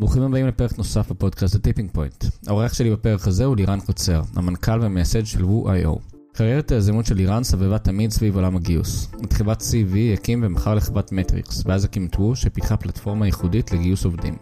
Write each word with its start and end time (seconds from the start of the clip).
ברוכים 0.00 0.22
הבאים 0.22 0.46
לפרק 0.46 0.78
נוסף 0.78 1.10
בפודקאסט 1.10 1.54
הטיפינג 1.54 1.90
פוינט. 1.92 2.24
האורח 2.46 2.72
שלי 2.72 2.90
בפרק 2.90 3.26
הזה 3.26 3.44
הוא 3.44 3.56
לירן 3.56 3.80
קוצר, 3.80 4.22
המנכ"ל 4.36 4.80
והמייסד 4.80 5.26
של 5.26 5.44
וו.איו. 5.44 5.94
קריירת 6.32 6.72
היזמות 6.72 7.06
של 7.06 7.14
לירן 7.14 7.44
סבבה 7.44 7.78
תמיד 7.78 8.10
סביב 8.10 8.36
עולם 8.36 8.56
הגיוס. 8.56 9.10
את 9.24 9.32
חברת 9.32 9.62
CV 9.62 10.14
הקים 10.14 10.40
ומכר 10.46 10.74
לחברת 10.74 11.12
מטריקס, 11.12 11.62
ואז 11.66 11.84
הקים 11.84 12.06
את 12.06 12.16
וו 12.16 12.36
שפיתחה 12.36 12.76
פלטפורמה 12.76 13.26
ייחודית 13.26 13.72
לגיוס 13.72 14.04
עובדים. 14.04 14.36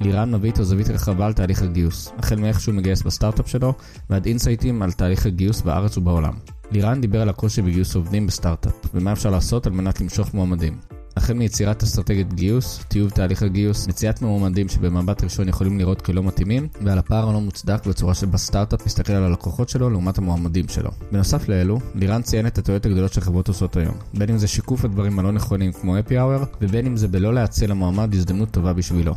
לירן 0.00 0.34
מביא 0.34 0.50
איתו 0.50 0.64
זווית 0.64 0.90
רחבה 0.90 1.26
על 1.26 1.32
תהליך 1.32 1.62
הגיוס, 1.62 2.12
החל 2.18 2.36
מאיך 2.36 2.60
שהוא 2.60 2.74
מגייס 2.74 3.02
בסטארט-אפ 3.02 3.48
שלו, 3.48 3.74
ועד 4.10 4.26
insightים 4.26 4.82
על 4.82 4.92
תהליך 4.92 5.26
הגיוס 5.26 5.60
בארץ 5.60 5.96
ובעולם. 5.98 6.34
לירן 6.70 7.00
דיבר 7.00 7.22
על 7.22 7.28
הקושי 7.28 7.62
בגיוס 7.62 7.96
עובדים 7.96 8.26
בסטארט-אפ, 8.26 8.74
ומה 8.94 9.12
אפשר 9.12 9.30
לעשות 9.30 9.66
על 9.66 9.72
מנת 9.72 10.00
למשוך 10.00 10.34
מועמדים. 10.34 10.97
החל 11.18 11.32
מיצירת 11.32 11.82
אסטרטגיית 11.82 12.34
גיוס, 12.34 12.80
טיוב 12.88 13.10
תהליך 13.10 13.42
הגיוס, 13.42 13.88
מציאת 13.88 14.22
מועמדים 14.22 14.68
שבמבט 14.68 15.24
ראשון 15.24 15.48
יכולים 15.48 15.78
להיראות 15.78 16.02
כלא 16.02 16.22
מתאימים, 16.22 16.68
ועל 16.82 16.98
הפער 16.98 17.28
הלא 17.28 17.40
מוצדק 17.40 17.86
בצורה 17.86 18.14
שבסטארט-אפ 18.14 18.86
מסתכל 18.86 19.12
על 19.12 19.24
הלקוחות 19.24 19.68
שלו 19.68 19.90
לעומת 19.90 20.18
המועמדים 20.18 20.68
שלו. 20.68 20.90
בנוסף 21.12 21.48
לאלו, 21.48 21.78
לירן 21.94 22.22
ציין 22.22 22.46
את 22.46 22.58
הטעויות 22.58 22.86
הגדולות 22.86 23.12
שחברות 23.12 23.48
עושות 23.48 23.76
היום, 23.76 23.94
בין 24.14 24.30
אם 24.30 24.38
זה 24.38 24.48
שיקוף 24.48 24.84
הדברים 24.84 25.18
הלא 25.18 25.32
נכונים 25.32 25.72
כמו 25.72 25.98
אפי 25.98 26.18
האואר, 26.18 26.44
ובין 26.60 26.86
אם 26.86 26.96
זה 26.96 27.08
בלא 27.08 27.34
להציע 27.34 27.68
למועמד 27.68 28.14
הזדמנות 28.14 28.50
טובה 28.50 28.72
בשבילו. 28.72 29.14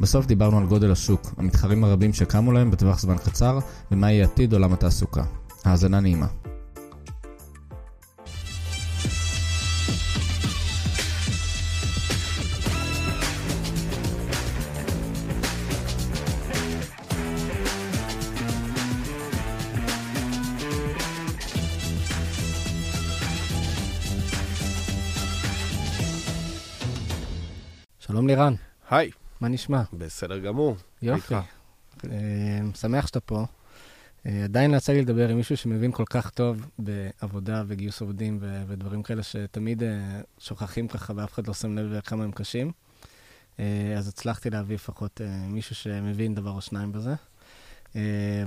בסוף 0.00 0.26
דיברנו 0.26 0.58
על 0.58 0.66
גודל 0.66 0.92
השוק, 0.92 1.34
המתחרים 1.36 1.84
הרבים 1.84 2.12
שקמו 2.12 2.52
להם 2.52 2.70
בטווח 2.70 3.00
זמן 3.00 3.16
קצר, 3.16 3.58
ומה 3.90 4.12
יהיה 4.12 4.24
עתיד 4.24 4.52
עולם 4.52 4.72
התעסוקה. 4.72 5.22
האזנה 5.64 6.00
נעימה. 6.00 6.26
שלום 28.16 28.26
לירן, 28.26 28.54
היי, 28.90 29.10
מה 29.40 29.48
נשמע? 29.48 29.82
בסדר 29.92 30.38
גמור. 30.38 30.76
יופי. 31.02 31.34
אה, 31.34 32.60
שמח 32.74 33.06
שאתה 33.06 33.20
פה. 33.20 33.44
אה, 34.26 34.44
עדיין 34.44 34.70
לא 34.70 34.76
יצא 34.76 34.92
לי 34.92 35.02
לדבר 35.02 35.28
עם 35.28 35.36
מישהו 35.36 35.56
שמבין 35.56 35.92
כל 35.92 36.04
כך 36.10 36.30
טוב 36.30 36.66
בעבודה 36.78 37.62
וגיוס 37.66 38.00
עובדים 38.00 38.38
ו- 38.40 38.62
ודברים 38.68 39.02
כאלה 39.02 39.22
שתמיד 39.22 39.82
אה, 39.82 40.20
שוכחים 40.38 40.88
ככה 40.88 41.12
ואף 41.16 41.32
אחד 41.32 41.46
לא 41.46 41.54
שם 41.54 41.78
לב 41.78 42.00
כמה 42.00 42.24
הם 42.24 42.32
קשים. 42.32 42.72
אז 43.98 44.08
הצלחתי 44.08 44.50
להביא 44.50 44.74
לפחות 44.74 45.20
מישהו 45.48 45.74
שמבין 45.74 46.34
דבר 46.34 46.50
או 46.50 46.60
שניים 46.60 46.92
בזה. 46.92 47.14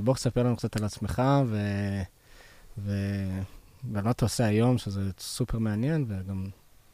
בוא 0.04 0.14
תספר 0.14 0.44
לנו 0.44 0.56
קצת 0.56 0.76
על 0.78 0.84
עצמך 0.86 1.22
ו- 1.46 2.02
ו- 2.78 3.42
ועל 3.92 4.04
מה 4.04 4.12
אתה 4.12 4.26
עושה 4.26 4.46
היום, 4.46 4.78
שזה 4.78 5.10
סופר 5.20 5.60
מעניין, 5.60 6.06
וגם 6.08 6.46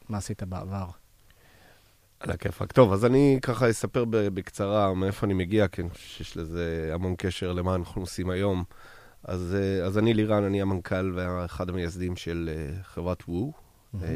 מה 0.08 0.18
עשית 0.18 0.42
בעבר. 0.42 0.86
על 2.26 2.32
הכיפאק. 2.32 2.72
טוב, 2.72 2.92
אז 2.92 3.04
אני 3.04 3.38
ככה 3.42 3.70
אספר 3.70 4.04
בקצרה 4.08 4.94
מאיפה 4.94 5.26
אני 5.26 5.34
מגיע, 5.34 5.68
כי 5.68 5.82
אני 5.82 5.90
חושב 5.90 6.06
שיש 6.06 6.36
לזה 6.36 6.90
המון 6.92 7.14
קשר 7.18 7.52
למה 7.52 7.74
אנחנו 7.74 8.02
עושים 8.02 8.30
היום. 8.30 8.64
אז, 9.24 9.56
אה, 9.58 9.86
אז 9.86 9.98
אני 9.98 10.14
לירן, 10.14 10.44
אני 10.44 10.62
המנכ"ל 10.62 11.12
ואחד 11.14 11.68
המייסדים 11.68 12.16
של 12.16 12.50
אה, 12.52 12.82
חברת 12.82 13.22
וו. 13.28 13.52
אה, 14.02 14.08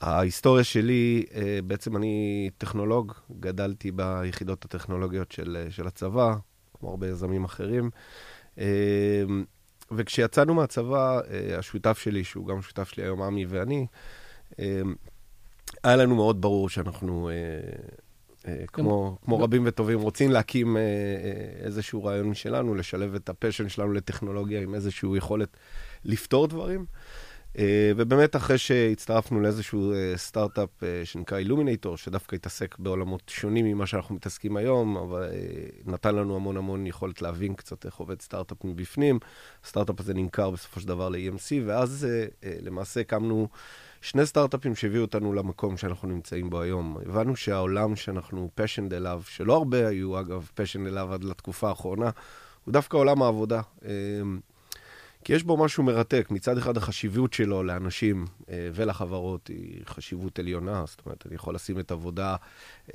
ההיסטוריה 0.00 0.64
שלי, 0.64 1.24
אה, 1.34 1.58
בעצם 1.64 1.96
אני 1.96 2.50
טכנולוג, 2.58 3.12
גדלתי 3.40 3.90
ביחידות 3.90 4.64
הטכנולוגיות 4.64 5.32
של, 5.32 5.66
של 5.70 5.86
הצבא, 5.86 6.34
כמו 6.74 6.90
הרבה 6.90 7.08
יזמים 7.08 7.44
אחרים. 7.44 7.90
אה, 8.58 9.24
וכשיצאנו 9.96 10.54
מהצבא, 10.54 11.20
השותף 11.58 11.98
שלי, 11.98 12.24
שהוא 12.24 12.46
גם 12.46 12.62
שותף 12.62 12.88
שלי 12.88 13.04
היום, 13.04 13.22
עמי 13.22 13.46
ואני, 13.46 13.86
אה, 14.58 14.80
היה 15.84 15.96
לנו 15.96 16.14
מאוד 16.14 16.40
ברור 16.40 16.68
שאנחנו, 16.68 17.28
אה, 17.28 17.34
אה, 18.48 18.66
כמו, 18.66 19.18
כמו 19.24 19.40
רבים 19.40 19.62
וטובים, 19.66 20.00
רוצים 20.00 20.30
להקים 20.30 20.76
אה, 20.76 20.82
אה, 20.82 21.64
איזשהו 21.64 22.04
רעיון 22.04 22.28
משלנו, 22.28 22.74
לשלב 22.74 23.14
את 23.14 23.28
הפשן 23.28 23.68
שלנו 23.68 23.92
לטכנולוגיה 23.92 24.60
עם 24.60 24.74
איזושהי 24.74 25.16
יכולת 25.16 25.56
לפתור 26.04 26.46
דברים. 26.46 26.86
אה, 27.58 27.92
ובאמת, 27.96 28.36
אחרי 28.36 28.58
שהצטרפנו 28.58 29.40
לאיזשהו 29.40 29.92
אה, 29.92 30.12
סטארט-אפ 30.16 30.68
אה, 30.82 31.00
שנקרא 31.04 31.38
אילומינטור, 31.38 31.96
שדווקא 31.96 32.36
התעסק 32.36 32.78
בעולמות 32.78 33.22
שונים 33.28 33.66
ממה 33.66 33.86
שאנחנו 33.86 34.14
מתעסקים 34.14 34.56
היום, 34.56 34.96
אבל 34.96 35.22
אה, 35.22 35.28
נתן 35.84 36.14
לנו 36.14 36.36
המון 36.36 36.56
המון 36.56 36.86
יכולת 36.86 37.22
להבין 37.22 37.54
קצת 37.54 37.86
איך 37.86 37.94
עובד 37.94 38.22
סטארט-אפ 38.22 38.64
מבפנים. 38.64 39.18
הסטארט-אפ 39.64 40.00
הזה 40.00 40.14
נמכר 40.14 40.50
בסופו 40.50 40.80
של 40.80 40.88
דבר 40.88 41.08
ל-EMC, 41.08 41.62
ואז 41.66 42.06
אה, 42.10 42.26
אה, 42.44 42.56
למעשה 42.60 43.00
הקמנו 43.00 43.48
שני 44.06 44.26
סטארט-אפים 44.26 44.74
שהביאו 44.74 45.02
אותנו 45.02 45.32
למקום 45.32 45.76
שאנחנו 45.76 46.08
נמצאים 46.08 46.50
בו 46.50 46.60
היום. 46.60 46.96
הבנו 47.06 47.36
שהעולם 47.36 47.96
שאנחנו 47.96 48.50
פשנד 48.54 48.94
אליו, 48.94 49.22
שלא 49.28 49.56
הרבה 49.56 49.88
היו 49.88 50.20
אגב 50.20 50.50
פשנד 50.54 50.86
אליו 50.86 51.14
עד 51.14 51.24
לתקופה 51.24 51.68
האחרונה, 51.68 52.10
הוא 52.64 52.72
דווקא 52.72 52.96
עולם 52.96 53.22
העבודה. 53.22 53.60
אה, 53.84 53.90
כי 55.24 55.32
יש 55.32 55.42
בו 55.42 55.56
משהו 55.56 55.82
מרתק. 55.82 56.26
מצד 56.30 56.58
אחד, 56.58 56.76
החשיבות 56.76 57.32
שלו 57.32 57.62
לאנשים 57.62 58.26
אה, 58.50 58.68
ולחברות 58.74 59.48
היא 59.48 59.80
חשיבות 59.86 60.38
עליונה. 60.38 60.84
זאת 60.86 61.02
אומרת, 61.06 61.24
אני 61.26 61.34
יכול 61.34 61.54
לשים 61.54 61.78
את 61.78 61.90
עבודה 61.90 62.36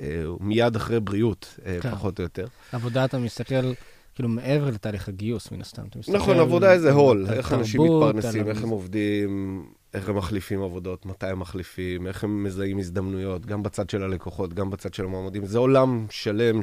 אה, 0.00 0.24
מיד 0.40 0.76
אחרי 0.76 1.00
בריאות, 1.00 1.58
אה, 1.66 1.78
כן. 1.82 1.90
פחות 1.90 2.18
או 2.18 2.22
יותר. 2.22 2.46
עבודה 2.72 3.04
אתה 3.04 3.18
מסתכל, 3.18 3.72
כאילו, 4.14 4.28
מעבר 4.28 4.70
לתהליך 4.70 5.08
הגיוס, 5.08 5.52
מן 5.52 5.60
הסתם. 5.60 5.82
נכון, 6.08 6.38
עבודה 6.38 6.72
איזה 6.72 6.92
הול. 6.92 7.26
איך 7.30 7.52
אנשים 7.52 7.82
מתפרנסים, 7.82 8.48
איך 8.48 8.62
הם 8.62 8.68
עובדים, 8.68 9.64
איך 9.94 10.08
הם 10.08 10.16
מחליפים 10.16 10.62
עבודות, 10.62 11.06
מתי 11.06 11.26
הם 11.26 11.38
מחליפים, 11.38 12.06
איך 12.06 12.24
הם 12.24 12.44
מזהים 12.44 12.78
הזדמנויות, 12.78 13.46
גם 13.46 13.62
בצד 13.62 13.90
של 13.90 14.02
הלקוחות, 14.02 14.54
גם 14.54 14.70
בצד 14.70 14.94
של 14.94 15.04
המועמדים. 15.04 15.46
זה 15.46 15.58
עולם 15.58 16.06
שלם 16.10 16.60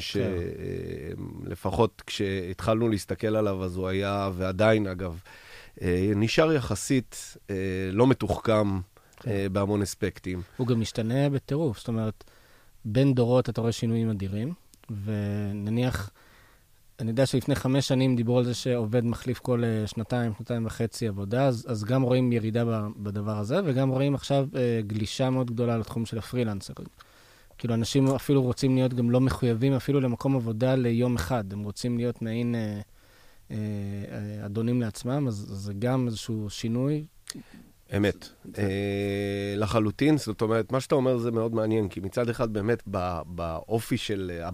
שלפחות 1.46 2.04
כשהתחלנו 2.06 2.90
להסתכל 2.90 3.36
עליו, 3.36 3.64
אז 3.64 3.78
הוא 3.78 3.88
היה, 3.88 4.30
ועדיין 4.34 4.88
אגב, 4.88 5.20
אה, 5.82 6.12
נשאר 6.16 6.54
יחסית 6.54 7.38
אה, 7.50 7.56
לא 7.92 8.08
מתוחכם 8.08 8.80
כן. 9.18 9.32
אה, 9.32 9.50
בהמון 9.52 9.82
אספקטים. 9.82 10.42
הוא 10.58 10.68
גם 10.68 10.80
משתנה 10.80 11.30
בטירוף, 11.30 11.78
זאת 11.78 11.88
אומרת, 11.88 12.24
בין 12.86 13.14
דורות 13.14 13.50
אתה 13.50 13.62
רואה 13.62 13.72
שינויים 13.72 14.10
אדירים, 14.10 14.54
ונניח, 15.06 16.10
אני 17.00 17.10
יודע 17.10 17.26
שלפני 17.26 17.56
חמש 17.56 17.88
שנים 17.88 18.16
דיברו 18.16 18.38
על 18.38 18.46
זה 18.46 18.54
שעובד 18.54 19.06
מחליף 19.06 19.40
כל 19.40 19.64
אה, 19.64 19.88
שנתיים, 19.88 20.32
שנתיים 20.38 20.66
וחצי 20.66 21.08
עבודה, 21.08 21.46
אז, 21.46 21.66
אז 21.70 21.84
גם 21.84 22.02
רואים 22.02 22.32
ירידה 22.32 22.64
בדבר 22.98 23.38
הזה, 23.38 23.60
וגם 23.66 23.90
רואים 23.90 24.16
עכשיו 24.16 24.48
אה, 24.56 24.82
גלישה 24.88 25.30
מאוד 25.30 25.52
גדולה 25.52 25.78
לתחום 25.78 26.06
של 26.06 26.18
הפרילנסרים. 26.18 26.88
כאילו, 27.58 27.74
אנשים 27.74 28.08
אפילו 28.08 28.42
רוצים 28.42 28.76
להיות 28.76 28.94
גם 28.94 29.12
לא 29.12 29.22
מחויבים 29.22 29.74
אפילו 29.74 30.00
למקום 30.00 30.36
עבודה 30.36 30.76
ליום 30.76 31.16
אחד, 31.16 31.54
הם 31.54 31.64
רוצים 31.64 31.98
להיות 31.98 32.22
מעין 32.22 32.56
אה, 32.56 32.82
אה, 33.52 33.56
אה, 34.12 34.46
אדונים 34.46 34.82
לעצמם, 34.82 35.28
אז, 35.28 35.36
זה 35.36 35.74
גם 35.80 36.08
איזשהו 36.08 36.50
שינוי. 36.50 37.06
אמת. 37.98 38.30
אה, 38.58 39.54
לחלוטין, 39.58 40.18
זאת 40.18 40.42
אומרת, 40.42 40.72
מה 40.72 40.80
שאתה 40.80 40.96
אומר 40.96 41.18
זה 41.18 41.32
מאוד 41.32 41.54
מעניין, 41.54 41.88
כי 41.88 42.00
מצד 42.00 42.30
אחד 42.30 42.54
באמת 42.54 42.84
ב- 42.92 43.22
באופי 43.26 43.98
של 43.98 44.32
אה, 44.34 44.48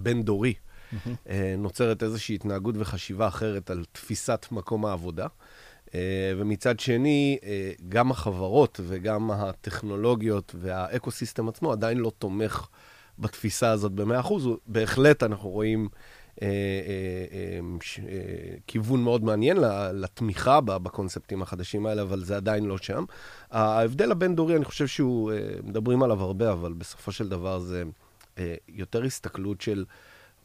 אה, 1.29 1.55
נוצרת 1.57 2.03
איזושהי 2.03 2.35
התנהגות 2.35 2.75
וחשיבה 2.77 3.27
אחרת 3.27 3.69
על 3.69 3.83
תפיסת 3.91 4.45
מקום 4.51 4.85
העבודה. 4.85 5.27
אה, 5.95 6.33
ומצד 6.37 6.79
שני, 6.79 7.37
אה, 7.43 7.71
גם 7.89 8.11
החברות 8.11 8.79
וגם 8.83 9.31
הטכנולוגיות 9.31 10.55
והאקו-סיסטם 10.59 11.49
עצמו 11.49 11.71
עדיין 11.71 11.97
לא 11.97 12.11
תומך 12.19 12.67
בתפיסה 13.19 13.71
הזאת 13.71 13.91
ב-100%. 13.91 14.43
הוא- 14.45 14.57
בהחלט 14.67 15.23
אנחנו 15.23 15.49
רואים 15.49 15.89
כיוון 18.67 19.03
מאוד 19.03 19.23
מעניין 19.23 19.57
לתמיכה 19.93 20.61
בקונספטים 20.61 21.41
החדשים 21.41 21.85
האלה, 21.85 22.01
אבל 22.01 22.23
זה 22.23 22.35
עדיין 22.35 22.65
לא 22.65 22.77
שם. 22.77 23.03
ההבדל 23.51 24.11
הבין-דורי, 24.11 24.55
אני 24.55 24.65
חושב 24.65 24.87
שהוא, 24.87 25.31
מדברים 25.63 26.03
עליו 26.03 26.21
הרבה, 26.21 26.51
אבל 26.51 26.73
בסופו 26.73 27.11
של 27.11 27.29
דבר 27.29 27.59
זה 27.59 27.83
יותר 28.67 29.03
הסתכלות 29.03 29.61
של 29.61 29.85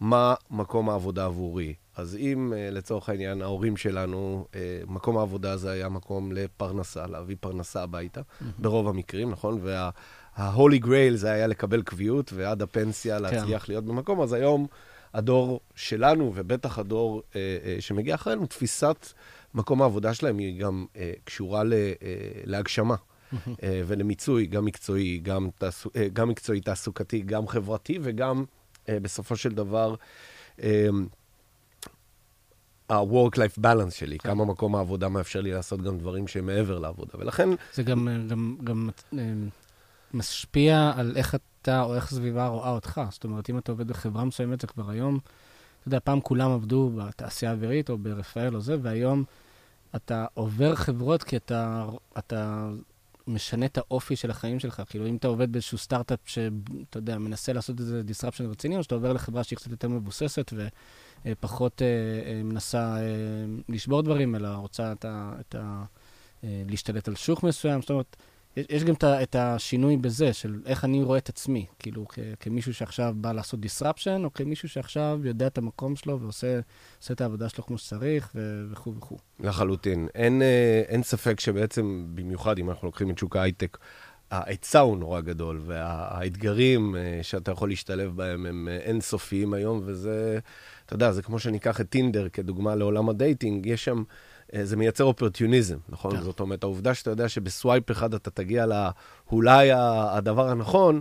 מה 0.01 0.35
מקום 0.51 0.91
העבודה 0.91 1.25
עבורי. 1.25 1.75
אז 1.97 2.17
אם 2.17 2.53
אה, 2.57 2.71
לצורך 2.71 3.09
העניין 3.09 3.43
ההורים 3.43 3.77
שלנו, 3.77 4.47
אה, 4.55 4.81
מקום 4.87 5.19
העבודה 5.19 5.53
הזה 5.53 5.71
היה 5.71 5.89
מקום 5.89 6.33
לפרנסה, 6.33 7.07
להביא 7.07 7.37
פרנסה 7.41 7.83
הביתה, 7.83 8.21
ברוב 8.59 8.89
המקרים, 8.89 9.31
נכון? 9.31 9.61
וה-holy 9.63 10.85
grail 10.85 11.15
זה 11.15 11.31
היה 11.31 11.47
לקבל 11.47 11.83
קביעות, 11.83 12.33
ועד 12.33 12.63
הפנסיה 12.63 13.19
להצליח 13.19 13.69
להיות 13.69 13.85
במקום, 13.85 14.21
אז 14.21 14.33
היום 14.33 14.67
הדור 15.15 15.61
שלנו, 15.75 16.33
ובטח 16.35 16.79
הדור 16.79 17.23
אה, 17.37 17.59
אה, 17.65 17.77
שמגיע 17.81 18.15
אחרינו, 18.15 18.47
תפיסת 18.47 19.07
מקום 19.55 19.83
העבודה 19.83 20.15
שלהם 20.15 20.39
היא 20.39 20.61
גם 20.61 20.87
אה, 20.97 21.13
קשורה 21.25 21.65
ל, 21.65 21.73
אה, 21.73 21.87
להגשמה. 22.45 22.97
אה, 23.63 23.83
ולמיצוי, 23.87 24.47
גם 24.47 24.65
מקצועי, 24.65 25.19
גם, 25.19 25.49
תעסו, 25.59 25.91
אה, 25.97 26.09
גם 26.13 26.29
מקצועי 26.29 26.61
תעסוקתי, 26.61 27.21
גם 27.21 27.49
חברתי 27.49 27.99
וגם 28.03 28.45
בסופו 28.89 29.37
של 29.37 29.55
דבר, 29.55 29.95
ה-work-life 32.89 33.59
balance 33.61 33.91
שלי, 33.91 34.19
כן. 34.19 34.29
כמה 34.29 34.45
מקום 34.45 34.77
העבודה 34.77 35.09
מאפשר 35.09 35.41
לי 35.41 35.53
לעשות 35.53 35.83
גם 35.83 35.99
דברים 35.99 36.29
שהם 36.29 36.47
מעבר 36.47 36.79
לעבודה, 36.79 37.13
ולכן... 37.19 37.49
זה 37.75 37.83
גם, 37.83 38.09
גם, 38.29 38.57
גם 38.65 38.91
משפיע 40.15 40.93
על 40.97 41.17
איך 41.17 41.37
אתה 41.63 41.83
או 41.83 41.95
איך 41.95 42.11
סביבה 42.11 42.47
רואה 42.47 42.71
אותך. 42.71 43.01
זאת 43.11 43.25
אומרת, 43.25 43.51
אם 43.51 43.59
אתה 43.59 43.73
עובד 43.73 43.89
בחברה 43.89 44.25
מסוימת, 44.25 44.61
זה 44.61 44.67
כבר 44.67 44.91
היום, 44.91 45.19
אתה 45.81 45.89
יודע, 45.89 45.99
פעם 46.05 46.21
כולם 46.21 46.51
עבדו 46.51 46.91
בתעשייה 46.97 47.51
האווירית 47.51 47.91
או 47.91 47.99
ברפאל 47.99 48.55
או 48.55 48.61
זה, 48.61 48.77
והיום 48.83 49.25
אתה 49.97 50.27
עובר 50.35 50.75
חברות 50.75 51.23
כי 51.23 51.37
אתה, 51.37 51.87
אתה 52.19 52.71
משנה 53.31 53.67
את 53.67 53.79
האופי 53.79 54.17
של 54.17 54.31
החיים 54.31 54.61
שלך. 54.61 54.83
כאילו, 54.89 55.07
אם 55.07 55.17
אתה 55.17 55.29
עובד 55.29 55.53
באיזשהו 55.53 55.79
סטארט-אפ 55.79 56.19
שאתה 56.25 56.99
יודע, 56.99 57.19
מנסה 57.19 57.53
לעשות 57.53 57.81
איזה 57.81 58.03
disruption 58.09 58.43
רציני, 58.51 58.77
או 58.77 58.83
שאתה 58.83 58.95
עובר 58.95 59.13
לחברה 59.13 59.45
שהיא 59.45 59.57
קצת 59.57 59.71
יותר 59.71 59.89
מבוססת 59.89 60.53
ופחות 61.27 61.83
אה, 61.83 61.87
אה, 62.33 62.43
מנסה 62.43 62.97
אה, 62.97 63.05
לשבור 63.69 64.03
דברים, 64.03 64.35
אלא 64.35 64.49
רוצה 64.49 64.93
את 64.93 65.05
ה, 65.05 65.33
את 65.41 65.55
ה, 65.55 65.85
להשתלט 66.43 67.09
על 67.09 67.17
שוק 67.17 67.43
מסוים. 67.43 67.81
זאת 67.81 67.91
אומרת, 67.91 68.17
יש, 68.57 68.85
גם 68.85 68.95
את 69.05 69.37
השינוי 69.37 69.97
בזה, 69.97 70.33
של 70.33 70.61
איך 70.67 70.85
אני 70.85 71.03
רואה 71.03 71.19
את 71.19 71.29
עצמי, 71.29 71.67
כאילו, 71.79 72.07
כמישהו 72.41 72.75
שעכשיו 72.75 73.15
בא 73.17 73.33
לעשות 73.33 73.61
disruption, 73.61 74.25
או 74.25 74.33
כמישהו 74.33 74.69
שעכשיו 74.69 75.21
יודע 75.25 75.47
את 75.47 75.59
המקום 75.59 75.97
שלו 75.97 76.21
ועושה 76.21 76.61
את 77.13 77.21
העבודה 77.21 77.49
שלו 77.49 77.65
כמו 77.65 77.79
שצריך, 77.79 78.33
וכו' 78.71 78.95
וכו'. 78.97 79.17
לחלוטין. 79.41 80.09
אין, 80.15 80.43
אה, 80.43 80.83
אין 80.89 81.03
ספק 81.03 81.41
שבעצם, 81.41 82.07
במיוחד 82.15 82.59
אם 82.59 82.71
אנחנו 82.71 82.89
לוקחים 82.89 83.11
את 83.11 83.19
שוק 83.19 83.37
ההייטק, 83.37 83.79
ההיצע 84.31 84.81
הוא 84.81 84.97
נורא 84.97 85.21
גדול, 85.21 85.61
והאתגרים 85.67 86.97
אה, 86.97 87.19
שאתה 87.23 87.51
יכול 87.51 87.69
להשתלב 87.69 88.17
בהם 88.17 88.47
הם 88.47 88.69
אה, 88.71 88.77
אינסופיים 88.77 89.55
היום, 89.55 89.81
וזה, 89.85 90.39
אתה 90.87 90.95
יודע, 90.95 91.13
זה 91.13 91.23
כמו 91.23 91.39
שניקח 91.39 91.81
את 91.81 91.89
טינדר 91.89 92.29
כדוגמה 92.29 92.75
לעולם 92.75 93.09
הדייטינג, 93.09 93.67
יש 93.67 93.85
שם... 93.85 94.03
אה, 94.55 94.65
זה 94.65 94.77
מייצר 94.77 95.05
אופרטיוניזם, 95.05 95.77
נכון? 95.89 96.17
כן. 96.17 96.23
זאת 96.23 96.41
אומרת, 96.41 96.63
העובדה 96.63 96.95
שאתה 96.95 97.11
יודע 97.11 97.29
שבסווייפ 97.29 97.91
אחד 97.91 98.15
אתה 98.15 98.31
תגיע 98.31 98.67
לאולי 98.67 99.71
הדבר 99.73 100.49
הנכון, 100.49 101.01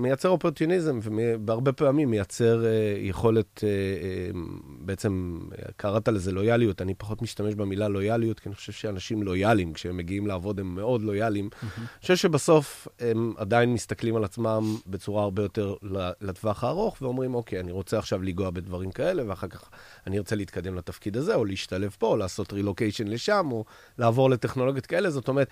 מייצר 0.00 0.28
אופורטיוניזם, 0.28 0.98
והרבה 1.46 1.72
פעמים 1.72 2.10
מייצר 2.10 2.66
אה, 2.66 2.96
יכולת, 2.98 3.64
אה, 3.64 4.40
בעצם, 4.80 5.38
קראת 5.76 6.08
לזה 6.08 6.32
לויאליות, 6.32 6.82
אני 6.82 6.94
פחות 6.94 7.22
משתמש 7.22 7.54
במילה 7.54 7.88
לויאליות, 7.88 8.40
כי 8.40 8.48
אני 8.48 8.54
חושב 8.54 8.72
שאנשים 8.72 9.22
לויאליים, 9.22 9.72
כשהם 9.72 9.96
מגיעים 9.96 10.26
לעבוד, 10.26 10.60
הם 10.60 10.74
מאוד 10.74 11.02
לויאליים. 11.02 11.48
אני 11.62 11.86
חושב 12.00 12.16
שבסוף 12.16 12.88
הם 13.00 13.32
עדיין 13.36 13.72
מסתכלים 13.72 14.16
על 14.16 14.24
עצמם 14.24 14.76
בצורה 14.86 15.22
הרבה 15.22 15.42
יותר 15.42 15.74
לטווח 16.20 16.64
הארוך, 16.64 16.96
ואומרים, 17.02 17.34
אוקיי, 17.34 17.60
אני 17.60 17.72
רוצה 17.72 17.98
עכשיו 17.98 18.22
לנגוע 18.22 18.50
בדברים 18.50 18.90
כאלה, 18.90 19.22
ואחר 19.26 19.48
כך 19.48 19.70
אני 20.06 20.18
ארצה 20.18 20.36
להתקדם 20.36 20.74
לתפקיד 20.74 21.16
הזה, 21.16 21.34
או 21.34 21.44
להשתלב 21.44 21.96
פה, 21.98 22.06
או 22.06 22.16
לעשות 22.16 22.52
רילוקיישן 22.52 23.06
לשם, 23.06 23.48
או 23.50 23.64
לעבור 23.98 24.30
לטכנולוגיות 24.30 24.86
כאלה. 24.86 25.10
זאת 25.10 25.28
אומרת, 25.28 25.48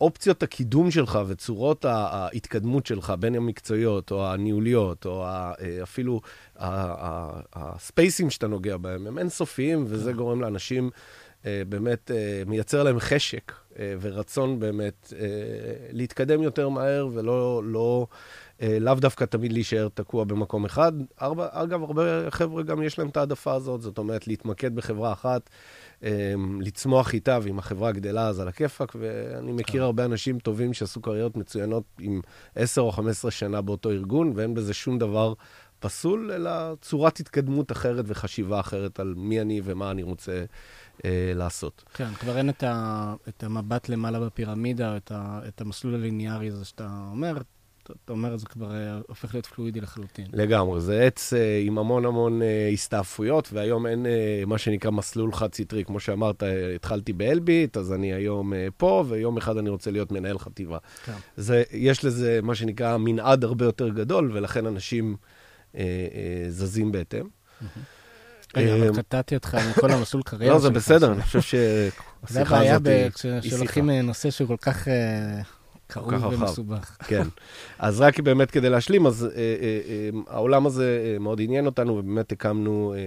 אופציות 0.00 0.42
הקידום 0.42 0.90
שלך 0.90 1.18
וצורות 1.26 1.84
ההתקדמות 1.84 2.86
שלך, 2.86 3.12
בין 3.20 3.34
המקצועיות 3.34 4.10
או 4.10 4.26
הניהוליות, 4.26 5.06
או 5.06 5.24
אה, 5.24 5.52
אפילו 5.82 6.20
הספייסים 7.54 8.30
שאתה 8.30 8.46
נוגע 8.46 8.76
בהם, 8.76 9.06
הם 9.06 9.18
אינסופיים, 9.18 9.84
וזה 9.88 10.10
כן. 10.10 10.16
גורם 10.16 10.40
לאנשים, 10.40 10.90
אה, 11.46 11.62
באמת, 11.68 12.10
אה, 12.10 12.42
מייצר 12.46 12.82
להם 12.82 13.00
חשק 13.00 13.52
ורצון 14.00 14.60
באמת 14.60 15.12
להתקדם 15.92 16.42
יותר 16.42 16.68
מהר, 16.68 17.08
ולא... 17.12 17.62
לא, 17.64 18.06
לאו 18.60 18.94
דווקא 18.94 19.24
תמיד 19.24 19.52
להישאר 19.52 19.88
תקוע 19.94 20.24
במקום 20.24 20.64
אחד. 20.64 20.92
אגב, 21.16 21.82
הרבה 21.82 22.30
חבר'ה 22.30 22.62
גם 22.62 22.82
יש 22.82 22.98
להם 22.98 23.08
את 23.08 23.16
העדפה 23.16 23.54
הזאת, 23.54 23.82
זאת 23.82 23.98
אומרת, 23.98 24.26
להתמקד 24.26 24.74
בחברה 24.74 25.12
אחת. 25.12 25.50
אמ, 26.02 26.60
לצמוח 26.60 27.14
איתה, 27.14 27.38
ואם 27.42 27.58
החברה 27.58 27.92
גדלה 27.92 28.28
אז 28.28 28.40
על 28.40 28.48
הכיפאק, 28.48 28.96
ואני 28.98 29.52
מכיר 29.52 29.80
כן. 29.80 29.84
הרבה 29.84 30.04
אנשים 30.04 30.38
טובים 30.38 30.74
שעשו 30.74 31.00
קריירות 31.00 31.36
מצוינות 31.36 31.84
עם 32.00 32.20
10 32.54 32.80
או 32.80 32.92
15 32.92 33.30
שנה 33.30 33.60
באותו 33.60 33.90
ארגון, 33.90 34.32
ואין 34.36 34.54
בזה 34.54 34.74
שום 34.74 34.98
דבר 34.98 35.34
פסול, 35.78 36.32
אלא 36.32 36.50
צורת 36.80 37.20
התקדמות 37.20 37.72
אחרת 37.72 38.04
וחשיבה 38.08 38.60
אחרת 38.60 39.00
על 39.00 39.14
מי 39.16 39.40
אני 39.40 39.60
ומה 39.64 39.90
אני 39.90 40.02
רוצה 40.02 40.44
אה, 41.04 41.32
לעשות. 41.34 41.84
כן, 41.94 42.14
כבר 42.14 42.38
אין 42.38 42.48
את, 42.48 42.62
ה, 42.62 43.14
את 43.28 43.44
המבט 43.44 43.88
למעלה 43.88 44.20
בפירמידה, 44.20 44.96
את, 44.96 45.12
ה, 45.14 45.40
את 45.48 45.60
המסלול 45.60 45.94
הליניארי 45.94 46.48
הזה 46.48 46.64
שאתה 46.64 46.88
אומר, 47.10 47.38
אתה 48.04 48.12
אומר, 48.12 48.36
זה 48.36 48.46
כבר 48.46 48.72
אה, 48.72 48.98
הופך 49.08 49.34
להיות 49.34 49.46
פלואידי 49.46 49.80
לחלוטין. 49.80 50.26
לגמרי, 50.32 50.80
זה 50.80 51.02
עץ 51.02 51.32
אה, 51.32 51.62
עם 51.64 51.78
המון 51.78 52.04
המון 52.04 52.42
אה, 52.42 52.70
הסתעפויות, 52.72 53.48
והיום 53.52 53.86
אין 53.86 54.06
מה 54.46 54.58
שנקרא 54.58 54.90
מסלול 54.90 55.32
חד-סטרי. 55.32 55.84
כמו 55.84 56.00
שאמרת, 56.00 56.42
התחלתי 56.74 57.12
באלביט, 57.12 57.76
אז 57.76 57.92
אני 57.92 58.12
היום 58.12 58.52
פה, 58.76 59.04
ויום 59.08 59.36
אחד 59.36 59.56
אני 59.56 59.68
רוצה 59.68 59.90
להיות 59.90 60.12
מנהל 60.12 60.38
חטיבה. 60.38 60.78
כן. 61.04 61.12
זה, 61.36 61.62
יש 61.72 62.04
לזה 62.04 62.40
מה 62.42 62.54
שנקרא 62.54 62.96
מנעד 62.96 63.44
הרבה 63.44 63.64
יותר 63.64 63.88
גדול, 63.88 64.30
ולכן 64.34 64.66
אנשים 64.66 65.16
אה, 65.76 65.82
אה, 66.14 66.50
זזים 66.50 66.92
בהתאם. 66.92 67.26
רגע, 68.56 68.74
אבל 68.74 68.96
קטעתי 68.96 69.34
אותך 69.34 69.54
עם 69.54 69.72
כל 69.80 69.90
המסלול 69.90 70.22
קריירה 70.26 70.54
לא, 70.54 70.60
זה 70.60 70.70
בסדר, 70.70 71.12
אני 71.12 71.22
חושב 71.22 71.40
שהשיחה 71.40 72.04
שיחה. 72.26 72.62
זה 72.64 72.74
הבעיה 72.74 73.10
כשלוקחים 73.42 73.90
נושא 73.90 74.30
שהוא 74.30 74.48
כל 74.48 74.56
כך 74.56 74.88
כאוב 75.88 76.24
ומסובך. 76.24 76.96
כן. 77.08 77.22
אז 77.78 78.00
רק 78.00 78.20
באמת 78.20 78.50
כדי 78.50 78.70
להשלים, 78.70 79.06
אז 79.06 79.24
אה, 79.24 79.30
אה, 79.30 79.80
אה, 79.88 80.10
העולם 80.26 80.66
הזה 80.66 81.16
מאוד 81.20 81.40
עניין 81.40 81.66
אותנו, 81.66 81.92
ובאמת 81.96 82.32
הקמנו, 82.32 82.94
אה, 82.96 83.00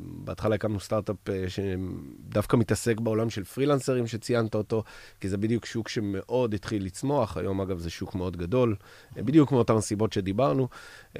בהתחלה 0.00 0.54
הקמנו 0.54 0.80
סטארט-אפ 0.80 1.16
אה, 1.28 1.44
שדווקא 1.48 2.56
מתעסק 2.56 3.00
בעולם 3.00 3.30
של 3.30 3.44
פרילנסרים 3.44 4.06
שציינת 4.06 4.54
אותו, 4.54 4.84
כי 5.20 5.28
זה 5.28 5.36
בדיוק 5.36 5.66
שוק 5.66 5.88
שמאוד 5.88 6.54
התחיל 6.54 6.84
לצמוח, 6.84 7.36
היום 7.36 7.60
אגב 7.60 7.78
זה 7.78 7.90
שוק 7.90 8.14
מאוד 8.14 8.36
גדול, 8.36 8.76
אה, 9.16 9.22
בדיוק 9.22 9.52
מאותן 9.52 9.76
הסיבות 9.76 10.12
שדיברנו. 10.12 10.68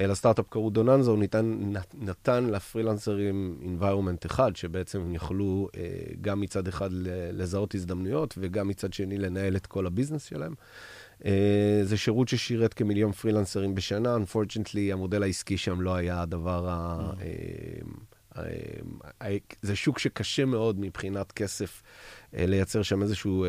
אה, 0.01 0.07
לסטארט-אפ 0.07 0.45
קראו 0.49 0.69
דוננזו, 0.69 1.11
הוא 1.11 1.19
ניתן, 1.19 1.73
נתן 2.01 2.45
לפרילנסרים 2.45 3.57
environment 3.61 4.25
אחד, 4.25 4.55
שבעצם 4.55 4.99
הם 4.99 5.15
יכלו 5.15 5.69
אה, 5.77 5.81
גם 6.21 6.41
מצד 6.41 6.67
אחד 6.67 6.89
לזהות 7.33 7.75
הזדמנויות, 7.75 8.35
וגם 8.37 8.67
מצד 8.67 8.93
שני 8.93 9.17
לנהל 9.17 9.55
את 9.55 9.65
כל 9.65 9.85
הביזנס 9.85 10.23
שלהם. 10.23 10.53
אה, 11.25 11.79
זה 11.83 11.97
שירות 11.97 12.27
ששירת 12.27 12.73
כמיליון 12.73 13.11
פרילנסרים 13.11 13.75
בשנה, 13.75 14.15
unfortunately 14.15 14.93
המודל 14.93 15.23
העסקי 15.23 15.57
שם 15.57 15.81
לא 15.81 15.95
היה 15.95 16.21
הדבר 16.21 16.69
ה... 16.69 17.11
זה 19.61 19.75
שוק 19.75 19.99
שקשה 19.99 20.45
מאוד 20.45 20.79
מבחינת 20.79 21.31
כסף 21.31 21.83
לייצר 22.33 22.81
שם 22.81 23.01
איזשהו 23.01 23.45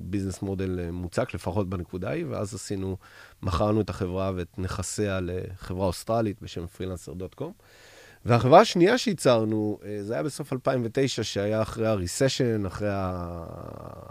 business 0.00 0.42
model 0.42 0.90
מוצק, 0.90 1.34
לפחות 1.34 1.68
בנקודה 1.68 2.08
ההיא, 2.08 2.26
ואז 2.28 2.54
עשינו, 2.54 2.96
מכרנו 3.42 3.80
את 3.80 3.90
החברה 3.90 4.32
ואת 4.36 4.58
נכסיה 4.58 5.20
לחברה 5.22 5.86
אוסטרלית 5.86 6.42
בשם 6.42 6.66
Freelancer.com. 6.66 7.52
והחברה 8.24 8.60
השנייה 8.60 8.98
שייצרנו, 8.98 9.78
זה 10.00 10.14
היה 10.14 10.22
בסוף 10.22 10.52
2009, 10.52 11.22
שהיה 11.22 11.62
אחרי 11.62 11.86
ה 11.86 11.93
recession, 11.93 12.66
אחרי 12.66 12.88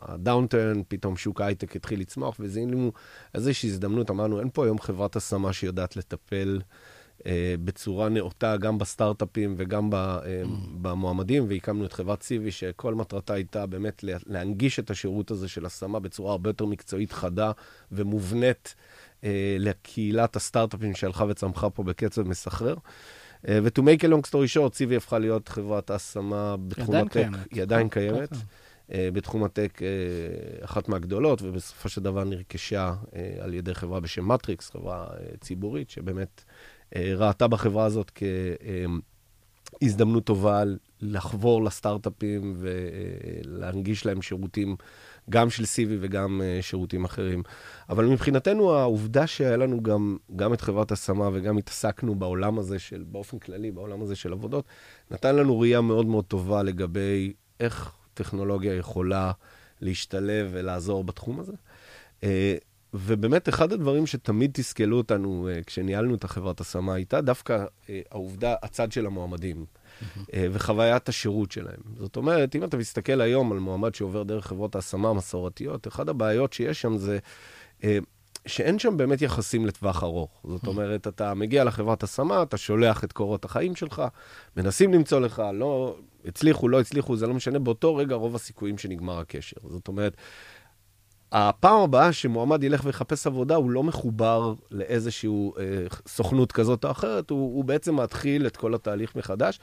ה 0.01 0.09
downturn, 0.09 0.81
פתאום 0.87 1.17
שוק 1.17 1.41
ההייטק 1.41 1.75
התחיל 1.75 1.99
לצמוח, 1.99 2.37
וזיהינו 2.39 2.91
איזושהי 3.35 3.69
הזדמנות, 3.69 4.09
אמרנו, 4.09 4.39
אין 4.39 4.49
פה 4.53 4.65
היום 4.65 4.79
חברת 4.79 5.15
השמה 5.15 5.53
שיודעת 5.53 5.95
לטפל 5.95 6.61
אה, 7.25 7.55
בצורה 7.63 8.09
נאותה 8.09 8.57
גם 8.57 8.77
בסטארט-אפים 8.77 9.55
וגם 9.57 9.89
ב, 9.89 9.95
אה. 9.95 10.43
במועמדים, 10.81 11.45
והקמנו 11.49 11.85
את 11.85 11.93
חברת 11.93 12.23
סיבי, 12.23 12.51
שכל 12.51 12.95
מטרתה 12.95 13.33
הייתה 13.33 13.65
באמת 13.65 14.03
להנגיש 14.25 14.79
את 14.79 14.91
השירות 14.91 15.31
הזה 15.31 15.47
של 15.47 15.65
השמה 15.65 15.99
בצורה 15.99 16.31
הרבה 16.31 16.49
יותר 16.49 16.65
מקצועית, 16.65 17.11
חדה 17.11 17.51
ומובנית 17.91 18.75
אה, 19.23 19.55
לקהילת 19.59 20.35
הסטארט-אפים 20.35 20.95
שהלכה 20.95 21.25
וצמחה 21.29 21.69
פה 21.69 21.83
בקצב 21.83 22.27
מסחרר. 22.27 22.75
ו-to 23.47 23.81
make 23.81 24.03
a 24.03 24.07
long 24.07 24.29
story 24.29 24.55
short, 24.55 24.73
סיבי 24.73 24.95
הפכה 24.95 25.19
להיות 25.19 25.47
חברת 25.49 25.89
ההשמה 25.89 26.55
בתחום 26.67 26.95
הטק. 26.95 27.11
קיימת. 27.11 27.51
היא 27.51 27.61
עדיין 27.61 27.89
קיימת. 27.89 28.29
בתחום 28.95 29.43
הטק 29.43 29.79
אחת 30.61 30.89
מהגדולות, 30.89 31.41
ובסופו 31.41 31.89
של 31.89 32.01
דבר 32.01 32.23
נרכשה 32.23 32.93
על 33.39 33.53
ידי 33.53 33.73
חברה 33.73 33.99
בשם 33.99 34.27
מטריקס, 34.27 34.69
חברה 34.69 35.07
ציבורית, 35.39 35.89
שבאמת 35.89 36.43
אה, 36.95 37.13
ראתה 37.17 37.47
בחברה 37.47 37.85
הזאת 37.85 38.11
כהזדמנות 39.81 40.25
טובה 40.25 40.63
לחבור 41.01 41.63
לסטארט-אפים 41.63 42.55
ולהנגיש 42.57 44.05
להם 44.05 44.21
שירותים, 44.21 44.75
גם 45.29 45.49
של 45.49 45.65
סיבי 45.65 45.97
וגם 46.01 46.41
אה, 46.43 46.61
שירותים 46.61 47.05
אחרים. 47.05 47.43
אבל 47.89 48.05
מבחינתנו, 48.05 48.73
העובדה 48.73 49.27
שהיה 49.27 49.57
לנו 49.57 49.83
גם, 49.83 50.17
גם 50.35 50.53
את 50.53 50.61
חברת 50.61 50.91
השמה 50.91 51.29
וגם 51.33 51.57
התעסקנו 51.57 52.15
בעולם 52.15 52.59
הזה 52.59 52.79
של, 52.79 53.03
באופן 53.07 53.39
כללי, 53.39 53.71
בעולם 53.71 54.01
הזה 54.01 54.15
של 54.15 54.33
עבודות, 54.33 54.65
נתן 55.11 55.35
לנו 55.35 55.59
ראייה 55.59 55.81
מאוד 55.81 56.05
מאוד 56.05 56.25
טובה 56.25 56.63
לגבי 56.63 57.33
איך 57.59 57.91
טכנולוגיה 58.13 58.75
יכולה 58.75 59.31
להשתלב 59.81 60.49
ולעזור 60.51 61.03
בתחום 61.03 61.39
הזה. 61.39 61.53
אה, 62.23 62.55
ובאמת, 62.93 63.49
אחד 63.49 63.73
הדברים 63.73 64.07
שתמיד 64.07 64.51
תסכלו 64.53 64.97
אותנו 64.97 65.49
uh, 65.49 65.63
כשניהלנו 65.63 66.15
את 66.15 66.23
החברת 66.23 66.61
השמה, 66.61 66.93
הייתה 66.93 67.21
דווקא 67.21 67.65
uh, 67.65 67.89
העובדה, 68.11 68.55
הצד 68.63 68.91
של 68.91 69.05
המועמדים. 69.05 69.65
Uh, 70.17 70.33
וחוויית 70.51 71.09
השירות 71.09 71.51
שלהם. 71.51 71.81
זאת 71.97 72.15
אומרת, 72.15 72.55
אם 72.55 72.63
אתה 72.63 72.77
מסתכל 72.77 73.21
היום 73.21 73.51
על 73.51 73.59
מועמד 73.59 73.95
שעובר 73.95 74.23
דרך 74.23 74.47
חברות 74.47 74.75
ההשמה 74.75 75.09
המסורתיות, 75.09 75.87
אחת 75.87 76.09
הבעיות 76.09 76.53
שיש 76.53 76.81
שם 76.81 76.97
זה 76.97 77.19
uh, 77.81 77.85
שאין 78.45 78.79
שם 78.79 78.97
באמת 78.97 79.21
יחסים 79.21 79.65
לטווח 79.65 80.03
ארוך. 80.03 80.41
זאת 80.47 80.67
אומרת, 80.67 81.07
אתה 81.07 81.33
מגיע 81.33 81.63
לחברת 81.63 82.03
השמה, 82.03 82.43
אתה 82.43 82.57
שולח 82.57 83.03
את 83.03 83.13
קורות 83.13 83.45
החיים 83.45 83.75
שלך, 83.75 84.03
מנסים 84.57 84.93
למצוא 84.93 85.19
לך, 85.19 85.43
לא 85.53 85.97
הצליחו, 86.25 86.67
לא 86.67 86.79
הצליחו, 86.79 87.15
זה 87.15 87.27
לא 87.27 87.33
משנה, 87.33 87.59
באותו 87.59 87.95
רגע 87.95 88.15
רוב 88.15 88.35
הסיכויים 88.35 88.77
שנגמר 88.77 89.19
הקשר. 89.19 89.57
זאת 89.69 89.87
אומרת, 89.87 90.17
הפעם 91.31 91.81
הבאה 91.81 92.13
שמועמד 92.13 92.63
ילך 92.63 92.81
ויחפש 92.85 93.27
עבודה, 93.27 93.55
הוא 93.55 93.71
לא 93.71 93.83
מחובר 93.83 94.53
לאיזושהי 94.71 95.29
אה, 95.29 95.63
סוכנות 96.07 96.51
כזאת 96.51 96.85
או 96.85 96.91
אחרת, 96.91 97.29
הוא, 97.29 97.55
הוא 97.55 97.65
בעצם 97.65 97.95
מתחיל 97.95 98.47
את 98.47 98.57
כל 98.57 98.75
התהליך 98.75 99.15
מחדש. 99.15 99.59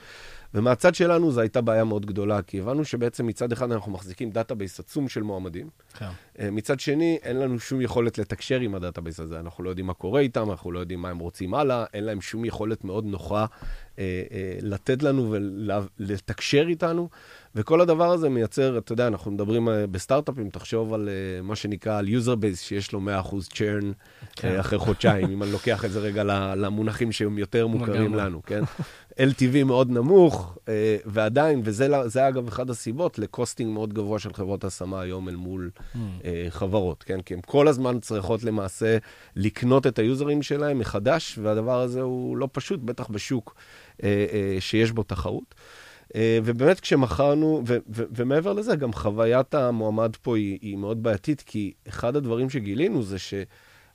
ומהצד 0.53 0.95
שלנו 0.95 1.31
זו 1.31 1.41
הייתה 1.41 1.61
בעיה 1.61 1.83
מאוד 1.83 2.05
גדולה, 2.05 2.41
כי 2.41 2.59
הבנו 2.59 2.85
שבעצם 2.85 3.27
מצד 3.27 3.51
אחד 3.51 3.71
אנחנו 3.71 3.91
מחזיקים 3.91 4.29
database 4.31 4.79
עצום 4.79 5.09
של 5.09 5.23
מועמדים. 5.23 5.69
כן. 5.97 6.09
אה, 6.39 6.51
מצד 6.51 6.79
שני, 6.79 7.19
אין 7.23 7.39
לנו 7.39 7.59
שום 7.59 7.81
יכולת 7.81 8.17
לתקשר 8.17 8.59
עם 8.59 8.75
ה 8.75 8.80
database 8.80 9.19
הזה. 9.19 9.39
אנחנו 9.39 9.63
לא 9.63 9.69
יודעים 9.69 9.87
מה 9.87 9.93
קורה 9.93 10.21
איתם, 10.21 10.51
אנחנו 10.51 10.71
לא 10.71 10.79
יודעים 10.79 11.01
מה 11.01 11.09
הם 11.09 11.19
רוצים 11.19 11.53
הלאה, 11.53 11.85
אין 11.93 12.03
להם 12.03 12.21
שום 12.21 12.45
יכולת 12.45 12.83
מאוד 12.83 13.05
נוחה 13.05 13.45
אה, 13.99 14.23
אה, 14.31 14.57
לתת 14.61 15.03
לנו 15.03 15.31
ולתקשר 15.31 16.65
איתנו. 16.67 17.09
וכל 17.55 17.81
הדבר 17.81 18.11
הזה 18.11 18.29
מייצר, 18.29 18.77
אתה 18.77 18.93
יודע, 18.93 19.07
אנחנו 19.07 19.31
מדברים 19.31 19.69
אה, 19.69 19.87
בסטארט-אפים, 19.87 20.49
תחשוב 20.49 20.93
על 20.93 21.09
uh, 21.09 21.45
מה 21.45 21.55
שנקרא, 21.55 21.97
על 21.97 22.07
user 22.07 22.37
base 22.41 22.57
שיש 22.57 22.91
לו 22.91 22.99
100% 22.99 23.33
churn 23.53 23.85
כן. 24.35 24.57
uh, 24.57 24.59
אחרי 24.59 24.79
חודשיים, 24.79 25.31
אם 25.31 25.43
אני 25.43 25.51
לוקח 25.51 25.85
את 25.85 25.91
זה 25.91 25.99
רגע 25.99 26.23
למונחים 26.55 27.11
שהם 27.11 27.37
יותר 27.37 27.67
מוכרים 27.67 28.15
לנו, 28.15 28.41
כן? 28.43 28.63
LTV 29.11 29.63
מאוד 29.65 29.89
נמוך, 29.91 30.57
ועדיין, 31.05 31.61
וזה 31.63 32.27
אגב 32.27 32.47
אחד 32.47 32.69
הסיבות 32.69 33.19
לקוסטינג 33.19 33.73
מאוד 33.73 33.93
גבוה 33.93 34.19
של 34.19 34.33
חברות 34.33 34.63
השמה 34.63 35.01
היום 35.01 35.29
אל 35.29 35.35
מול 35.35 35.69
uh, 35.75 36.25
חברות, 36.49 37.03
כן? 37.03 37.21
כי 37.21 37.33
הן 37.33 37.39
כל 37.45 37.67
הזמן 37.67 37.99
צריכות 37.99 38.43
למעשה 38.43 38.97
לקנות 39.35 39.87
את 39.87 39.99
היוזרים 39.99 40.41
שלהם 40.41 40.79
מחדש, 40.79 41.39
והדבר 41.41 41.81
הזה 41.81 42.01
הוא 42.01 42.37
לא 42.37 42.49
פשוט, 42.51 42.79
בטח 42.79 43.07
בשוק 43.07 43.55
שיש 44.59 44.91
בו 44.91 45.03
תחרות. 45.03 45.55
אה, 46.15 46.39
ובאמת 46.43 46.79
כשמכרנו, 46.79 47.63
ומעבר 47.87 48.53
לזה, 48.53 48.75
גם 48.75 48.93
חוויית 48.93 49.53
המועמד 49.53 50.15
פה 50.15 50.37
היא, 50.37 50.59
היא 50.61 50.77
מאוד 50.77 51.03
בעייתית, 51.03 51.41
כי 51.41 51.73
אחד 51.87 52.15
הדברים 52.15 52.49
שגילינו 52.49 53.03
זה 53.03 53.19
ש... 53.19 53.33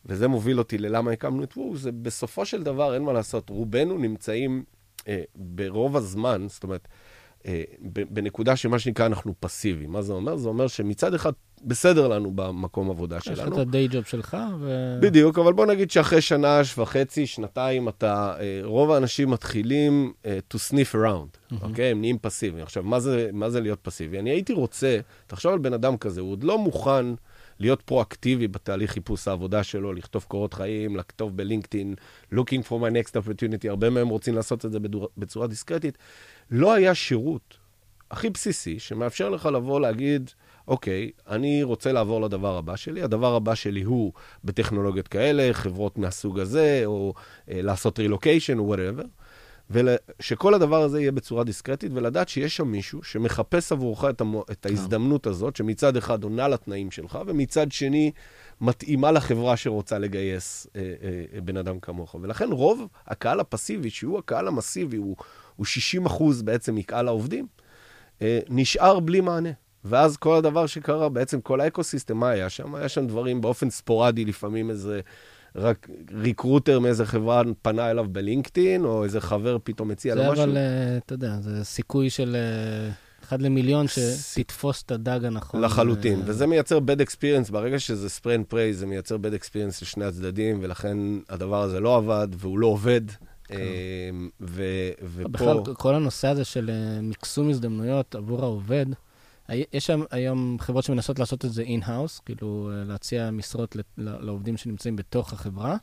וזה 0.07 0.29
מוביל 0.29 0.59
אותי 0.59 0.79
ללמה 0.79 1.11
הקמנו 1.11 1.45
את 1.45 1.57
וו, 1.57 1.77
זה 1.77 1.93
בסופו 1.93 2.47
של 2.47 2.63
דבר, 2.63 2.95
אין 2.95 3.03
מה 3.03 3.13
לעשות, 3.13 3.51
רובנו 3.51 3.99
נמצאים 3.99 4.65
אה, 5.09 5.23
ברוב 5.35 5.97
הזמן, 5.97 6.47
זאת 6.49 6.63
אומרת, 6.63 6.89
בנקודה 8.11 8.57
שמה 8.57 8.79
שנקרא 8.79 9.07
אנחנו 9.07 9.35
פסיביים. 9.41 9.93
מה 9.93 10.03
זה 10.03 10.13
אומר? 10.13 10.37
זה 10.37 10.49
אומר 10.49 10.67
שמצד 10.67 11.15
אחד 11.15 11.33
בסדר 11.65 12.09
לנו 12.09 12.31
במקום 12.35 12.91
עבודה 12.91 13.21
שלנו. 13.21 13.39
יש 13.39 13.47
לך 13.47 13.53
את 13.53 13.59
הדיי 13.59 13.89
ג'וב 13.89 14.05
שלך, 14.05 14.37
ו... 14.61 14.97
בדיוק, 15.01 15.39
אבל 15.39 15.53
בוא 15.53 15.67
נגיד 15.67 15.91
שאחרי 15.91 16.21
שנה 16.21 16.61
וחצי, 16.79 17.27
שנתיים, 17.27 17.89
אתה, 17.89 18.35
אה, 18.41 18.61
רוב 18.63 18.91
האנשים 18.91 19.31
מתחילים 19.31 20.13
uh, 20.23 20.27
to 20.55 20.59
sniff 20.59 20.95
around, 20.95 21.03
אוקיי? 21.53 21.59
Mm-hmm. 21.59 21.77
Okay? 21.77 21.83
הם 21.83 22.01
נהיים 22.01 22.19
פסיביים. 22.19 22.63
עכשיו, 22.63 22.83
מה 22.83 23.01
זה, 23.01 23.31
מה 23.33 23.51
זה 23.51 23.61
להיות 23.61 23.79
פסיבי? 23.83 24.19
אני 24.19 24.31
הייתי 24.31 24.53
רוצה, 24.53 24.99
תחשוב 25.27 25.53
על 25.53 25.59
בן 25.59 25.73
אדם 25.73 25.97
כזה, 25.97 26.21
הוא 26.21 26.33
עוד 26.33 26.45
לא 26.45 26.59
מוכן 26.59 27.07
להיות 27.59 27.83
פרואקטיבי 27.83 28.49
בתהליך 28.49 28.91
חיפוש 28.91 29.29
העבודה 29.29 29.63
שלו, 29.63 29.93
לכתוב 29.93 30.25
קורות 30.29 30.55
חיים, 30.55 30.97
לכתוב 30.97 31.37
בלינקדאין, 31.37 31.95
looking 32.35 32.69
for 32.69 32.73
my 32.73 32.93
next 32.93 33.11
opportunity, 33.11 33.69
הרבה 33.69 33.91
מהם 33.91 34.09
רוצים 34.09 34.35
לעשות 34.35 34.65
את 34.65 34.73
זה 34.73 34.79
בצורה 35.17 35.47
דיסקרטית. 35.47 35.99
לא 36.51 36.73
היה 36.73 36.95
שירות 36.95 37.59
הכי 38.11 38.31
בסיסי 38.31 38.79
שמאפשר 38.79 39.31
לך 39.31 39.47
לבוא 39.47 39.81
להגיד, 39.81 40.31
אוקיי, 40.69 41.11
אני 41.29 41.63
רוצה 41.63 41.93
לעבור 41.93 42.21
לדבר 42.21 42.57
הבא 42.57 42.77
שלי, 42.77 43.03
הדבר 43.03 43.35
הבא 43.35 43.55
שלי 43.55 43.83
הוא 43.83 44.13
בטכנולוגיות 44.45 45.09
כאלה, 45.09 45.49
חברות 45.53 45.99
מהסוג 45.99 46.39
הזה, 46.39 46.83
או 46.85 47.15
אה, 47.51 47.63
לעשות 47.63 47.99
רילוקיישן 47.99 48.59
או 48.59 48.67
whatever, 48.67 49.03
ושכל 49.71 50.55
הדבר 50.55 50.83
הזה 50.83 51.01
יהיה 51.01 51.13
בצורה 51.13 51.45
דיסקרטית, 51.45 51.93
ולדעת 51.95 52.29
שיש 52.29 52.57
שם 52.57 52.69
מישהו 52.69 53.03
שמחפש 53.03 53.73
עבורך 53.73 54.05
את, 54.05 54.21
המו, 54.21 54.45
את 54.51 54.67
ההזדמנות 54.67 55.27
הזאת, 55.27 55.57
שמצד 55.57 55.97
אחד 55.97 56.25
עונה 56.25 56.49
לתנאים 56.49 56.91
שלך, 56.91 57.19
ומצד 57.27 57.73
שני 57.73 58.11
מתאימה 58.61 59.13
לחברה 59.13 59.57
שרוצה 59.57 59.99
לגייס 59.99 60.67
אה, 60.77 60.81
אה, 61.35 61.41
בן 61.41 61.57
אדם 61.57 61.81
כמוך. 61.81 62.17
ולכן 62.23 62.53
רוב 62.53 62.87
הקהל 63.07 63.41
הפסיבי, 63.41 63.91
שהוא 63.91 64.19
הקהל 64.19 64.49
המסיבי, 64.49 64.97
הוא, 64.97 65.17
הוא 65.57 65.67
60 65.67 66.07
אחוז 66.07 66.43
בעצם 66.43 66.75
מקהל 66.75 67.09
העובדים, 67.09 67.47
אה, 68.23 68.39
נשאר 68.49 69.01
בלי 69.01 69.21
מענה. 69.21 69.51
ואז 69.85 70.17
כל 70.17 70.37
הדבר 70.37 70.67
שקרה, 70.67 71.09
בעצם 71.09 71.41
כל 71.41 71.61
האקוסיסטם, 71.61 72.17
מה 72.17 72.31
היה 72.31 72.51
שם? 72.51 72.75
היה 72.75 72.89
שם 72.89 73.07
דברים 73.07 73.41
באופן 73.41 73.71
ספורדי, 73.71 74.25
לפעמים 74.25 74.71
איזה 74.71 75.01
רק 75.57 75.89
ריקרוטר 76.13 76.81
מאיזה 76.81 77.07
חברה 77.07 77.43
פנה 77.63 77.91
אליו 77.91 78.07
בלינקדאין, 78.13 78.85
או 78.85 79.05
איזה 79.05 79.21
חבר 79.21 79.57
פתאום 79.65 79.91
הציע 79.91 80.15
לו 80.15 80.23
משהו. 80.23 80.35
זה 80.35 80.43
אבל, 80.43 80.57
uh, 80.57 81.05
אתה 81.05 81.15
יודע, 81.15 81.41
זה 81.41 81.65
סיכוי 81.65 82.11
של 82.11 82.37
uh, 83.21 83.25
אחד 83.25 83.43
למיליון 83.43 83.87
שתתפוס 83.89 84.83
את 84.83 84.91
הדג 84.91 85.25
הנכון. 85.25 85.61
לחלוטין, 85.61 86.21
uh, 86.21 86.25
וזה 86.27 86.47
מייצר 86.47 86.79
bad 86.79 87.01
experience, 87.01 87.53
ברגע 87.53 87.79
שזה 87.79 88.09
spray 88.21 88.41
and 88.41 88.53
pray, 88.53 88.73
זה 88.73 88.87
מייצר 88.87 89.17
bad 89.17 89.41
experience 89.41 89.83
לשני 89.83 90.05
הצדדים, 90.05 90.59
ולכן 90.63 90.99
הדבר 91.29 91.63
הזה 91.63 91.81
לא 91.81 91.97
עבד, 91.97 92.29
והוא 92.37 92.59
לא 92.59 92.67
עובד. 92.67 93.01
כן. 93.45 93.57
ו- 94.41 94.91
ופה... 95.15 95.29
בכלל, 95.29 95.75
כל 95.75 95.95
הנושא 95.95 96.29
הזה 96.29 96.45
של 96.45 96.71
מקסום 97.03 97.51
הזדמנויות 97.51 98.15
עבור 98.15 98.43
העובד, 98.43 98.87
יש 99.49 99.87
שם 99.87 100.03
היום 100.11 100.57
חברות 100.61 100.85
שמנסות 100.85 101.19
לעשות 101.19 101.45
את 101.45 101.53
זה 101.53 101.63
in-house, 101.63 102.19
כאילו 102.19 102.71
אה, 102.73 102.85
להציע 102.85 103.31
משרות 103.31 103.77
לעובדים 103.97 104.57
שנמצאים 104.57 104.97
בתוך 104.97 105.33
החברה, 105.33 105.77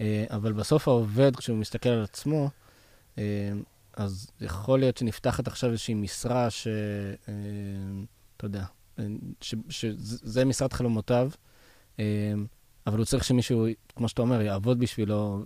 אה, 0.00 0.24
אבל 0.30 0.52
בסוף 0.52 0.88
העובד, 0.88 1.36
כשהוא 1.36 1.58
מסתכל 1.58 1.88
על 1.88 2.02
עצמו, 2.02 2.50
אה, 3.18 3.24
אז 3.96 4.30
יכול 4.40 4.78
להיות 4.78 4.96
שנפתחת 4.96 5.46
עכשיו 5.46 5.70
איזושהי 5.70 5.94
משרה 5.94 6.50
ש... 6.50 6.68
אתה 8.36 8.44
יודע, 8.44 8.64
שזה 9.68 10.44
משרת 10.44 10.72
חלומותיו, 10.72 11.30
אבל 12.86 12.98
הוא 12.98 13.04
צריך 13.04 13.24
שמישהו, 13.24 13.66
כמו 13.96 14.08
שאתה 14.08 14.22
אומר, 14.22 14.40
יעבוד 14.40 14.78
בשבילו 14.78 15.44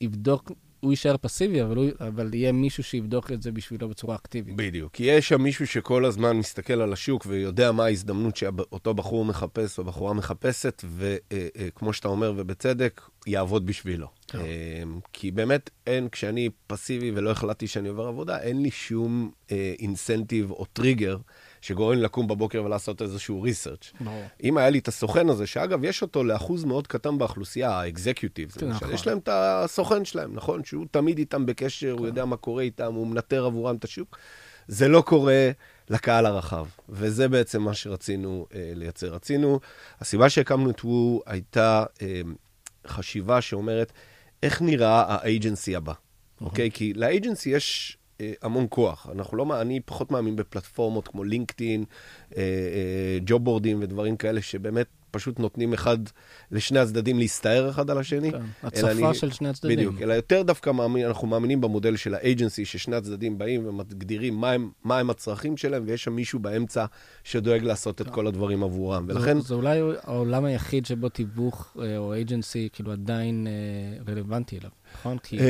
ויבדוק 0.00 0.52
הוא 0.80 0.90
יישאר 0.92 1.16
פסיבי, 1.16 1.62
אבל, 1.62 1.76
הוא, 1.76 1.86
אבל 2.00 2.34
יהיה 2.34 2.52
מישהו 2.52 2.82
שיבדוק 2.82 3.32
את 3.32 3.42
זה 3.42 3.52
בשבילו 3.52 3.88
בצורה 3.88 4.16
אקטיבית. 4.16 4.56
בדיוק. 4.56 4.92
כי 4.92 5.04
יש 5.04 5.28
שם 5.28 5.42
מישהו 5.42 5.66
שכל 5.66 6.04
הזמן 6.04 6.36
מסתכל 6.36 6.80
על 6.80 6.92
השוק 6.92 7.26
ויודע 7.28 7.72
מה 7.72 7.84
ההזדמנות 7.84 8.36
שאותו 8.36 8.94
בחור 8.94 9.24
מחפש 9.24 9.78
או 9.78 9.84
בחורה 9.84 10.14
מחפשת, 10.14 10.84
וכמו 10.96 11.88
אה, 11.88 11.92
שאתה 11.92 12.08
אומר, 12.08 12.32
ובצדק, 12.36 13.00
יעבוד 13.26 13.66
בשבילו. 13.66 14.06
כן. 14.28 14.38
אמ, 14.38 15.00
כי 15.12 15.30
באמת 15.30 15.70
אין, 15.86 16.08
כשאני 16.08 16.48
פסיבי 16.66 17.10
ולא 17.14 17.30
החלטתי 17.30 17.66
שאני 17.66 17.88
עובר 17.88 18.06
עבודה, 18.06 18.40
אין 18.40 18.62
לי 18.62 18.70
שום 18.70 19.30
אינסנטיב 19.78 20.50
אה, 20.50 20.56
או 20.56 20.64
טריגר. 20.64 21.16
שגורם 21.60 21.98
לקום 21.98 22.28
בבוקר 22.28 22.62
ולעשות 22.64 23.02
איזשהו 23.02 23.42
ריסרצ'. 23.42 23.92
ברור. 24.00 24.24
אם 24.42 24.58
היה 24.58 24.70
לי 24.70 24.78
את 24.78 24.88
הסוכן 24.88 25.28
הזה, 25.28 25.46
שאגב, 25.46 25.84
יש 25.84 26.02
אותו 26.02 26.24
לאחוז 26.24 26.64
מאוד 26.64 26.86
קטן 26.86 27.18
באוכלוסייה, 27.18 27.70
האקזקיוטיב, 27.70 28.50
כן, 28.50 28.68
נכון. 28.68 28.92
יש 28.92 29.06
להם 29.06 29.18
את 29.18 29.28
הסוכן 29.32 30.04
שלהם, 30.04 30.34
נכון? 30.34 30.64
שהוא 30.64 30.86
תמיד 30.90 31.18
איתם 31.18 31.46
בקשר, 31.46 31.92
כן. 31.92 31.98
הוא 31.98 32.06
יודע 32.06 32.24
מה 32.24 32.36
קורה 32.36 32.62
איתם, 32.62 32.94
הוא 32.94 33.06
מנטר 33.06 33.44
עבורם 33.44 33.76
את 33.76 33.84
השוק. 33.84 34.18
זה 34.68 34.88
לא 34.88 35.00
קורה 35.00 35.50
לקהל 35.90 36.26
הרחב, 36.26 36.66
וזה 36.88 37.28
בעצם 37.28 37.62
מה 37.62 37.74
שרצינו 37.74 38.46
אה, 38.54 38.72
לייצר. 38.74 39.14
רצינו, 39.14 39.60
הסיבה 40.00 40.28
שהקמנו 40.30 40.70
את 40.70 40.84
וו 40.84 41.22
הייתה 41.26 41.84
אה, 42.02 42.20
חשיבה 42.86 43.40
שאומרת, 43.40 43.92
איך 44.42 44.62
נראה 44.62 45.04
האג'נסי 45.08 45.76
הבא, 45.76 45.92
אוקיי? 46.40 46.68
Okay? 46.68 46.74
כי 46.74 46.92
לאג'נסי 46.94 47.50
יש 47.50 47.96
המון 48.42 48.66
כוח. 48.70 49.06
אנחנו 49.12 49.36
לא, 49.36 49.60
אני 49.60 49.80
פחות 49.80 50.10
מאמין 50.10 50.36
בפלטפורמות 50.36 51.08
כמו 51.08 51.24
לינקדאין, 51.24 51.84
ג'וב 53.26 53.44
בורדים 53.44 53.78
ודברים 53.82 54.16
כאלה, 54.16 54.42
שבאמת 54.42 54.86
פשוט 55.10 55.38
נותנים 55.38 55.72
אחד 55.72 55.98
לשני 56.50 56.78
הצדדים 56.78 57.18
להסתער 57.18 57.70
אחד 57.70 57.90
על 57.90 57.98
השני. 57.98 58.30
כן, 58.30 58.38
הצפה 58.62 58.90
אני, 58.90 59.14
של 59.14 59.30
שני 59.30 59.48
הצדדים. 59.48 59.76
בדיוק, 59.76 60.02
אלא 60.02 60.14
יותר 60.14 60.42
דווקא 60.42 60.70
מאמין, 60.70 61.06
אנחנו 61.06 61.28
מאמינים 61.28 61.60
במודל 61.60 61.96
של 61.96 62.14
האג'נסי, 62.14 62.64
ששני 62.64 62.96
הצדדים 62.96 63.38
באים 63.38 63.66
ומגדירים 63.66 64.34
מה 64.34 64.50
הם, 64.50 64.70
מה 64.84 64.98
הם 64.98 65.10
הצרכים 65.10 65.56
שלהם, 65.56 65.82
ויש 65.86 66.04
שם 66.04 66.12
מישהו 66.12 66.38
באמצע 66.38 66.84
שדואג 67.24 67.62
לעשות 67.62 68.00
את 68.00 68.06
כן. 68.06 68.12
כל 68.12 68.26
הדברים 68.26 68.62
עבורם. 68.62 69.04
ולכן... 69.08 69.40
זה, 69.40 69.48
זה 69.48 69.54
אולי 69.54 69.80
העולם 70.02 70.44
היחיד 70.44 70.86
שבו 70.86 71.08
תיווך 71.08 71.76
אה, 71.80 71.98
או 71.98 72.20
אג'נסי 72.20 72.68
כאילו 72.72 72.92
עדיין 72.92 73.46
אה, 73.46 74.12
רלוונטי 74.12 74.58
אליו. 74.58 74.70
נכון? 74.94 75.18
כי, 75.18 75.38
כי 75.38 75.44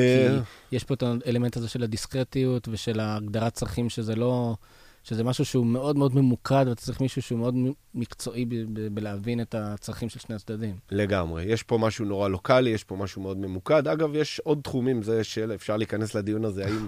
יש 0.73 0.85
פה 0.85 0.94
את 0.94 1.02
האלמנט 1.02 1.56
הזה 1.56 1.68
של 1.68 1.82
הדיסקרטיות 1.82 2.68
ושל 2.70 3.00
הגדרת 3.00 3.54
צרכים 3.54 3.88
שזה 3.88 4.16
לא... 4.16 4.56
שזה 5.04 5.25
משהו 5.25 5.44
שהוא 5.44 5.66
מאוד 5.66 5.97
מאוד 5.97 6.14
ממוקד, 6.14 6.64
ואתה 6.68 6.80
צריך 6.80 7.00
מישהו 7.00 7.23
שהוא 7.23 7.38
מאוד 7.38 7.54
מקצועי 7.94 8.47
בלהבין 8.92 9.40
את 9.40 9.54
הצרכים 9.54 10.09
של 10.09 10.18
שני 10.18 10.35
הצדדים. 10.35 10.75
לגמרי. 10.90 11.44
יש 11.44 11.62
פה 11.62 11.78
משהו 11.78 12.04
נורא 12.04 12.28
לוקאלי, 12.28 12.70
יש 12.70 12.85
פה 12.85 12.97
משהו 12.97 13.23
מאוד 13.23 13.38
ממוקד. 13.38 13.88
אגב, 13.88 14.14
יש 14.14 14.40
עוד 14.44 14.61
תחומים, 14.62 15.02
זה 15.02 15.25
של, 15.25 15.52
אפשר 15.54 15.76
להיכנס 15.76 16.14
לדיון 16.14 16.44
הזה, 16.44 16.66
האם 16.66 16.87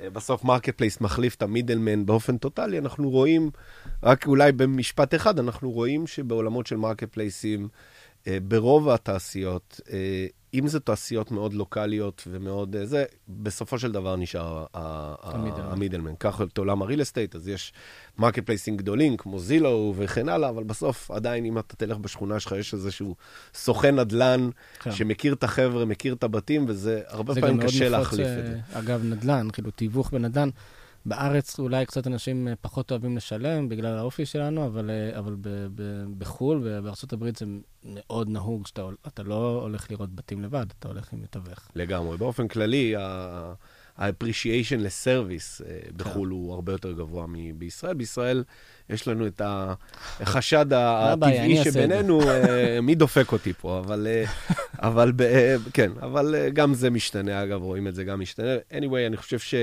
אה, 0.00 0.10
בסוף 0.10 0.44
marketplace 0.44 1.00
מחליף 1.00 1.34
את 1.34 1.42
ה 1.42 1.48
middleman 1.48 2.06
באופן 2.06 2.36
טוטאלי, 2.36 2.78
אנחנו 2.78 3.10
רואים, 3.10 3.50
רק 4.02 4.26
אולי 4.26 4.52
במשפט 4.52 5.14
אחד, 5.14 5.38
אנחנו 5.38 5.70
רואים 5.70 6.06
שבעולמות 6.06 6.66
של 6.66 6.76
marketplace 6.76 7.12
ים, 7.12 7.68
אה, 8.26 8.38
ברוב 8.42 8.88
התעשיות, 8.88 9.80
אם 10.54 10.66
זה 10.66 10.80
תעשיות 10.80 11.30
מאוד 11.30 11.54
לוקאליות 11.54 12.22
ומאוד 12.30 12.76
אה, 12.76 12.86
זה, 12.86 13.04
בסופו 13.28 13.78
של 13.78 13.92
דבר 13.92 14.16
נשאר 14.16 14.66
ה 14.72 14.85
middleman. 14.85 16.14
קח 16.18 16.40
את 16.42 16.58
עולם 16.58 16.82
ה 16.82 16.86
real 16.86 17.02
estate, 17.02 17.34
אז 17.34 17.48
יש 17.48 17.72
marketplace 18.18 18.46
ים 18.46 18.76
גדולים 18.76 19.16
כמו 19.16 19.38
Zillow 19.38 19.94
וכן 19.96 20.28
הלאה, 20.28 20.48
אבל 20.48 20.64
בסוף 20.64 21.10
עדיין 21.10 21.44
אם 21.44 21.58
אתה 21.58 21.76
תלך 21.76 21.98
בשכונה 21.98 22.40
שלך, 22.40 22.52
יש 22.58 22.74
איזשהו 22.74 23.16
סוכן 23.54 24.00
נדל"ן 24.00 24.50
כן. 24.80 24.92
שמכיר 24.92 25.32
את 25.32 25.44
החבר'ה, 25.44 25.84
מכיר 25.84 26.14
את 26.14 26.24
הבתים, 26.24 26.64
וזה 26.68 27.02
הרבה 27.06 27.34
פעמים 27.34 27.62
קשה 27.62 27.88
להחליף 27.88 28.26
אה, 28.26 28.38
את 28.38 28.46
זה. 28.46 28.58
אגב, 28.72 29.04
נדל"ן, 29.04 29.48
כאילו 29.52 29.70
תיווך 29.70 30.10
בנדל"ן. 30.10 30.48
בארץ 31.06 31.58
אולי 31.58 31.86
קצת 31.86 32.06
אנשים 32.06 32.48
אה, 32.48 32.52
פחות 32.60 32.90
אוהבים 32.90 33.16
לשלם 33.16 33.68
בגלל 33.68 33.98
האופי 33.98 34.26
שלנו, 34.26 34.66
אבל, 34.66 34.90
אה, 34.90 35.18
אבל 35.18 35.36
ב, 35.40 35.48
ב, 35.74 35.82
בחו"ל 36.18 36.60
ובארה"ב 36.64 37.38
זה 37.38 37.46
מאוד 37.84 38.28
נהוג 38.28 38.66
שאתה 38.66 38.82
אתה 39.06 39.22
לא 39.22 39.60
הולך 39.62 39.90
לראות 39.90 40.14
בתים 40.14 40.42
לבד, 40.42 40.66
אתה 40.78 40.88
הולך 40.88 41.12
עם 41.12 41.22
מתווך. 41.22 41.68
לגמרי. 41.74 42.16
באופן 42.16 42.48
כללי, 42.48 42.96
ה- 42.96 43.52
ה-appreciation 43.98 44.76
לסרוויס 44.78 45.60
אה, 45.60 45.78
כן. 45.84 45.90
בחו"ל 45.96 46.28
הוא 46.28 46.54
הרבה 46.54 46.72
יותר 46.72 46.92
גבוה 46.92 47.26
מבישראל. 47.28 47.94
בישראל 47.94 48.44
יש 48.90 49.08
לנו 49.08 49.26
את 49.26 49.42
החשד 50.20 50.66
הטבעי. 50.72 51.64
שבינינו, 51.64 52.22
אה, 52.22 52.80
מי 52.82 52.94
דופק 52.94 53.32
אותי 53.32 53.52
פה, 53.52 53.78
אבל, 53.78 54.06
אה, 54.06 54.24
אבל 54.88 55.12
כן, 55.72 55.90
אבל 56.02 56.48
גם 56.52 56.74
זה 56.74 56.90
משתנה, 56.90 57.42
אגב, 57.42 57.62
רואים 57.62 57.88
את 57.88 57.94
זה 57.94 58.04
גם 58.04 58.20
משתנה. 58.20 58.56
anyway, 58.70 59.06
אני 59.06 59.16
חושב 59.16 59.38
ש... 59.38 59.54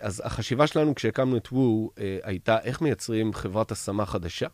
אז 0.00 0.22
החשיבה 0.24 0.66
שלנו 0.66 0.94
כשהקמנו 0.94 1.36
את 1.36 1.48
וו 1.52 1.90
הייתה 2.22 2.58
איך 2.64 2.80
מייצרים 2.80 3.32
חברת 3.32 3.72
השמה 3.72 4.06
חדשה. 4.06 4.46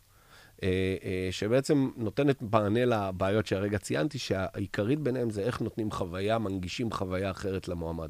אה, 0.63 0.95
אה, 1.03 1.27
שבעצם 1.31 1.89
נותנת 1.97 2.41
מענה 2.41 2.85
לבעיות 2.85 3.47
שהרגע 3.47 3.77
ציינתי, 3.77 4.19
שהעיקרית 4.19 4.99
ביניהם 4.99 5.29
זה 5.29 5.41
איך 5.41 5.61
נותנים 5.61 5.91
חוויה, 5.91 6.39
מנגישים 6.39 6.91
חוויה 6.91 7.31
אחרת 7.31 7.67
למועמד. 7.67 8.09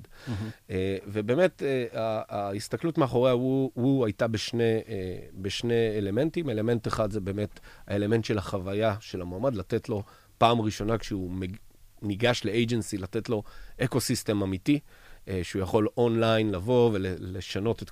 אה, 0.69 0.97
ובאמת, 1.07 1.63
ההסתכלות 2.29 2.97
מאחורי 2.97 3.31
הוו 3.31 3.71
וו 3.75 4.05
הייתה 4.05 4.27
בשני, 4.27 4.79
בשני 5.33 5.97
אלמנטים. 5.97 6.49
אלמנט 6.49 6.87
אחד 6.87 7.11
זה 7.11 7.19
באמת 7.19 7.59
האלמנט 7.87 8.25
של 8.25 8.37
החוויה 8.37 8.95
של 8.99 9.21
המועמד, 9.21 9.55
לתת 9.55 9.89
לו 9.89 10.03
פעם 10.37 10.61
ראשונה 10.61 10.97
כשהוא 10.97 11.31
ניגש 12.01 12.45
ל 12.45 12.52
agency, 12.52 12.97
לתת 12.97 13.29
לו 13.29 13.43
ecosystem 13.81 14.43
אמיתי. 14.43 14.79
אה, 15.27 15.39
שהוא 15.43 15.61
יכול 15.61 15.87
אונליין 15.97 16.51
לבוא 16.51 16.89
ולשנות 16.93 17.83
את 17.83 17.91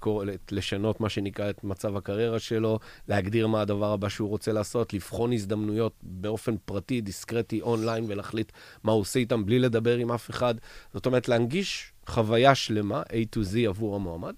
לשנות 0.51 1.01
מה 1.01 1.09
שנקרא 1.09 1.50
את 1.50 1.63
מצב 1.63 1.95
הקריירה 1.95 2.39
שלו, 2.39 2.79
להגדיר 3.07 3.48
מה 3.48 3.62
הדבר 3.62 3.91
הבא 3.91 4.09
שהוא 4.09 4.29
רוצה 4.29 4.51
לעשות, 4.51 4.93
לבחון 4.93 5.33
הזדמנויות 5.33 5.93
באופן 6.01 6.55
פרטי, 6.65 7.01
דיסקרטי, 7.01 7.62
אונליין, 7.62 8.05
ולהחליט 8.07 8.51
מה 8.83 8.91
הוא 8.91 9.01
עושה 9.01 9.19
איתם 9.19 9.45
בלי 9.45 9.59
לדבר 9.59 9.98
עם 9.98 10.12
אף 10.12 10.29
אחד. 10.29 10.55
זאת 10.93 11.05
אומרת, 11.05 11.29
להנגיש 11.29 11.91
חוויה 12.07 12.55
שלמה, 12.55 13.01
A 13.01 13.36
to 13.36 13.39
Z 13.53 13.67
עבור 13.67 13.95
המועמד. 13.95 14.33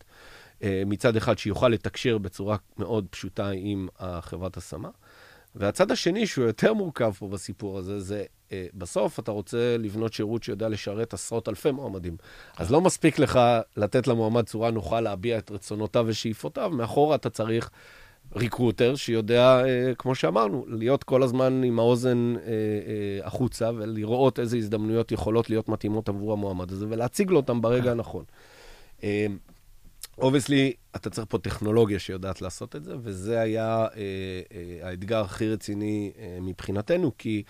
אה, 0.64 0.84
מצד 0.86 1.16
אחד, 1.16 1.38
שיוכל 1.38 1.70
לתקשר 1.70 2.18
בצורה 2.18 2.58
מאוד 2.78 3.06
פשוטה 3.10 3.50
עם 3.50 3.88
החברת 4.00 4.58
השמה. 4.58 4.90
והצד 5.56 5.92
השני, 5.92 6.28
שהוא 6.28 6.46
יותר 6.46 6.74
מורכב 6.74 7.12
פה 7.12 7.28
בסיפור 7.28 7.78
הזה, 7.78 8.00
זה 8.00 8.24
אה, 8.52 8.68
בסוף 8.74 9.20
אתה 9.20 9.32
רוצה 9.32 9.76
לבנות 9.80 10.14
שירות 10.14 10.44
שיודע 10.44 10.70
לשרת 10.70 11.14
עשרות 11.14 11.50
אלפי 11.50 11.72
מועמדים. 11.72 12.18
אז 12.58 12.72
לא 12.72 12.82
מספיק 12.82 13.20
לך 13.20 13.40
לתת 13.78 14.08
למועמד 14.08 14.46
צורה 14.46 14.72
נוחה 14.72 15.02
להביע 15.02 15.38
את 15.38 15.52
רצונותיו 15.52 16.06
ושאיפותיו, 16.08 16.70
מאחורה 16.70 17.16
אתה 17.16 17.30
צריך 17.30 17.70
recruiter 18.36 18.96
שיודע, 18.96 19.64
אה, 19.66 19.92
כמו 19.98 20.16
שאמרנו, 20.16 20.66
להיות 20.68 21.04
כל 21.04 21.24
הזמן 21.24 21.64
עם 21.64 21.80
האוזן 21.80 22.34
אה, 22.36 22.42
אה, 22.52 23.28
החוצה 23.28 23.72
ולראות 23.76 24.40
איזה 24.40 24.58
הזדמנויות 24.58 25.12
יכולות 25.12 25.50
להיות 25.50 25.70
מתאימות 25.70 26.10
עבור 26.10 26.34
המועמד 26.34 26.72
הזה 26.72 26.86
ולהציג 26.90 27.32
לו 27.32 27.38
אותם 27.38 27.62
ברגע 27.62 27.92
הנכון. 27.92 28.24
obviously, 30.22 30.74
אתה 30.96 31.10
צריך 31.10 31.28
פה 31.30 31.38
טכנולוגיה 31.38 32.00
שיודעת 32.00 32.42
לעשות 32.42 32.76
את 32.76 32.84
זה, 32.84 32.96
וזה 33.04 33.40
היה 33.40 33.86
אה, 33.96 34.02
אה, 34.54 34.90
האתגר 34.90 35.22
הכי 35.22 35.50
רציני 35.50 36.12
אה, 36.20 36.38
מבחינתנו, 36.42 37.12
כי, 37.18 37.44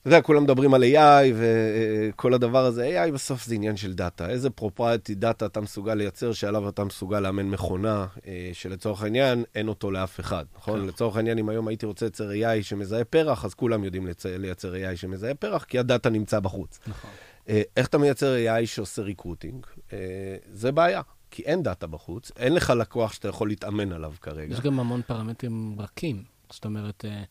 אתה 0.00 0.08
יודע, 0.08 0.22
כולם 0.22 0.44
מדברים 0.44 0.74
על 0.74 0.82
AI 0.82 1.34
וכל 1.36 2.34
הדבר 2.34 2.64
הזה, 2.64 3.06
AI 3.08 3.12
בסוף 3.12 3.44
זה 3.44 3.54
עניין 3.54 3.76
של 3.76 3.94
דאטה. 3.94 4.30
איזה 4.30 4.50
proprietary 4.50 5.14
data 5.14 5.46
אתה 5.46 5.60
מסוגל 5.60 5.94
לייצר, 5.94 6.32
שעליו 6.32 6.68
אתה 6.68 6.84
מסוגל 6.84 7.20
לאמן 7.20 7.46
מכונה, 7.46 8.06
אה, 8.26 8.50
שלצורך 8.52 9.02
העניין 9.02 9.44
אין 9.54 9.68
אותו 9.68 9.90
לאף 9.90 10.20
אחד, 10.20 10.44
נכון? 10.56 10.80
כן. 10.80 10.86
לצורך 10.86 11.16
העניין, 11.16 11.38
אם 11.38 11.48
היום 11.48 11.68
הייתי 11.68 11.86
רוצה 11.86 12.06
לייצר 12.06 12.30
AI 12.30 12.62
שמזהה 12.62 13.04
פרח, 13.04 13.44
אז 13.44 13.54
כולם 13.54 13.84
יודעים 13.84 14.06
לייצר, 14.06 14.36
לייצר 14.38 14.74
AI 14.74 14.96
שמזהה 14.96 15.34
פרח, 15.34 15.64
כי 15.64 15.78
הדאטה 15.78 16.10
נמצא 16.10 16.40
בחוץ. 16.40 16.80
נכון. 16.86 17.10
אה, 17.48 17.62
איך 17.76 17.86
אתה 17.86 17.98
מייצר 17.98 18.34
AI 18.36 18.66
שעושה 18.66 19.02
recruiting? 19.02 19.66
אה, 19.92 19.98
זה 20.52 20.72
בעיה, 20.72 21.00
כי 21.30 21.42
אין 21.42 21.62
דאטה 21.62 21.86
בחוץ, 21.86 22.32
אין 22.36 22.54
לך 22.54 22.70
לקוח 22.70 23.12
שאתה 23.12 23.28
יכול 23.28 23.48
להתאמן 23.48 23.92
עליו 23.92 24.12
כרגע. 24.20 24.54
יש 24.54 24.60
גם 24.60 24.80
המון 24.80 25.02
פרמטרים 25.06 25.76
רכים. 25.78 26.22
זאת 26.50 26.64
אומרת, 26.64 27.04
אה, 27.04 27.22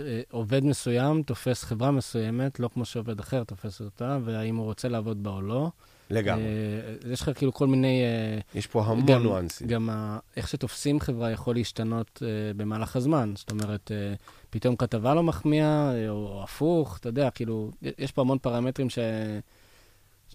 אה, 0.00 0.20
עובד 0.30 0.64
מסוים 0.64 1.22
תופס 1.22 1.64
חברה 1.64 1.90
מסוימת, 1.90 2.60
לא 2.60 2.68
כמו 2.74 2.84
שעובד 2.84 3.20
אחר 3.20 3.44
תופס 3.44 3.80
אותה, 3.80 4.18
והאם 4.24 4.56
הוא 4.56 4.64
רוצה 4.64 4.88
לעבוד 4.88 5.22
בה 5.22 5.30
או 5.30 5.42
לא. 5.42 5.70
לגמרי. 6.10 6.44
אה, 6.44 7.12
יש 7.12 7.22
לך 7.22 7.30
כאילו 7.34 7.52
כל 7.52 7.66
מיני... 7.66 8.02
אה, 8.02 8.38
יש 8.54 8.66
פה 8.66 8.84
המון 8.84 9.06
גם- 9.06 9.22
ניואנסים. 9.22 9.66
גם 9.68 9.90
ה- 9.90 10.18
איך 10.36 10.48
שתופסים 10.48 11.00
חברה 11.00 11.30
יכול 11.30 11.54
להשתנות 11.54 12.22
אה, 12.22 12.28
במהלך 12.56 12.96
הזמן. 12.96 13.32
זאת 13.36 13.50
אומרת, 13.50 13.90
אה, 13.92 14.14
פתאום 14.50 14.76
כתבה 14.76 15.14
לא 15.14 15.22
מחמיאה, 15.22 15.92
אה, 15.94 16.08
או, 16.08 16.14
או 16.26 16.42
הפוך, 16.42 16.98
אתה 16.98 17.08
יודע, 17.08 17.30
כאילו, 17.30 17.70
יש 17.98 18.12
פה 18.12 18.20
המון 18.22 18.38
פרמטרים 18.38 18.90
ש... 18.90 18.98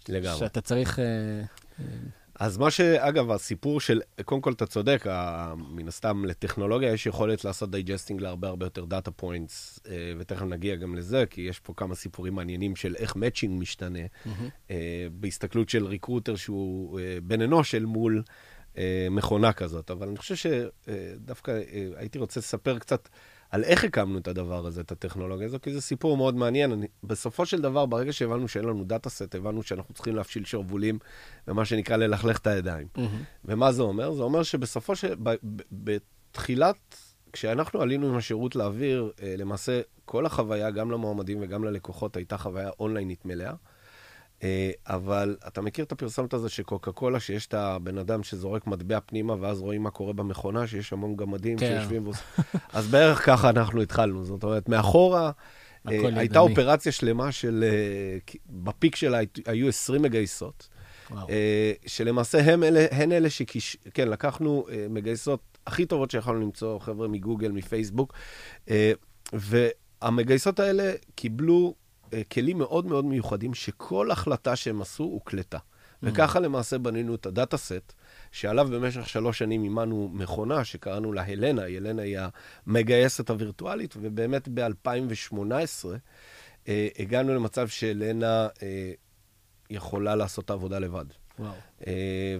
לגמרי. 0.10 0.40
שאתה 0.40 0.62
צריך... 0.62 1.00
אז 2.40 2.58
מה 2.58 2.72
ש... 2.72 2.82
אגב, 2.82 3.32
הסיפור 3.32 3.82
של... 3.82 4.02
קודם 4.26 4.42
כל, 4.42 4.52
אתה 4.52 4.66
צודק, 4.66 5.06
מן 5.58 5.88
הסתם 5.88 6.26
לטכנולוגיה 6.26 6.94
יש 6.94 7.06
יכולת 7.06 7.46
לעשות 7.46 7.72
digesting 7.72 8.22
להרבה 8.22 8.48
הרבה 8.48 8.66
יותר 8.66 8.86
data 8.86 9.12
points, 9.12 9.80
ותכף 10.20 10.42
נגיע 10.42 10.76
גם 10.76 10.96
לזה, 10.96 11.26
כי 11.30 11.42
יש 11.42 11.60
פה 11.60 11.74
כמה 11.78 11.96
סיפורים 11.96 12.34
מעניינים 12.36 12.76
של 12.76 12.96
איך 12.98 13.16
matching 13.16 13.62
משתנה, 13.62 14.00
אה, 14.72 15.08
בהסתכלות 15.12 15.70
של 15.70 15.86
recruiter 15.86 16.36
שהוא 16.36 17.00
אה, 17.00 17.18
בן 17.24 17.42
אנוש 17.42 17.76
אל 17.76 17.86
מול 17.86 18.24
אה, 18.78 19.08
מכונה 19.12 19.54
כזאת. 19.54 19.92
אבל 19.92 20.08
אני 20.08 20.18
חושב 20.18 20.36
שדווקא 20.36 21.60
הייתי 21.96 22.20
רוצה 22.20 22.40
לספר 22.40 22.80
קצת 22.80 23.10
על 23.52 23.64
איך 23.64 23.84
הקמנו 23.84 24.18
את 24.18 24.28
הדבר 24.28 24.66
הזה, 24.66 24.82
את 24.82 24.92
הטכנולוגיה 24.92 25.48
הזו, 25.48 25.58
כי 25.62 25.74
זה 25.74 25.82
סיפור 25.82 26.18
מאוד 26.18 26.36
מעניין. 26.36 26.72
אני, 26.72 26.88
בסופו 27.04 27.46
של 27.46 27.62
דבר, 27.62 27.86
ברגע 27.86 28.14
שהבנו 28.14 28.48
שאין 28.48 28.66
לנו 28.66 28.84
דאטה 28.84 29.10
סט, 29.10 29.36
הבנו 29.36 29.64
שאנחנו 29.64 29.94
צריכים 29.94 30.16
להפשיל 30.16 30.46
שרוולים, 30.46 31.00
ומה 31.48 31.66
שנקרא 31.66 31.98
ללכלך 31.98 32.38
את 32.38 32.48
הידיים. 32.48 32.88
ומה 33.46 33.72
זה 33.72 33.82
אומר? 33.82 34.12
זה 34.12 34.24
אומר 34.24 34.44
שבסופו 34.44 34.96
של... 34.96 35.16
ב, 35.24 35.30
ב, 35.30 35.62
בתחילת, 35.72 36.98
כשאנחנו 37.34 37.82
עלינו 37.82 38.08
עם 38.08 38.16
השירות 38.16 38.56
לאוויר, 38.56 39.12
אה, 39.22 39.36
למעשה 39.38 39.82
כל 40.06 40.26
החוויה, 40.26 40.72
גם 40.72 40.92
למועמדים 40.92 41.38
וגם 41.42 41.64
ללקוחות, 41.64 42.18
הייתה 42.18 42.38
חוויה 42.38 42.70
אונליינית 42.80 43.26
מלאה. 43.26 43.54
אה, 44.44 44.72
אבל 44.88 45.38
אתה 45.48 45.62
מכיר 45.62 45.86
את 45.86 45.92
הפרסומת 45.92 46.34
הזו 46.34 46.50
של 46.50 46.64
קוקה 46.64 46.92
קולה, 46.92 47.20
שיש 47.20 47.48
את 47.48 47.54
הבן 47.54 47.98
אדם 47.98 48.24
שזורק 48.24 48.68
מטבע 48.68 49.00
פנימה, 49.06 49.36
ואז 49.40 49.62
רואים 49.62 49.84
מה 49.84 49.90
קורה 49.90 50.14
במכונה, 50.14 50.68
שיש 50.68 50.94
המון 50.94 51.16
גמדים 51.16 51.58
כן. 51.58 51.68
שיושבים 51.68 52.04
ועושים... 52.04 52.26
אז 52.74 52.88
בערך 52.88 53.26
ככה 53.26 53.50
אנחנו 53.50 53.82
התחלנו. 53.82 54.26
זאת 54.26 54.44
אומרת, 54.44 54.70
מאחורה 54.70 55.32
אה. 55.88 56.10
הייתה 56.16 56.40
אופרציה 56.40 56.92
שלמה 56.92 57.32
של... 57.32 57.64
אה, 57.68 58.18
בפיק 58.50 58.96
שלה 58.96 59.20
היו 59.46 59.68
20 59.68 60.02
מגייסות. 60.02 60.70
וואו. 61.12 61.28
שלמעשה 61.86 62.54
הם 62.54 62.64
אלה, 62.64 62.86
הן 62.92 63.12
אלה 63.12 63.30
שכיש... 63.30 63.78
כן, 63.94 64.08
לקחנו 64.08 64.66
מגייסות 64.90 65.40
הכי 65.68 65.86
טובות 65.86 66.12
שיכולנו 66.12 66.42
למצוא, 66.42 66.80
חבר'ה 66.80 67.08
מגוגל, 67.08 67.52
מפייסבוק, 67.52 68.14
והמגייסות 69.34 70.60
האלה 70.60 70.94
קיבלו 71.16 71.76
כלים 72.32 72.58
מאוד 72.58 72.86
מאוד 72.86 73.06
מיוחדים, 73.06 73.54
שכל 73.54 74.12
החלטה 74.12 74.56
שהם 74.56 74.82
עשו 74.82 75.04
הוקלטה. 75.04 75.58
וככה 76.04 76.40
למעשה 76.40 76.78
בנינו 76.78 77.16
את 77.16 77.26
הדאטה 77.26 77.58
סט, 77.58 77.94
שעליו 78.32 78.68
במשך 78.72 79.10
שלוש 79.10 79.40
שנים 79.40 79.64
אימנו 79.64 80.10
מכונה 80.14 80.64
שקראנו 80.64 81.14
לה 81.14 81.24
הלנה, 81.24 81.64
הלנה 81.64 82.02
היא 82.02 82.20
המגייסת 82.68 83.30
הווירטואלית, 83.30 83.94
ובאמת 84.02 84.48
ב-2018 84.54 85.36
אה, 86.68 86.88
הגענו 87.00 87.36
למצב 87.36 87.68
שהלנה 87.68 88.48
אה, 88.64 88.92
יכולה 89.70 90.16
לעשות 90.16 90.46
את 90.46 90.50
העבודה 90.50 90.80
לבד. 90.80 91.06
וואו. 91.40 91.54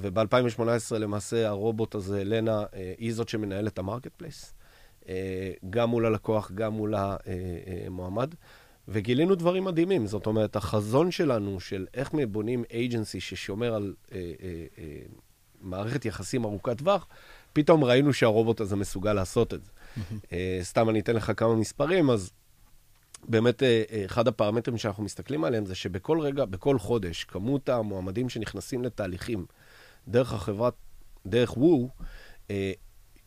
וב-2018 0.02 0.96
למעשה 0.96 1.48
הרובוט 1.48 1.96
הזה, 1.96 2.24
הלנה, 2.24 2.64
היא 2.98 3.14
זאת 3.14 3.30
שמנהלת 3.30 3.74
את 3.74 3.80
ה 3.80 4.12
marketplace. 4.18 4.54
גם 5.70 5.90
מול 5.90 6.06
הלקוח, 6.06 6.52
גם 6.52 6.74
מול 6.74 6.94
המועמד. 6.98 8.34
וגילינו 8.88 9.36
דברים 9.36 9.64
מדהימים. 9.64 10.08
זאת 10.08 10.26
אומרת, 10.26 10.56
החזון 10.56 11.12
שלנו 11.12 11.60
של 11.60 11.86
איך 11.94 12.12
בונים 12.30 12.64
agency 12.74 13.20
ששומר 13.20 13.74
על 13.74 13.94
אה, 14.12 14.18
אה, 14.18 14.66
אה, 14.78 15.00
מערכת 15.62 16.06
יחסים 16.06 16.46
ארוכת 16.46 16.78
טווח, 16.78 17.08
פתאום 17.54 17.84
ראינו 17.84 18.14
שהרובוט 18.14 18.62
הזה 18.62 18.76
מסוגל 18.76 19.14
לעשות 19.14 19.54
את 19.54 19.64
זה. 19.64 19.72
אה, 20.32 20.60
סתם 20.62 20.90
אני 20.90 21.00
אתן 21.00 21.16
לך 21.16 21.32
כמה 21.38 21.56
מספרים, 21.56 22.10
אז 22.10 22.32
באמת 23.28 23.64
אה, 23.64 23.84
אה, 23.92 24.06
אחד 24.06 24.28
הפרמטרים 24.28 24.78
שאנחנו 24.78 25.04
מסתכלים 25.04 25.44
עליהם 25.44 25.66
זה 25.66 25.76
שבכל 25.76 26.20
רגע, 26.20 26.46
בכל 26.46 26.80
חודש, 26.80 27.24
כמות 27.24 27.70
המועמדים 27.70 28.30
שנכנסים 28.30 28.84
לתהליכים 28.84 29.46
דרך 30.08 30.34
החברת, 30.34 30.74
דרך 31.26 31.58
וו, 31.58 31.90
אה, 32.52 32.72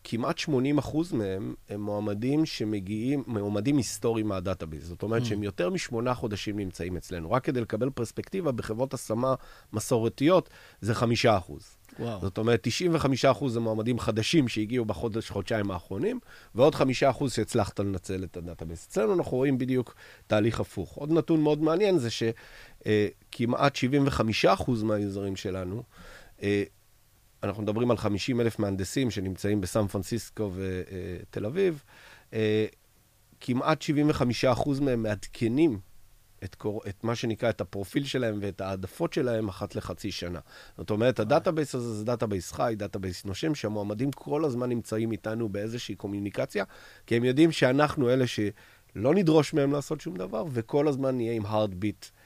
כמעט 0.05 0.39
80 0.39 0.79
אחוז 0.79 1.13
מהם 1.13 1.55
הם 1.69 1.81
מועמדים 1.81 2.47
שמגיעים, 2.47 3.23
מועמדים 3.27 3.77
היסטוריים 3.77 4.29
מהדאטאביס. 4.29 4.85
זאת 4.85 5.03
אומרת 5.03 5.23
mm. 5.23 5.25
שהם 5.25 5.43
יותר 5.43 5.71
משמונה 5.71 6.15
חודשים 6.15 6.57
נמצאים 6.57 6.97
אצלנו. 6.97 7.33
רק 7.33 7.45
כדי 7.45 7.61
לקבל 7.61 7.91
פרספקטיבה, 7.91 8.53
בחברות 8.53 8.95
השמה 8.95 9.35
מסורתיות 9.73 10.51
זה 10.81 10.95
חמישה 10.95 11.39
אחוז. 11.39 11.77
וואו. 11.99 12.21
זאת 12.21 12.39
אומרת, 12.39 12.61
95 12.63 13.25
אחוז 13.25 13.53
זה 13.53 13.61
מועמדים 13.61 13.99
חדשים 13.99 14.49
שהגיעו 14.49 14.85
בחודש, 14.85 15.31
חודשיים 15.31 15.71
האחרונים, 15.71 16.21
ועוד 16.55 16.75
חמישה 16.75 17.11
אחוז 17.11 17.33
שהצלחת 17.33 17.81
לנצל 17.81 18.25
את 18.25 18.37
הדאטאביס. 18.37 18.87
אצלנו 18.87 19.15
אנחנו 19.15 19.37
רואים 19.37 19.59
בדיוק 19.59 19.95
תהליך 20.27 20.61
הפוך. 20.61 20.95
עוד 20.95 21.13
נתון 21.13 21.41
מאוד 21.43 21.63
מעניין 21.63 21.99
זה 21.99 22.09
שכמעט 22.11 23.77
75 23.77 24.45
אחוז 24.45 24.83
מהיוזרים 24.83 25.37
שלנו, 25.37 25.83
אה, 26.43 26.63
אנחנו 27.43 27.63
מדברים 27.63 27.91
על 27.91 27.97
50 27.97 28.41
אלף 28.41 28.59
מהנדסים 28.59 29.11
שנמצאים 29.11 29.61
בסן 29.61 29.87
פרנסיסקו 29.87 30.53
ותל 30.55 31.47
אביב, 31.47 31.83
אה, 32.33 32.67
כמעט 33.41 33.83
75 33.83 34.45
אחוז 34.45 34.81
מהם 34.81 35.03
מעדכנים 35.03 35.79
את, 36.45 36.55
קור... 36.55 36.83
את 36.89 37.05
מה 37.05 37.15
שנקרא, 37.15 37.51
את 37.51 37.61
הפרופיל 37.61 38.05
שלהם 38.05 38.39
ואת 38.43 38.61
העדפות 38.61 39.13
שלהם 39.13 39.49
אחת 39.49 39.75
לחצי 39.75 40.13
שנה. 40.13 40.41
זאת 40.77 40.91
אומרת, 40.91 41.21
ה 41.21 41.27
database 41.27 41.75
הזה 41.75 41.95
זה 41.95 42.05
database 42.05 42.53
חי, 42.53 42.75
database 42.77 43.25
נושם, 43.25 43.55
שהמועמדים 43.55 44.11
כל 44.11 44.45
הזמן 44.45 44.69
נמצאים 44.69 45.13
איתנו 45.13 45.49
באיזושהי 45.49 45.95
קומוניקציה, 45.95 46.65
כי 47.07 47.17
הם 47.17 47.25
יודעים 47.25 47.53
שאנחנו 47.53 48.11
אלה 48.11 48.27
שלא 48.27 49.15
נדרוש 49.15 49.55
מהם 49.55 49.73
לעשות 49.73 50.01
שום 50.01 50.17
דבר, 50.17 50.45
וכל 50.53 50.89
הזמן 50.89 51.17
נהיה 51.17 51.33
עם 51.33 51.47
heartbeat 51.47 52.05
אה, 52.05 52.09
אה, 52.09 52.20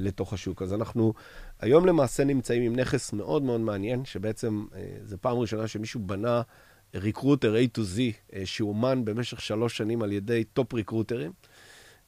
לתוך 0.00 0.32
השוק. 0.32 0.62
אז 0.62 0.74
אנחנו 0.74 1.14
היום 1.60 1.86
למעשה 1.86 2.24
נמצאים 2.24 2.62
עם 2.62 2.76
נכס 2.76 3.12
מאוד 3.12 3.42
מאוד 3.42 3.60
מעניין, 3.60 4.04
שבעצם 4.04 4.66
אה, 4.74 4.96
זו 5.04 5.16
פעם 5.20 5.38
ראשונה 5.38 5.68
שמישהו 5.68 6.00
בנה 6.00 6.42
recruiter 6.94 7.54
A 7.54 7.78
to 7.78 7.80
Z, 7.80 7.98
אה, 8.34 8.46
שאומן 8.46 9.04
במשך 9.04 9.40
שלוש 9.40 9.76
שנים 9.76 10.02
על 10.02 10.12
ידי 10.12 10.44
top 10.44 10.74
recruiter 10.74 11.17
ים. 11.17 11.32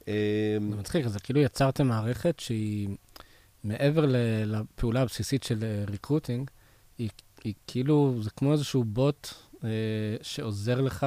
אה, 0.07 0.57
זה 0.69 0.75
מצחיק, 0.75 1.07
זה 1.07 1.19
כאילו 1.19 1.39
יצרתם 1.39 1.87
מערכת 1.87 2.39
שהיא 2.39 2.89
מעבר 3.63 4.05
לפעולה 4.45 5.01
הבסיסית 5.01 5.43
של 5.43 5.83
recruiting, 5.89 6.49
היא, 6.97 7.09
היא 7.43 7.53
כאילו, 7.67 8.15
זה 8.21 8.29
כמו 8.29 8.53
איזשהו 8.53 8.83
בוט 8.83 9.27
אה, 9.63 9.69
שעוזר 10.21 10.81
לך 10.81 11.05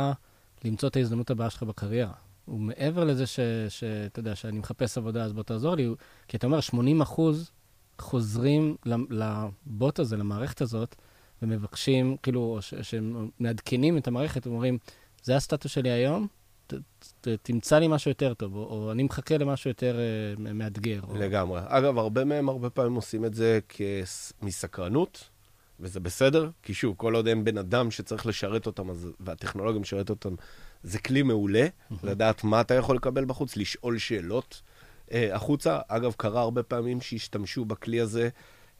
למצוא 0.64 0.88
את 0.88 0.96
ההזדמנות 0.96 1.30
הבאה 1.30 1.50
שלך 1.50 1.62
בקריירה. 1.62 2.12
הוא 2.52 2.60
מעבר 2.60 3.04
לזה 3.04 3.26
שאתה 3.68 4.20
יודע, 4.20 4.34
שאני 4.34 4.58
מחפש 4.58 4.98
עבודה, 4.98 5.24
אז 5.24 5.32
בוא 5.32 5.42
תעזור 5.42 5.74
לי, 5.74 5.88
כי 6.28 6.36
אתה 6.36 6.46
אומר, 6.46 6.60
80 6.60 7.00
אחוז 7.00 7.50
חוזרים 7.98 8.76
לבוט 9.10 9.98
הזה, 9.98 10.16
למערכת 10.16 10.60
הזאת, 10.60 10.94
ומבקשים, 11.42 12.16
כאילו, 12.22 12.58
שהם 12.82 13.28
מעדכנים 13.38 13.98
את 13.98 14.08
המערכת, 14.08 14.46
ואומרים, 14.46 14.78
זה 15.22 15.36
הסטטוס 15.36 15.72
שלי 15.72 15.90
היום, 15.90 16.26
ת, 16.66 16.74
ת, 17.20 17.28
תמצא 17.42 17.78
לי 17.78 17.88
משהו 17.88 18.10
יותר 18.10 18.34
טוב, 18.34 18.56
או, 18.56 18.64
או 18.64 18.92
אני 18.92 19.02
מחכה 19.02 19.38
למשהו 19.38 19.70
יותר 19.70 19.96
uh, 20.36 20.40
מאתגר. 20.40 21.00
לגמרי. 21.14 21.60
או... 21.60 21.66
אגב, 21.68 21.98
הרבה 21.98 22.24
מהם 22.24 22.48
הרבה 22.48 22.70
פעמים 22.70 22.94
עושים 22.94 23.24
את 23.24 23.34
זה 23.34 23.58
כס... 23.68 24.32
מסקרנות, 24.42 25.28
וזה 25.80 26.00
בסדר, 26.00 26.50
כי 26.62 26.74
שוב, 26.74 26.94
כל 26.96 27.14
עוד 27.14 27.26
אין 27.26 27.44
בן 27.44 27.58
אדם 27.58 27.90
שצריך 27.90 28.26
לשרת 28.26 28.66
אותם, 28.66 28.90
אז... 28.90 29.08
והטכנולוגיה 29.20 29.80
משרת 29.80 30.10
אותם, 30.10 30.34
זה 30.82 30.98
כלי 30.98 31.22
מעולה, 31.22 31.66
לדעת 32.02 32.44
מה 32.44 32.60
אתה 32.60 32.74
יכול 32.74 32.96
לקבל 32.96 33.24
בחוץ, 33.24 33.56
לשאול 33.56 33.98
שאלות. 33.98 34.62
אה, 35.12 35.36
החוצה. 35.36 35.78
אגב, 35.88 36.12
קרה 36.16 36.40
הרבה 36.40 36.62
פעמים 36.62 37.00
שהשתמשו 37.00 37.64
בכלי 37.64 38.00
הזה 38.00 38.28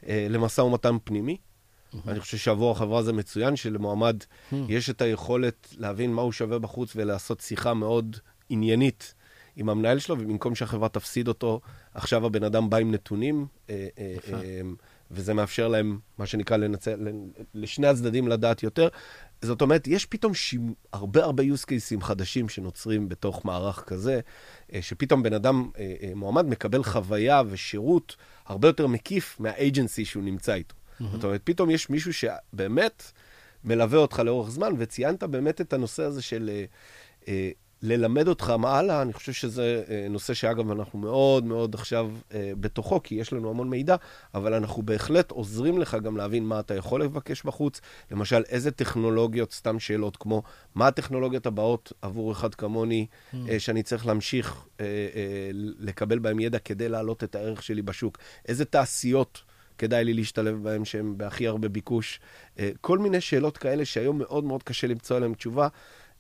אה, 0.09 0.27
למשא 0.31 0.61
ומתן 0.61 0.97
פנימי. 1.05 1.37
אני 2.09 2.21
חושב 2.21 2.37
שעבור 2.37 2.71
החברה 2.71 3.03
זה 3.03 3.13
מצוין, 3.13 3.57
שלמועמד 3.57 4.17
יש 4.69 4.91
את 4.91 5.03
היכולת 5.03 5.75
להבין 5.79 6.13
מה 6.13 6.23
הוא 6.23 6.33
שווה 6.33 6.59
בחוץ 6.59 6.93
ולעשות 6.97 7.41
שיחה 7.41 7.75
מאוד 7.75 8.17
עניינית 8.49 9.15
עם 9.57 9.69
המנהל 9.69 9.99
שלו, 9.99 10.19
ובמקום 10.19 10.55
שהחברה 10.55 10.89
תפסיד 10.89 11.29
אותו, 11.29 11.61
עכשיו 11.95 12.27
הבן 12.27 12.45
אדם 12.45 12.71
בא 12.71 12.77
עם 12.77 12.91
נתונים, 12.91 13.47
אה, 13.71 13.89
וזה 15.13 15.35
מאפשר 15.35 15.69
להם, 15.69 15.99
מה 16.19 16.27
שנקרא, 16.27 16.57
לנצל, 16.57 17.09
לשני 17.55 17.87
הצדדים 17.87 18.29
לדעת 18.29 18.63
יותר. 18.63 18.89
זאת 19.43 19.63
אומרת, 19.63 19.87
יש 19.87 20.07
פתאום 20.07 20.35
ש... 20.35 20.55
הרבה 20.93 21.25
הרבה 21.25 21.43
use 21.43 21.65
cases 21.65 22.05
חדשים 22.05 22.49
שנוצרים 22.49 23.09
בתוך 23.09 23.45
מערך 23.45 23.85
כזה, 23.87 24.21
אה, 24.73 24.83
שפתאום 24.83 25.23
בן 25.23 25.33
אדם, 25.33 25.71
אה, 25.79 25.95
אה, 26.03 26.13
מועמד, 26.15 26.47
מקבל 26.47 26.83
חוויה 26.83 27.43
ושירות 27.49 28.17
הרבה 28.47 28.69
יותר 28.69 28.87
מקיף 28.87 29.37
מהאג'נסי 29.41 30.05
שהוא 30.05 30.23
נמצא 30.23 30.55
איתו. 30.55 30.75
Mm-hmm. 30.75 31.05
זאת 31.13 31.25
אומרת, 31.25 31.41
פתאום 31.45 31.71
יש 31.71 31.91
מישהו 31.91 32.13
שבאמת 32.15 33.13
מלווה 33.65 33.99
אותך 33.99 34.19
לאורך 34.19 34.51
זמן, 34.51 34.73
וציינת 34.79 35.23
באמת 35.23 35.61
את 35.61 35.73
הנושא 35.73 36.03
הזה 36.03 36.23
של 36.23 36.51
ללמד 37.83 38.29
אותך 38.29 38.51
מה 38.51 38.79
הלאה, 38.79 39.03
אני 39.03 39.13
חושב 39.13 39.33
שזה 39.33 39.83
אה, 39.89 40.07
נושא 40.11 40.35
שאגב, 40.35 40.71
אנחנו 40.71 40.99
מאוד 40.99 41.45
מאוד 41.45 41.75
עכשיו 41.75 42.11
אה, 42.35 42.53
בתוכו, 42.61 43.03
כי 43.03 43.15
יש 43.15 43.33
לנו 43.33 43.51
המון 43.51 43.71
מידע, 43.71 43.97
אבל 44.35 44.55
אנחנו 44.55 44.83
בהחלט 44.83 45.31
עוזרים 45.31 45.79
לך 45.79 45.97
גם 46.03 46.17
להבין 46.17 46.45
מה 46.45 46.61
אתה 46.61 46.75
יכול 46.75 47.03
לבקש 47.03 47.43
בחוץ. 47.43 47.81
למשל, 48.11 48.43
איזה 48.49 48.71
טכנולוגיות, 48.71 49.53
סתם 49.53 49.79
שאלות 49.79 50.17
כמו, 50.17 50.43
מה 50.75 50.87
הטכנולוגיות 50.87 51.47
הבאות 51.47 51.93
עבור 52.03 52.33
אחד 52.33 52.55
כמוני, 52.55 53.07
mm. 53.07 53.37
שאני 53.59 53.83
צריך 53.83 54.07
להמשיך 54.07 54.67
לקבל 55.79 56.19
בהם 56.19 56.41
ידע 56.41 56.59
כדי 56.59 56.89
להעלות 56.89 57.25
את 57.25 57.35
הערך 57.35 57.63
שלי 57.63 57.83
בשוק? 57.83 58.19
איזה 58.49 58.65
תעשיות? 58.65 59.43
כדאי 59.79 60.05
לי 60.05 60.15
להשתלב 60.15 60.63
בהם 60.63 60.85
שהם 60.85 61.19
בהכי 61.19 61.47
הרבה 61.47 61.69
ביקוש. 61.69 62.21
כל 62.81 62.99
מיני 62.99 63.21
שאלות 63.21 63.59
כאלה 63.59 63.85
שהיום 63.85 64.19
מאוד 64.19 64.45
מאוד 64.45 64.63
קשה 64.63 64.87
למצוא 64.87 65.17
עליהן 65.17 65.35
תשובה. 65.35 65.69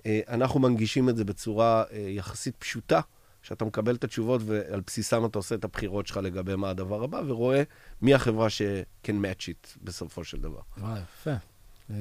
אה, 0.07 0.21
אנחנו 0.29 0.61
מנגישים 0.61 1.09
את 1.09 1.17
זה 1.17 1.25
בצורה 1.25 1.85
אה, 1.93 1.99
יחסית 1.99 2.57
פשוטה, 2.57 3.01
שאתה 3.43 3.65
מקבל 3.65 3.95
את 3.95 4.05
התשובות 4.05 4.41
ועל 4.47 4.81
בסיסם 4.87 5.25
אתה 5.25 5.39
עושה 5.39 5.55
את 5.55 5.65
הבחירות 5.65 6.07
שלך 6.07 6.17
לגבי 6.17 6.57
מה 6.57 6.71
הדבר 6.71 7.05
הבא, 7.05 7.23
ורואה 7.27 7.63
מי 8.03 8.15
החברה 8.15 8.51
שכן 8.51 9.17
match 9.25 9.43
it 9.43 9.79
בסופו 9.83 10.25
של 10.25 10.41
דבר. 10.41 10.61
וואי, 10.79 11.01
יפה. 11.01 11.35
אה, 11.91 11.97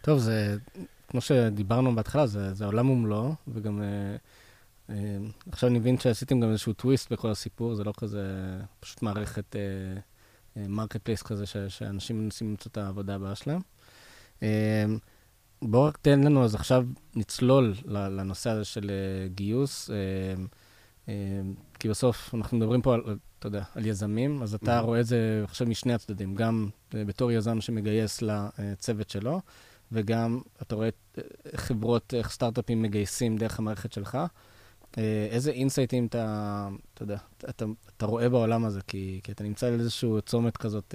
טוב, 0.00 0.18
זה, 0.18 0.56
כמו 1.08 1.20
שדיברנו 1.20 1.94
בהתחלה, 1.94 2.26
זה, 2.26 2.54
זה 2.54 2.64
עולם 2.64 2.90
ומלואו, 2.90 3.34
וגם 3.48 3.82
עכשיו 5.50 5.70
אני 5.70 5.78
מבין 5.78 5.98
שעשיתם 5.98 6.40
גם 6.40 6.50
איזשהו 6.50 6.72
טוויסט 6.72 7.12
בכל 7.12 7.30
הסיפור, 7.30 7.74
זה 7.74 7.84
לא 7.84 7.92
כזה 7.96 8.22
פשוט 8.80 9.02
מערכת 9.02 9.56
marketplace 10.56 11.22
כזה, 11.22 11.46
ש, 11.46 11.56
שאנשים 11.68 12.24
מנסים 12.24 12.50
למצוא 12.50 12.70
את 12.72 12.76
העבודה 12.76 13.14
הבאה 13.14 13.34
שלהם. 13.34 13.60
Uh, 15.62 15.66
בוא 15.66 15.88
רק 15.88 15.96
תן 16.02 16.20
לנו, 16.20 16.44
אז 16.44 16.54
עכשיו 16.54 16.84
נצלול 17.16 17.74
לנושא 17.86 18.50
הזה 18.50 18.64
של 18.64 18.90
uh, 18.90 19.34
גיוס, 19.34 19.90
uh, 19.90 19.92
uh, 21.06 21.10
כי 21.78 21.88
בסוף 21.88 22.34
אנחנו 22.34 22.56
מדברים 22.56 22.82
פה 22.82 22.94
על, 22.94 23.02
אתה 23.38 23.46
יודע, 23.46 23.62
על 23.74 23.86
יזמים, 23.86 24.42
אז 24.42 24.54
אתה 24.54 24.78
mm-hmm. 24.78 24.82
רואה 24.82 25.00
את 25.00 25.06
זה 25.06 25.40
עכשיו 25.44 25.66
משני 25.66 25.94
הצדדים, 25.94 26.34
גם 26.34 26.68
בתור 26.94 27.32
יזם 27.32 27.60
שמגייס 27.60 28.22
לצוות 28.22 29.10
שלו, 29.10 29.40
וגם 29.92 30.40
אתה 30.62 30.74
רואה 30.74 30.88
חברות, 31.56 32.14
איך 32.14 32.30
סטארט-אפים 32.30 32.82
מגייסים 32.82 33.36
דרך 33.36 33.58
המערכת 33.58 33.92
שלך. 33.92 34.18
איזה 35.30 35.50
אינסייטים 35.50 36.06
אתה, 36.06 36.68
אתה 36.94 37.02
יודע, 37.02 37.18
אתה, 37.48 37.64
אתה 37.96 38.06
רואה 38.06 38.28
בעולם 38.28 38.64
הזה, 38.64 38.80
כי, 38.86 39.20
כי 39.22 39.32
אתה 39.32 39.44
נמצא 39.44 39.66
על 39.66 39.80
איזשהו 39.80 40.22
צומת 40.22 40.56
כזאת 40.56 40.94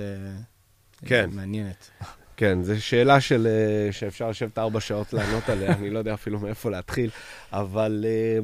כן. 1.06 1.30
מעניינת. 1.34 1.90
כן, 2.38 2.64
זו 2.64 2.86
שאלה 2.86 3.22
של, 3.22 3.48
אה, 3.48 3.92
שאפשר 3.92 4.30
לשבת 4.30 4.58
ארבע 4.58 4.80
שעות 4.80 5.14
לענות 5.14 5.50
עליה, 5.50 5.74
אני 5.74 5.90
לא 5.90 6.00
יודע 6.00 6.14
אפילו 6.14 6.40
מאיפה 6.40 6.70
להתחיל, 6.70 7.10
אבל 7.52 8.06
אה, 8.08 8.40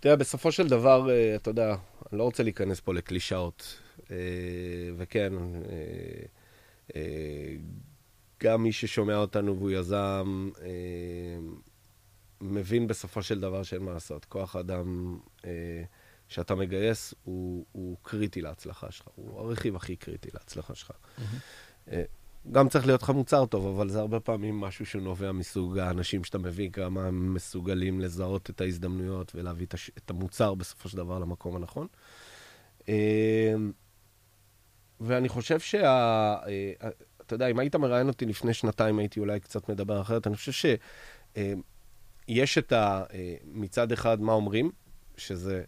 תראה, 0.00 0.16
בסופו 0.16 0.52
של 0.52 0.68
דבר, 0.68 1.10
אה, 1.10 1.36
אתה 1.36 1.50
יודע, 1.50 1.74
אני 2.10 2.18
לא 2.18 2.24
רוצה 2.24 2.42
להיכנס 2.42 2.80
פה 2.80 2.94
לקלישאות, 2.94 3.80
וכן, 4.96 5.32
גם 8.42 8.62
מי 8.62 8.72
ששומע 8.72 9.16
אותנו 9.16 9.56
והוא 9.56 9.70
יזם, 9.70 10.50
מבין 12.40 12.86
בסופו 12.86 13.22
של 13.22 13.40
דבר 13.40 13.62
שאין 13.62 13.82
מה 13.82 13.92
לעשות. 13.92 14.24
כוח 14.24 14.56
אדם 14.56 15.18
שאתה 16.28 16.54
מגייס 16.54 17.14
הוא, 17.24 17.66
הוא 17.72 17.96
קריטי 18.02 18.40
להצלחה 18.40 18.90
שלך, 18.90 19.06
הוא 19.14 19.40
הרכיב 19.40 19.76
הכי 19.76 19.96
קריטי 19.96 20.28
להצלחה 20.34 20.74
שלך. 20.74 20.90
אה, 21.18 21.24
גם 22.52 22.68
צריך 22.68 22.86
להיות 22.86 23.02
לך 23.02 23.10
מוצר 23.10 23.46
טוב, 23.46 23.66
אבל 23.66 23.88
זה 23.88 24.00
הרבה 24.00 24.20
פעמים 24.20 24.60
משהו 24.60 24.86
שנובע 24.86 25.32
מסוג 25.32 25.78
האנשים 25.78 26.24
שאתה 26.24 26.38
מביא, 26.38 26.70
כמה 26.70 27.06
הם 27.06 27.34
מסוגלים 27.34 28.00
לזהות 28.00 28.50
את 28.50 28.60
ההזדמנויות 28.60 29.32
ולהביא 29.34 29.66
את. 29.66 29.74
את 29.98 30.10
המוצר 30.10 30.54
בסופו 30.54 30.88
של 30.88 30.96
דבר 30.96 31.18
למקום 31.18 31.56
הנכון. 31.56 31.86
אה, 32.88 33.54
ואני 35.00 35.28
חושב 35.28 35.60
שה... 35.60 35.84
אה, 36.46 36.72
אתה 37.20 37.34
יודע, 37.34 37.46
אם 37.46 37.58
היית 37.58 37.76
מראיין 37.76 38.08
אותי 38.08 38.26
לפני 38.26 38.54
שנתיים, 38.54 38.98
הייתי 38.98 39.20
אולי 39.20 39.40
קצת 39.40 39.68
מדבר 39.68 40.00
אחרת. 40.00 40.26
אני 40.26 40.36
חושב 40.36 40.72
שיש 41.36 42.58
את 42.58 42.72
ה... 42.72 43.04
מצד 43.44 43.92
אחד, 43.92 44.20
מה 44.20 44.32
אומרים, 44.32 44.70
שזה 45.16 45.64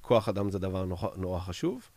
כוח 0.00 0.28
אדם 0.28 0.50
זה 0.50 0.58
דבר 0.58 0.84
נורא 1.16 1.40
חשוב. 1.40 1.90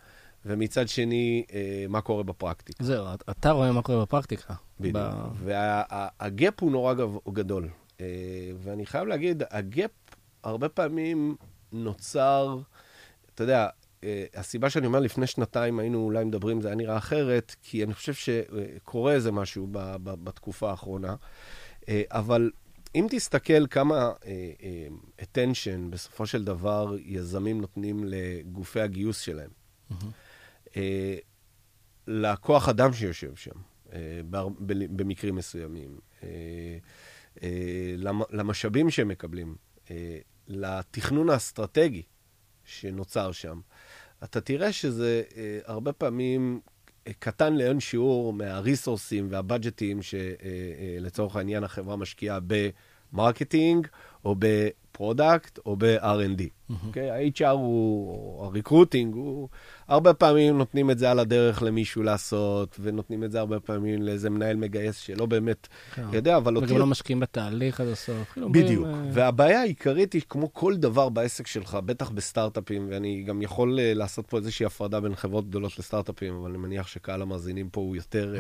ומצד 0.46 0.88
שני, 0.88 1.46
אה, 1.54 1.86
מה 1.90 2.02
קורה 2.02 2.24
בפרקטיקה. 2.24 2.84
זהו, 2.84 3.06
אתה 3.30 3.52
רואה 3.52 3.72
מה 3.72 3.82
קורה 3.82 4.02
בפרקטיקה. 4.02 4.54
בדיוק. 4.80 4.98
ב... 4.98 5.12
והגאפ 5.44 6.54
הוא 6.60 6.72
נורא 6.72 6.94
גדול. 7.34 7.70
אה, 8.02 8.06
ואני 8.60 8.86
חייב 8.86 9.08
להגיד, 9.08 9.44
הגאפ 9.52 9.92
הרבה 10.44 10.70
פעמים 10.70 11.36
נוצר, 11.72 12.58
אתה 13.36 13.44
יודע, 13.44 13.68
אה, 14.04 14.26
הסיבה 14.36 14.70
שאני 14.70 14.88
אומר, 14.88 15.00
לפני 15.00 15.28
שנתיים 15.28 15.80
היינו 15.80 16.04
אולי 16.04 16.26
מדברים, 16.26 16.62
זה 16.62 16.68
היה 16.68 16.76
נראה 16.76 16.98
אחרת, 16.98 17.56
כי 17.62 17.84
אני 17.84 17.94
חושב 17.94 18.14
שקורה 18.14 19.14
איזה 19.14 19.32
משהו 19.32 19.68
ב, 19.72 19.96
ב, 20.04 20.24
בתקופה 20.24 20.70
האחרונה. 20.72 21.16
אבל 22.12 22.52
אם 22.96 23.08
תסתכל 23.10 23.68
כמה 23.68 24.12
attention 25.22 25.90
בסופו 25.90 26.26
של 26.26 26.44
דבר 26.44 26.96
יזמים 27.00 27.62
נותנים 27.62 28.04
לגופי 28.06 28.82
הגיוס 28.82 29.20
שלהם, 29.20 29.50
mm-hmm. 29.50 30.06
אה, 30.78 31.16
לכוח 32.08 32.70
אדם 32.70 32.94
שיושב 32.94 33.36
שם, 33.36 33.56
אה, 33.94 34.22
במקרים 34.70 35.36
מסוימים, 35.36 36.00
אה, 36.24 36.78
למשאבים 38.30 38.90
שהם 38.90 39.08
מקבלים, 39.08 39.56
לתכנון 40.48 41.30
האסטרטגי 41.30 42.04
שנוצר 42.64 43.32
שם, 43.32 43.60
אתה 44.24 44.42
תראה 44.42 44.72
שזה 44.72 45.24
הרבה 45.66 45.94
פעמים 45.94 46.60
קטן 47.20 47.54
לאין 47.54 47.80
שיעור 47.80 48.34
מהריסורסים 48.34 49.28
והבאג'טים 49.32 50.00
שלצורך 50.02 51.36
העניין 51.36 51.64
החברה 51.64 51.96
משקיעה 51.96 52.40
ב 53.12 53.19
marketing 53.19 53.88
או 54.26 54.36
ב 54.40 54.55
product 54.55 55.60
או 55.66 55.76
ב-R&D. 55.76 56.42
אוקיי? 56.86 57.12
ה-HR 57.12 57.50
הוא, 57.50 58.12
או 58.40 58.46
ה 58.46 58.51
recruiting, 58.51 59.16
הוא, 59.16 59.50
הרבה 59.88 60.14
פעמים 60.14 60.58
נותנים 60.58 60.92
את 60.92 61.00
זה 61.00 61.12
על 61.12 61.20
הדרך 61.20 61.64
למישהו 61.64 62.04
לעשות, 62.04 62.78
ונותנים 62.82 63.24
את 63.24 63.32
זה 63.32 63.40
הרבה 63.40 63.60
פעמים 63.60 64.02
לאיזה 64.02 64.30
מנהל 64.30 64.56
מגייס 64.56 64.98
שלא 64.98 65.26
באמת 65.26 65.68
כן. 65.96 66.06
יודע, 66.14 66.38
אבל... 66.38 66.58
וגם 66.58 66.78
לא 66.78 66.86
משקיעים 66.86 67.20
בתהליך 67.20 67.82
עד 67.82 67.88
הסוף. 67.88 68.32
כאילו, 68.34 68.52
בדיוק. 68.52 68.86
אה, 68.86 69.02
והבעיה 69.14 69.62
העיקרית 69.62 70.14
היא, 70.14 70.22
כמו 70.30 70.54
כל 70.54 70.78
דבר 70.78 71.10
בעסק 71.10 71.48
שלך, 71.48 71.78
בטח 71.86 72.10
בסטארט-אפים, 72.10 72.88
ואני 72.90 73.24
גם 73.24 73.42
יכול 73.42 73.80
אה, 73.80 73.94
לעשות 73.94 74.28
פה 74.28 74.38
איזושהי 74.38 74.66
הפרדה 74.66 75.00
בין 75.00 75.16
חברות 75.16 75.50
גדולות 75.50 75.80
לסטארט-אפים, 75.80 76.34
אבל 76.34 76.50
אני 76.50 76.58
מניח 76.58 76.88
שקהל 76.88 77.22
המאזינים 77.22 77.70
פה 77.70 77.82
הוא 77.82 77.96
יותר... 77.96 78.36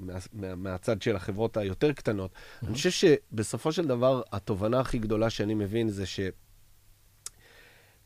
מה, 0.00 0.12
מה, 0.32 0.54
מהצד 0.54 1.02
של 1.02 1.16
החברות 1.16 1.56
היותר 1.56 1.92
קטנות. 1.92 2.30
Mm-hmm. 2.30 2.66
אני 2.66 2.74
חושב 2.74 2.90
שבסופו 2.90 3.72
של 3.72 3.86
דבר, 3.86 4.22
התובנה 4.32 4.80
הכי 4.80 4.98
גדולה 4.98 5.30
שאני 5.30 5.54
מבין 5.54 5.88
זה 5.88 6.04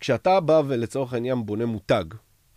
שכשאתה 0.01 0.41
בא 0.41 0.63
ולצורך 0.67 1.13
העניין 1.13 1.47
בונה 1.47 1.67
מותג, 1.67 2.05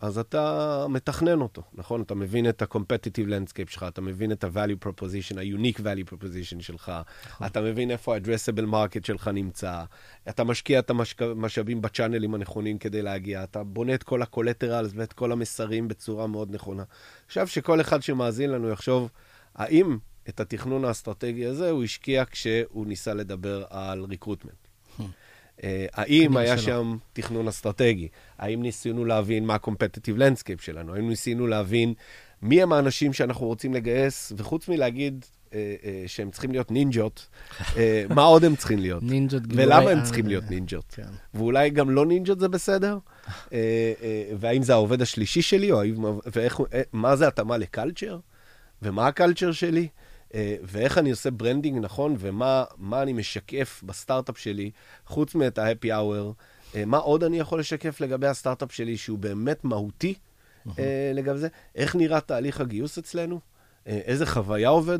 אז 0.00 0.18
אתה 0.18 0.86
מתכנן 0.88 1.40
אותו, 1.40 1.62
נכון? 1.72 2.02
אתה 2.02 2.14
מבין 2.14 2.48
את 2.48 2.62
ה-competitive 2.62 3.28
landscape 3.28 3.70
שלך, 3.70 3.86
אתה 3.88 4.00
מבין 4.00 4.32
את 4.32 4.44
ה-value 4.44 4.86
proposition, 4.86 5.38
ה-unique 5.38 5.78
value 5.78 6.12
proposition 6.12 6.60
שלך, 6.60 6.92
נכון. 7.26 7.46
אתה 7.46 7.60
מבין 7.60 7.90
איפה 7.90 8.14
ה-addressable 8.14 8.72
market 8.72 9.06
שלך 9.06 9.28
נמצא, 9.28 9.84
אתה 10.28 10.44
משקיע 10.44 10.78
את 10.78 10.90
המשאבים 11.20 11.82
בצ'אנלים 11.82 12.34
הנכונים 12.34 12.78
כדי 12.78 13.02
להגיע, 13.02 13.44
אתה 13.44 13.64
בונה 13.64 13.94
את 13.94 14.02
כל 14.02 14.22
ה-collaterals 14.22 14.92
ואת 14.94 15.12
כל 15.12 15.32
המסרים 15.32 15.88
בצורה 15.88 16.26
מאוד 16.26 16.54
נכונה. 16.54 16.82
עכשיו 17.26 17.46
שכל 17.46 17.80
אחד 17.80 18.02
שמאזין 18.02 18.50
לנו 18.50 18.68
יחשוב, 18.68 19.10
האם 19.58 19.98
את 20.28 20.40
התכנון 20.40 20.84
האסטרטגי 20.84 21.46
הזה 21.46 21.70
הוא 21.70 21.84
השקיע 21.84 22.24
כשהוא 22.30 22.86
ניסה 22.86 23.14
לדבר 23.14 23.64
על 23.70 24.04
ריקרוטמנט? 24.04 24.54
Hmm. 24.98 25.02
אה, 25.64 25.86
האם 25.92 26.36
היה 26.36 26.58
שם 26.58 26.96
תכנון 27.12 27.48
אסטרטגי? 27.48 28.08
האם 28.38 28.62
ניסינו 28.62 29.04
להבין 29.04 29.46
מה 29.46 29.54
ה-competitive 29.54 30.18
landscape 30.18 30.62
שלנו? 30.62 30.94
האם 30.94 31.08
ניסינו 31.08 31.46
להבין 31.46 31.94
מי 32.42 32.62
הם 32.62 32.72
האנשים 32.72 33.12
שאנחנו 33.12 33.46
רוצים 33.46 33.74
לגייס? 33.74 34.32
וחוץ 34.36 34.68
מלהגיד 34.68 35.24
אה, 35.54 35.74
אה, 35.84 36.04
שהם 36.06 36.30
צריכים 36.30 36.52
להיות 36.52 36.70
נינג'ות, 36.70 37.28
אה, 37.76 38.04
מה 38.14 38.22
עוד 38.22 38.44
הם 38.44 38.56
צריכים 38.56 38.78
להיות? 38.78 39.02
נינג'ות 39.02 39.46
גיבורי... 39.46 39.66
ולמה 39.66 39.90
הם 39.90 40.02
צריכים 40.02 40.26
להיות 40.26 40.44
נינג'ות? 40.50 40.84
כן. 40.88 41.08
ואולי 41.34 41.70
גם 41.70 41.90
לא 41.90 42.06
נינג'ות 42.06 42.40
זה 42.40 42.48
בסדר? 42.48 42.98
אה, 43.52 43.58
אה, 44.02 44.22
והאם 44.38 44.62
זה 44.62 44.72
העובד 44.72 45.02
השלישי 45.02 45.42
שלי, 45.42 45.72
או 45.72 45.80
האם, 45.80 46.04
ואיך, 46.32 46.60
מה 46.92 47.16
זה 47.16 47.28
התאמה 47.28 47.56
ל 47.56 47.63
culture? 47.63 48.18
ומה 48.82 49.06
ה 49.06 49.12
culture 49.12 49.52
שלי, 49.52 49.88
אה, 50.34 50.56
ואיך 50.62 50.98
אני 50.98 51.10
עושה 51.10 51.30
branding 51.30 51.78
נכון, 51.84 52.16
ומה 52.18 53.02
אני 53.02 53.12
משקף 53.12 53.80
בסטארט-אפ 53.86 54.38
שלי, 54.38 54.70
חוץ 55.06 55.34
מאת 55.34 55.58
ה-happy 55.58 55.86
hour, 55.86 56.34
אה, 56.74 56.84
מה 56.84 56.96
עוד 56.96 57.24
אני 57.24 57.38
יכול 57.38 57.60
לשקף 57.60 58.00
לגבי 58.00 58.26
הסטארט-אפ 58.26 58.72
שלי 58.72 58.96
שהוא 58.96 59.18
באמת 59.18 59.64
מהותי 59.64 60.14
uh, 60.68 60.70
לגבי 61.14 61.38
זה, 61.38 61.48
איך 61.74 61.96
נראה 61.96 62.20
תהליך 62.20 62.60
הגיוס 62.60 62.98
אצלנו, 62.98 63.40
איזה 63.86 64.26
חוויה 64.26 64.68
עובד, 64.68 64.98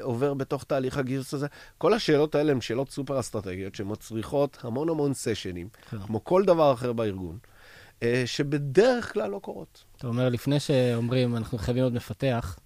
עובר 0.00 0.34
בתוך 0.34 0.64
תהליך 0.64 0.98
הגיוס 0.98 1.34
הזה. 1.34 1.46
כל 1.78 1.94
השאלות 1.94 2.34
האלה 2.34 2.52
הן 2.52 2.60
שאלות 2.60 2.90
סופר 2.90 3.20
אסטרטגיות 3.20 3.74
שמצריכות 3.74 4.58
המון 4.62 4.88
המון 4.88 5.14
סשנים, 5.14 5.68
כן. 5.90 5.98
כמו 5.98 6.24
כל 6.24 6.44
דבר 6.44 6.72
אחר 6.72 6.92
בארגון. 6.92 7.38
שבדרך 8.26 9.12
כלל 9.12 9.30
לא 9.30 9.38
קורות. 9.38 9.84
אתה 9.96 10.06
אומר, 10.06 10.28
לפני 10.28 10.60
שאומרים, 10.60 11.36
אנחנו 11.36 11.58
חייבים 11.58 11.84
עוד 11.84 11.94
מפתח, 11.94 12.58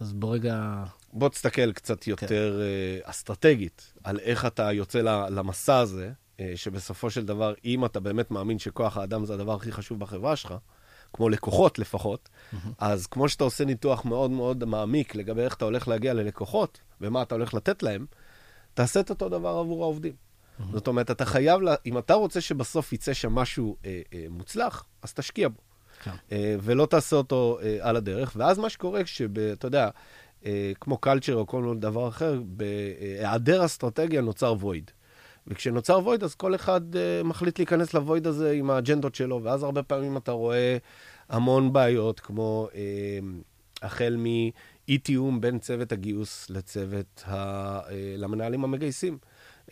אז 0.00 0.12
בוא 0.12 0.34
רגע... 0.34 0.84
בוא 1.12 1.28
תסתכל 1.28 1.72
קצת 1.72 2.06
יותר 2.06 2.26
כן. 2.26 3.06
uh, 3.06 3.10
אסטרטגית 3.10 3.92
על 4.04 4.18
איך 4.18 4.46
אתה 4.46 4.72
יוצא 4.72 5.00
למסע 5.30 5.78
הזה, 5.78 6.12
uh, 6.36 6.40
שבסופו 6.56 7.10
של 7.10 7.24
דבר, 7.24 7.54
אם 7.64 7.84
אתה 7.84 8.00
באמת 8.00 8.30
מאמין 8.30 8.58
שכוח 8.58 8.96
האדם 8.96 9.24
זה 9.24 9.34
הדבר 9.34 9.54
הכי 9.54 9.72
חשוב 9.72 10.00
בחברה 10.00 10.36
שלך, 10.36 10.54
כמו 11.12 11.28
לקוחות 11.28 11.78
לפחות, 11.78 12.28
mm-hmm. 12.28 12.56
אז 12.78 13.06
כמו 13.06 13.28
שאתה 13.28 13.44
עושה 13.44 13.64
ניתוח 13.64 14.04
מאוד 14.04 14.30
מאוד 14.30 14.64
מעמיק 14.64 15.14
לגבי 15.14 15.42
איך 15.42 15.54
אתה 15.54 15.64
הולך 15.64 15.88
להגיע 15.88 16.14
ללקוחות 16.14 16.80
ומה 17.00 17.22
אתה 17.22 17.34
הולך 17.34 17.54
לתת 17.54 17.82
להם, 17.82 18.06
תעשה 18.74 19.00
את 19.00 19.10
אותו 19.10 19.28
דבר 19.28 19.48
עבור 19.48 19.82
העובדים. 19.82 20.12
Mm-hmm. 20.12 20.62
זאת 20.72 20.86
אומרת, 20.86 21.10
אתה 21.10 21.24
חייב, 21.24 21.60
לה, 21.60 21.74
אם 21.86 21.98
אתה 21.98 22.14
רוצה 22.14 22.40
שבסוף 22.40 22.92
יצא 22.92 23.12
שם 23.12 23.34
משהו 23.34 23.76
אה, 23.84 24.02
אה, 24.14 24.26
מוצלח, 24.30 24.84
אז 25.02 25.12
תשקיע 25.14 25.48
בו. 25.48 25.69
כן. 26.00 26.10
אה, 26.32 26.56
ולא 26.60 26.86
תעשה 26.86 27.16
אותו 27.16 27.58
אה, 27.62 27.78
על 27.80 27.96
הדרך. 27.96 28.32
ואז 28.36 28.58
מה 28.58 28.68
שקורה, 28.68 29.06
שאתה 29.06 29.66
יודע, 29.66 29.88
אה, 30.46 30.72
כמו 30.80 30.98
קלצ'ר 30.98 31.36
או 31.36 31.46
כל 31.46 31.76
דבר 31.78 32.08
אחר, 32.08 32.40
בהיעדר 32.44 33.64
אסטרטגיה 33.64 34.20
נוצר 34.20 34.54
וויד. 34.60 34.90
וכשנוצר 35.46 35.98
וויד, 35.98 36.24
אז 36.24 36.34
כל 36.34 36.54
אחד 36.54 36.80
מחליט 37.24 37.58
להיכנס 37.58 37.94
לוויד 37.94 38.26
הזה 38.26 38.50
עם 38.50 38.70
האג'נדות 38.70 39.14
שלו, 39.14 39.40
ואז 39.42 39.62
הרבה 39.62 39.82
פעמים 39.82 40.16
אתה 40.16 40.32
רואה 40.32 40.76
המון 41.28 41.72
בעיות, 41.72 42.20
כמו 42.20 42.68
החל 43.82 44.16
מאי-תיאום 44.18 45.40
בין 45.40 45.58
צוות 45.58 45.92
הגיוס 45.92 46.50
לצוות, 46.50 47.24
ה... 47.26 47.80
למנהלים 48.16 48.64
המגייסים. 48.64 49.18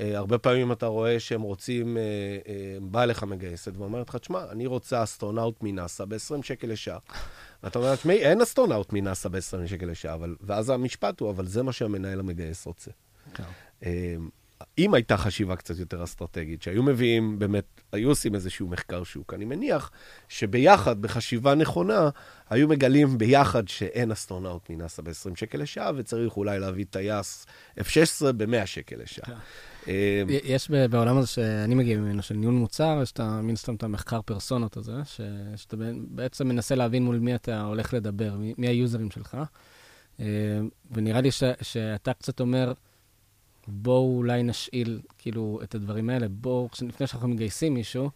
אה, 0.01 0.19
הרבה 0.19 0.39
פעמים 0.39 0.73
אתה 0.73 0.87
רואה 0.87 1.21
שהם 1.21 1.43
רוצים, 1.43 1.97
אה, 1.97 2.03
אה, 2.49 2.79
בא 2.81 3.03
אליך 3.03 3.23
מגייסת 3.23 3.77
ואומרת 3.77 4.09
לך, 4.09 4.17
תשמע, 4.17 4.45
אני 4.51 4.67
רוצה 4.67 5.03
אסטרונאוט 5.03 5.63
מנאסא 5.63 6.05
ב-20 6.05 6.43
שקל 6.43 6.69
לשעה. 6.69 6.99
ואתה 7.63 7.79
אומר, 7.79 7.97
תשמעי, 7.97 8.19
אין 8.19 8.41
אסטרונאוט 8.41 8.93
מנאסא 8.93 9.29
ב-20 9.29 9.67
שקל 9.67 9.87
לשעה, 9.87 10.15
אבל... 10.15 10.37
ואז 10.41 10.71
המשפט 10.71 11.21
הוא, 11.21 11.31
אבל 11.31 11.47
זה 11.47 11.63
מה 11.63 11.73
שהמנהל 11.73 12.21
המגייס 12.21 12.67
רוצה. 12.67 12.91
כן. 13.35 13.45
אם 14.79 14.95
הייתה 14.95 15.17
חשיבה 15.17 15.57
קצת 15.57 15.79
יותר 15.79 16.05
אסטרטגית, 16.05 16.63
שהיו 16.63 16.83
מביאים, 16.83 17.39
באמת, 17.39 17.65
היו 17.93 18.09
עושים 18.09 18.35
איזשהו 18.35 18.69
מחקר 18.69 19.05
שוק, 19.05 19.35
אני 19.35 19.45
מניח 19.45 19.91
שביחד, 20.29 21.03
בחשיבה 21.03 21.55
נכונה, 21.55 22.09
היו 22.51 22.69
מגלים 22.69 23.19
ביחד 23.19 23.69
שאין 23.69 24.11
אסטרונאוט 24.11 24.71
מנאסא 24.71 25.03
ב-20 25.03 25.37
שקל 25.37 25.59
לשעה, 25.59 25.91
וצריך 25.97 26.37
אולי 26.37 26.59
להביא 26.59 26.85
טייס 26.91 27.47
F-16 27.79 28.33
ב-100 28.33 28.67
שקל 28.67 28.97
לשעה. 28.97 29.39
אה, 29.89 30.23
יש 30.45 30.71
בעולם 30.71 31.19
הזה 31.19 31.27
שאני 31.27 31.75
מגיע 31.75 31.99
ממנו, 31.99 32.23
של 32.23 32.35
ניהול 32.35 32.55
מוצר, 32.55 33.01
יש 33.03 33.13
את 33.13 33.21
מן 33.21 33.57
סתם 33.57 33.75
את 33.75 33.83
המחקר 33.83 34.23
פרסונות 34.23 34.77
הזה, 34.77 34.93
שאתה 35.57 35.77
בעצם 36.09 36.49
מנסה 36.49 36.75
להבין 36.75 37.05
מול 37.05 37.19
מי 37.19 37.35
אתה 37.35 37.63
הולך 37.63 37.95
לדבר, 37.95 38.37
מי 38.59 38.69
היוזרים 38.69 39.11
שלך. 39.11 39.37
אה, 40.21 40.27
ונראה 40.91 41.21
לי 41.21 41.31
שאתה 41.63 42.13
קצת 42.13 42.41
אומר, 42.41 42.73
בואו 43.69 44.17
אולי 44.17 44.43
נשאיל 44.43 45.01
כאילו 45.19 45.61
את 45.63 45.75
הדברים 45.75 46.11
האלה, 46.11 46.29
בואו, 46.29 46.69
לפני 46.83 47.07
שאנחנו 47.07 47.29
מגייסים 47.29 47.75
מישהו, 47.75 48.11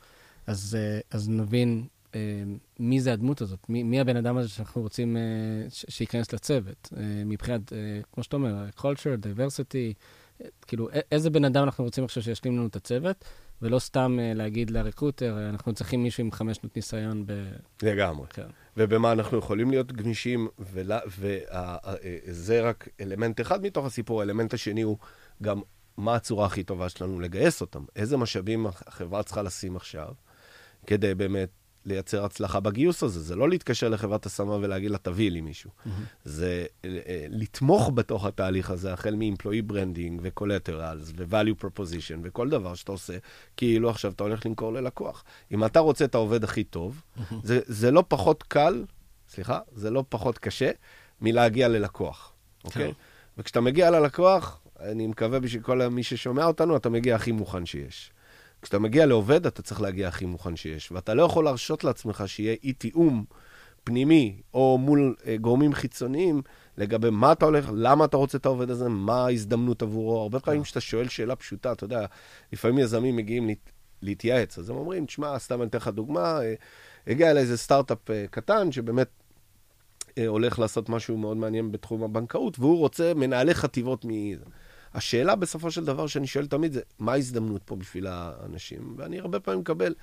אז, 0.47 0.77
אה, 0.81 1.01
אז 1.11 1.29
נבין 1.29 1.85
אה, 2.15 2.43
מי 2.79 3.01
זה 3.01 3.13
הדמות 3.13 3.41
הזאת, 3.41 3.69
מי, 3.69 3.83
מי 3.83 4.01
הבן 4.01 4.17
אדם 4.17 4.37
הזה 4.37 4.49
שאנחנו 4.49 4.83
רוצים 4.83 5.17
אה, 5.17 5.23
ש- 5.71 5.85
שייכנס 5.89 6.33
לצוות, 6.33 6.89
אה, 6.97 7.03
מבחינת, 7.27 7.73
אה, 7.73 7.79
כמו 8.13 8.23
שאתה 8.23 8.37
אומר, 8.37 8.67
culture, 8.79 9.25
diversity, 9.25 9.95
כאילו, 10.67 10.89
איזה 11.13 11.31
בן 11.31 11.45
אדם 11.45 11.63
אנחנו 11.65 11.85
רוצים 11.85 12.05
עכשיו 12.05 12.23
שישלים 12.23 12.57
לנו 12.57 12.67
את 12.67 12.77
הצוות, 12.77 13.25
ולא 13.63 13.79
סתם 13.79 14.19
אה, 14.21 14.35
להגיד 14.35 14.71
לרקרוטר, 14.71 15.39
אה, 15.39 15.49
אנחנו 15.49 15.73
צריכים 15.73 16.03
מישהו 16.03 16.25
עם 16.25 16.33
חמש 16.33 16.57
שנות 16.57 16.77
ניסיון 16.77 17.27
ב... 17.27 17.33
לגמרי. 17.83 18.27
כן. 18.31 18.47
ובמה 18.77 19.13
אנחנו 19.13 19.39
יכולים 19.39 19.71
להיות 19.71 19.93
גמישים, 19.93 20.49
וזה 21.09 22.63
רק 22.63 22.89
אלמנט 23.01 23.41
אחד 23.41 23.63
מתוך 23.63 23.87
הסיפור. 23.87 24.21
האלמנט 24.21 24.55
השני 24.55 24.83
הוא 24.83 24.97
גם 25.43 25.61
מה 25.97 26.15
הצורה 26.15 26.47
הכי 26.47 26.63
טובה 26.63 26.89
שלנו 26.89 27.21
לגייס 27.21 27.61
אותם. 27.61 27.85
איזה 27.97 28.17
משאבים 28.17 28.67
החברה 28.67 29.23
צריכה 29.23 29.43
לשים 29.43 29.77
עכשיו, 29.77 30.09
כדי 30.87 31.15
באמת 31.15 31.49
לייצר 31.87 32.25
הצלחה 32.25 32.61
בגיוס 32.61 33.03
הזה. 33.03 33.21
זה 33.21 33.37
לא 33.37 33.49
להתקשר 33.49 33.89
לחברת 33.89 34.27
השמה 34.27 34.55
ולהגיד 34.55 34.91
לה, 34.91 34.99
תביאי 34.99 35.31
לי 35.31 35.41
מישהו. 35.41 35.71
זה 36.25 36.67
אה, 36.85 36.91
לתמוך 37.29 37.91
בתוך 37.95 38.25
התהליך 38.25 38.71
הזה, 38.71 38.93
החל 38.93 39.15
מ-employee 39.15 39.73
branding 39.73 40.21
ו-collaterals 40.23 41.13
ו-value 41.17 41.65
proposition 41.65 42.19
וכל 42.23 42.49
דבר 42.49 42.75
שאתה 42.75 42.93
עושה, 42.93 43.17
כאילו 43.57 43.91
עכשיו 43.91 44.13
אתה 44.13 44.25
הולך 44.25 44.47
למכור 44.47 44.73
ללקוח. 44.73 45.25
אם 45.53 45.65
אתה 45.65 45.81
רוצה 45.81 46.05
את 46.05 46.15
העובד 46.15 46.45
הכי 46.45 46.65
טוב, 46.65 47.03
זה, 47.43 47.61
זה 47.67 47.91
לא 47.91 48.05
פחות 48.09 48.43
קל, 48.43 48.85
סליחה, 49.29 49.59
זה 49.75 49.91
לא 49.91 50.05
פחות 50.09 50.39
קשה 50.39 50.71
מלהגיע 51.21 51.69
ללקוח, 51.69 52.33
אוקיי? 52.65 52.93
כן. 52.93 52.99
וכשאתה 53.39 53.61
מגיע 53.61 53.91
ללקוח, 53.91 54.61
אני 54.81 55.07
מקווה 55.07 55.41
בשביל 55.41 55.63
כל 55.63 55.89
מי 55.89 56.03
ששומע 56.03 56.45
אותנו, 56.45 56.77
אתה 56.77 56.89
מגיע 56.91 57.15
הכי 57.17 57.33
מוכן 57.33 57.67
שיש. 57.67 58.13
כשאתה 58.63 58.79
מגיע 58.79 59.07
לעובד, 59.07 59.47
אתה 59.47 59.63
צריך 59.63 59.81
להגיע 59.81 60.09
הכי 60.09 60.27
מוכן 60.27 60.57
שיש. 60.57 60.93
ואתה 60.93 61.15
לא 61.15 61.23
יכול 61.23 61.45
להרשות 61.45 61.85
לעצמך 61.85 62.25
שיהיה 62.27 62.57
אי-תיאום 62.65 63.25
פנימי 63.85 64.41
או 64.55 64.79
מול 64.79 65.15
אה, 65.27 65.37
גורמים 65.37 65.73
חיצוניים 65.73 66.43
לגבי 66.77 67.11
מה 67.11 67.33
אתה 67.33 67.45
הולך, 67.45 67.71
למה 67.75 68.05
אתה 68.05 68.17
רוצה 68.17 68.39
את 68.39 68.47
העובד 68.47 68.71
הזה, 68.71 68.89
מה 68.89 69.27
ההזדמנות 69.27 69.83
עבורו. 69.83 70.21
הרבה 70.21 70.41
פעמים 70.41 70.63
כשאתה 70.63 70.81
שואל 70.81 71.09
שאלה 71.09 71.37
פשוטה, 71.37 71.73
אתה 71.73 71.85
יודע, 71.85 72.07
לפעמים 72.53 72.79
יזמים 72.79 73.17
מגיעים 73.17 73.47
להת, 73.47 73.71
להתייעץ, 74.03 74.59
אז 74.59 74.71
הם 74.71 74.77
אומרים, 74.77 75.07
תשמע, 75.07 75.39
סתם 75.39 75.63
אני 75.63 75.69
אתן 75.69 75.79
לך 75.79 75.89
דוגמה, 75.89 76.41
אה, 76.43 76.55
הגיע 77.07 77.31
אליי 77.31 77.43
איזה 77.43 77.57
סטארט-אפ 77.57 78.11
אה, 78.11 78.25
קטן, 78.31 78.73
שבאמת 78.73 79.09
אה, 80.19 80.27
הולך 80.27 80.59
לעשות 80.59 80.89
משהו 80.89 81.17
מאוד 81.17 81.37
מעניין 81.37 81.73
בתחום 81.73 82.03
הבנקאות, 82.03 82.59
והוא 82.59 82.79
רוצה 82.79 83.15
מנהלי 83.15 83.55
חטיבות 83.55 84.05
מ... 84.05 84.11
השאלה 84.95 85.35
בסופו 85.35 85.71
של 85.71 85.85
דבר 85.85 86.07
שאני 86.07 86.27
שואל 86.27 86.47
תמיד 86.47 86.73
זה, 86.73 86.81
מה 86.99 87.13
ההזדמנות 87.13 87.63
פה 87.65 87.77
בשביל 87.77 88.07
האנשים? 88.07 88.95
ואני 88.97 89.19
הרבה 89.19 89.41
פעמים 89.41 89.61
מקבל 89.61 89.95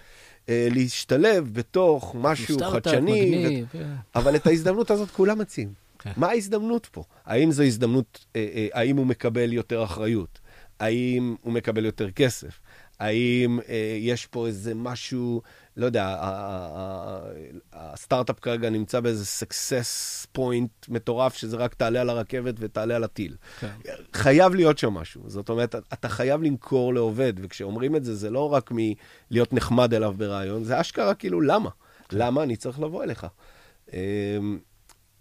אה, 0.50 0.68
להשתלב 0.72 1.50
בתוך 1.54 2.16
משהו 2.20 2.60
חדשני, 2.72 3.32
מגניב, 3.32 3.68
כן. 3.72 3.94
אבל 4.16 4.36
את 4.36 4.48
ההזדמנות 4.48 4.92
הזאת 4.92 5.12
כולם 5.12 5.40
מציעים. 5.40 5.74
כן. 6.00 6.12
מה 6.18 6.28
ההזדמנות 6.28 6.86
פה? 6.86 7.04
האם 7.26 7.52
זו 7.52 7.64
הזדמנות, 7.64 8.26
אה, 8.36 8.48
אה, 8.54 8.68
האם 8.74 8.98
הוא 8.98 9.06
מקבל 9.06 9.54
יותר 9.54 9.84
אחריות? 9.84 10.40
האם 10.80 11.36
הוא 11.42 11.54
מקבל 11.54 11.86
יותר 11.86 12.12
כסף? 12.12 12.60
האם 13.00 13.60
אה, 13.70 13.98
יש 14.00 14.26
פה 14.26 14.48
איזה 14.48 14.76
משהו, 14.76 15.42
לא 15.80 15.86
יודע, 15.86 16.18
הסטארט-אפ 17.74 18.40
כרגע 18.40 18.70
נמצא 18.70 19.00
באיזה 19.00 19.46
success 19.46 20.28
point 20.38 20.88
מטורף, 20.90 21.36
שזה 21.36 21.58
רק 21.58 21.74
תעלה 21.74 22.02
על 22.02 22.10
הרכבת 22.10 22.56
ותעלה 22.60 22.96
על 22.96 23.04
הטיל. 23.04 23.36
כן. 23.60 23.72
חייב 24.14 24.56
להיות 24.56 24.78
שם 24.78 24.94
משהו. 24.94 25.22
זאת 25.28 25.50
אומרת, 25.50 25.76
אתה 25.94 26.10
חייב 26.10 26.44
למכור 26.44 26.94
לעובד, 26.94 27.34
וכשאומרים 27.42 27.96
את 27.96 28.04
זה, 28.04 28.16
זה 28.16 28.30
לא 28.30 28.54
רק 28.54 28.72
מלהיות 28.72 29.54
נחמד 29.54 29.94
אליו 29.94 30.14
ברעיון, 30.18 30.64
זה 30.64 30.82
אשכרה 30.82 31.14
כאילו, 31.14 31.42
למה? 31.42 31.70
למה 32.12 32.44
אני 32.44 32.56
צריך 32.56 32.80
לבוא 32.80 33.04
אליך? 33.04 33.28
אמ, 33.94 34.60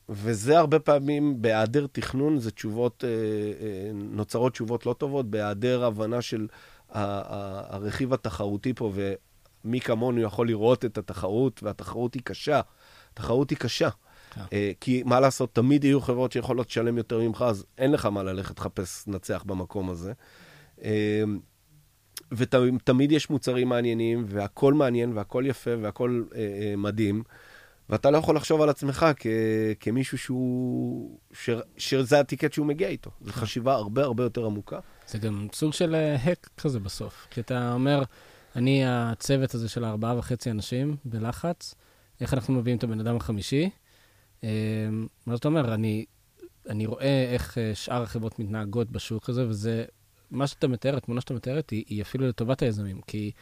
וזה 0.08 0.58
הרבה 0.58 0.78
פעמים, 0.78 1.42
בהיעדר 1.42 1.86
תכנון, 1.92 2.38
זה 2.38 2.50
תשובות, 2.50 3.04
אה, 3.04 3.08
אה, 3.10 3.90
נוצרות 3.94 4.52
תשובות 4.52 4.86
לא 4.86 4.92
טובות, 4.92 5.30
בהיעדר 5.30 5.84
הבנה 5.84 6.22
של 6.22 6.46
הרכיב 6.90 8.12
התחרותי 8.12 8.74
פה, 8.74 8.92
ומי 9.64 9.80
כמונו 9.80 10.20
יכול 10.20 10.48
לראות 10.48 10.84
את 10.84 10.98
התחרות, 10.98 11.62
והתחרות 11.62 12.14
היא 12.14 12.22
קשה. 12.24 12.60
התחרות 13.12 13.50
היא 13.50 13.58
קשה. 13.58 13.88
כן. 14.30 14.40
אה, 14.52 14.72
כי 14.80 15.02
מה 15.06 15.20
לעשות, 15.20 15.54
תמיד 15.54 15.84
יהיו 15.84 16.00
חברות 16.00 16.32
שיכולות 16.32 16.68
לשלם 16.68 16.98
יותר 16.98 17.20
ממך, 17.20 17.44
אז 17.48 17.64
אין 17.78 17.92
לך 17.92 18.06
מה 18.06 18.22
ללכת 18.22 18.58
לחפש 18.58 19.08
לנצח 19.08 19.44
במקום 19.46 19.90
הזה. 19.90 20.12
אה, 20.84 21.22
ותמיד 22.32 23.12
יש 23.12 23.30
מוצרים 23.30 23.68
מעניינים, 23.68 24.24
והכול 24.28 24.74
מעניין, 24.74 25.12
והכול 25.16 25.46
יפה, 25.46 25.70
והכול 25.82 26.28
אה, 26.34 26.74
מדהים, 26.76 27.22
ואתה 27.90 28.10
לא 28.10 28.18
יכול 28.18 28.36
לחשוב 28.36 28.60
על 28.60 28.68
עצמך 28.68 29.06
כ, 29.16 29.26
כמישהו 29.80 30.18
שהוא... 30.18 31.18
ש, 31.32 31.50
שזה 31.76 32.20
הטיקט 32.20 32.52
שהוא 32.52 32.66
מגיע 32.66 32.88
איתו. 32.88 33.10
זו 33.20 33.32
חשיבה 33.32 33.74
הרבה 33.74 34.02
הרבה 34.04 34.22
יותר 34.22 34.46
עמוקה. 34.46 34.78
זה 35.06 35.18
גם 35.18 35.48
סוג 35.52 35.72
של 35.72 35.94
האק 35.94 36.48
כזה 36.56 36.80
בסוף. 36.80 37.26
כי 37.30 37.40
אתה 37.40 37.72
אומר, 37.72 38.02
אני 38.56 38.82
הצוות 38.86 39.54
הזה 39.54 39.68
של 39.68 39.84
הארבעה 39.84 40.18
וחצי 40.18 40.50
אנשים 40.50 40.96
בלחץ, 41.04 41.74
איך 42.20 42.34
אנחנו 42.34 42.54
מביאים 42.54 42.78
את 42.78 42.84
הבן 42.84 43.00
אדם 43.00 43.16
החמישי? 43.16 43.70
אה, 44.44 44.48
מה 45.26 45.36
זאת 45.36 45.44
אומרת? 45.44 45.68
אני, 45.68 46.04
אני 46.68 46.86
רואה 46.86 47.26
איך 47.32 47.58
אה, 47.58 47.74
שאר 47.74 48.02
החברות 48.02 48.38
מתנהגות 48.38 48.90
בשוק 48.90 49.28
הזה, 49.28 49.48
וזה, 49.48 49.84
מה 50.30 50.46
שאתה 50.46 50.68
מתאר, 50.68 50.96
התמונה 50.96 51.20
שאתה 51.20 51.34
מתארת, 51.34 51.70
היא, 51.70 51.84
היא 51.88 52.02
אפילו 52.02 52.28
לטובת 52.28 52.62
היזמים. 52.62 53.00
כי, 53.06 53.32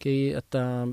כי 0.00 0.32
אתה, 0.38 0.84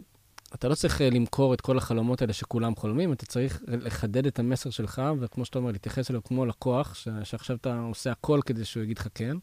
אתה 0.53 0.67
לא 0.67 0.75
צריך 0.75 1.01
אה, 1.01 1.09
למכור 1.09 1.53
את 1.53 1.61
כל 1.61 1.77
החלומות 1.77 2.21
האלה 2.21 2.33
שכולם 2.33 2.75
חולמים, 2.75 3.13
אתה 3.13 3.25
צריך 3.25 3.61
לחדד 3.67 4.25
את 4.25 4.39
המסר 4.39 4.69
שלך, 4.69 5.01
וכמו 5.19 5.45
שאתה 5.45 5.59
אומר, 5.59 5.71
להתייחס 5.71 6.09
אליו 6.11 6.23
כמו 6.23 6.45
לקוח, 6.45 6.95
ש, 6.95 7.07
שעכשיו 7.23 7.55
אתה 7.55 7.79
עושה 7.79 8.11
הכל 8.11 8.39
כדי 8.45 8.65
שהוא 8.65 8.83
יגיד 8.83 8.97
לך 8.97 9.07
כן. 9.15 9.37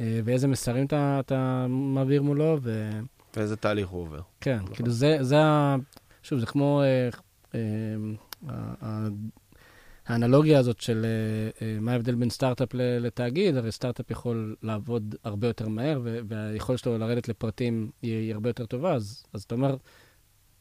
אה, 0.00 0.20
ואיזה 0.24 0.48
מסרים 0.48 0.86
אתה, 0.86 1.20
אתה 1.20 1.66
מעביר 1.68 2.22
מולו, 2.22 2.58
וכן, 2.62 3.04
ואיזה 3.36 3.56
תהליך 3.56 3.88
הוא 3.88 4.00
עובר. 4.00 4.20
נכון. 4.46 4.74
כאילו 4.74 4.90
זה, 4.90 5.18
זה 5.20 5.38
ה... 5.38 5.76
שוב, 6.22 6.38
זה 6.38 6.46
כמו 6.46 6.82
אה, 6.82 7.08
אה, 7.54 7.60
ה- 8.48 8.74
ה- 8.86 9.08
האנלוגיה 10.06 10.58
הזאת 10.58 10.80
של 10.80 11.06
אה, 11.06 11.66
אה, 11.66 11.80
מה 11.80 11.92
ההבדל 11.92 12.14
בין 12.14 12.30
סטארט-אפ 12.30 12.68
לתאגיד, 12.74 13.56
הרי 13.56 13.72
סטארט-אפ 13.72 14.10
יכול 14.10 14.56
לעבוד 14.62 15.14
הרבה 15.24 15.46
יותר 15.46 15.68
מהר, 15.68 16.00
והיכולת 16.28 16.78
שלו 16.78 16.98
לרדת 16.98 17.28
לפרטים 17.28 17.90
היא, 18.02 18.12
היא 18.12 18.34
הרבה 18.34 18.48
יותר 18.48 18.66
טובה, 18.66 18.94
אז, 18.94 19.24
אז 19.32 19.42
אתה 19.42 19.54
אומר, 19.54 19.76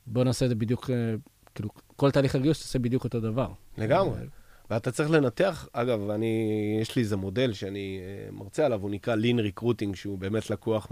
בוא 0.07 0.23
נעשה 0.23 0.45
את 0.45 0.49
זה 0.49 0.55
בדיוק, 0.55 0.89
אה, 0.89 1.15
כאילו, 1.55 1.69
כל 1.95 2.11
תהליך 2.11 2.35
הגיוס 2.35 2.61
תעשה 2.61 2.79
בדיוק 2.79 3.03
אותו 3.03 3.19
דבר. 3.19 3.47
לגמרי. 3.77 4.19
אה, 4.19 4.25
ואתה 4.69 4.91
צריך 4.91 5.11
לנתח, 5.11 5.67
אגב, 5.73 6.09
אני, 6.09 6.77
יש 6.81 6.95
לי 6.95 7.01
איזה 7.01 7.17
מודל 7.17 7.53
שאני 7.53 7.99
אה, 8.01 8.31
מרצה 8.31 8.65
עליו, 8.65 8.81
הוא 8.81 8.91
נקרא 8.91 9.15
Lean 9.15 9.59
Recruiting, 9.59 9.95
שהוא 9.95 10.17
באמת 10.17 10.49
לקוח 10.49 10.87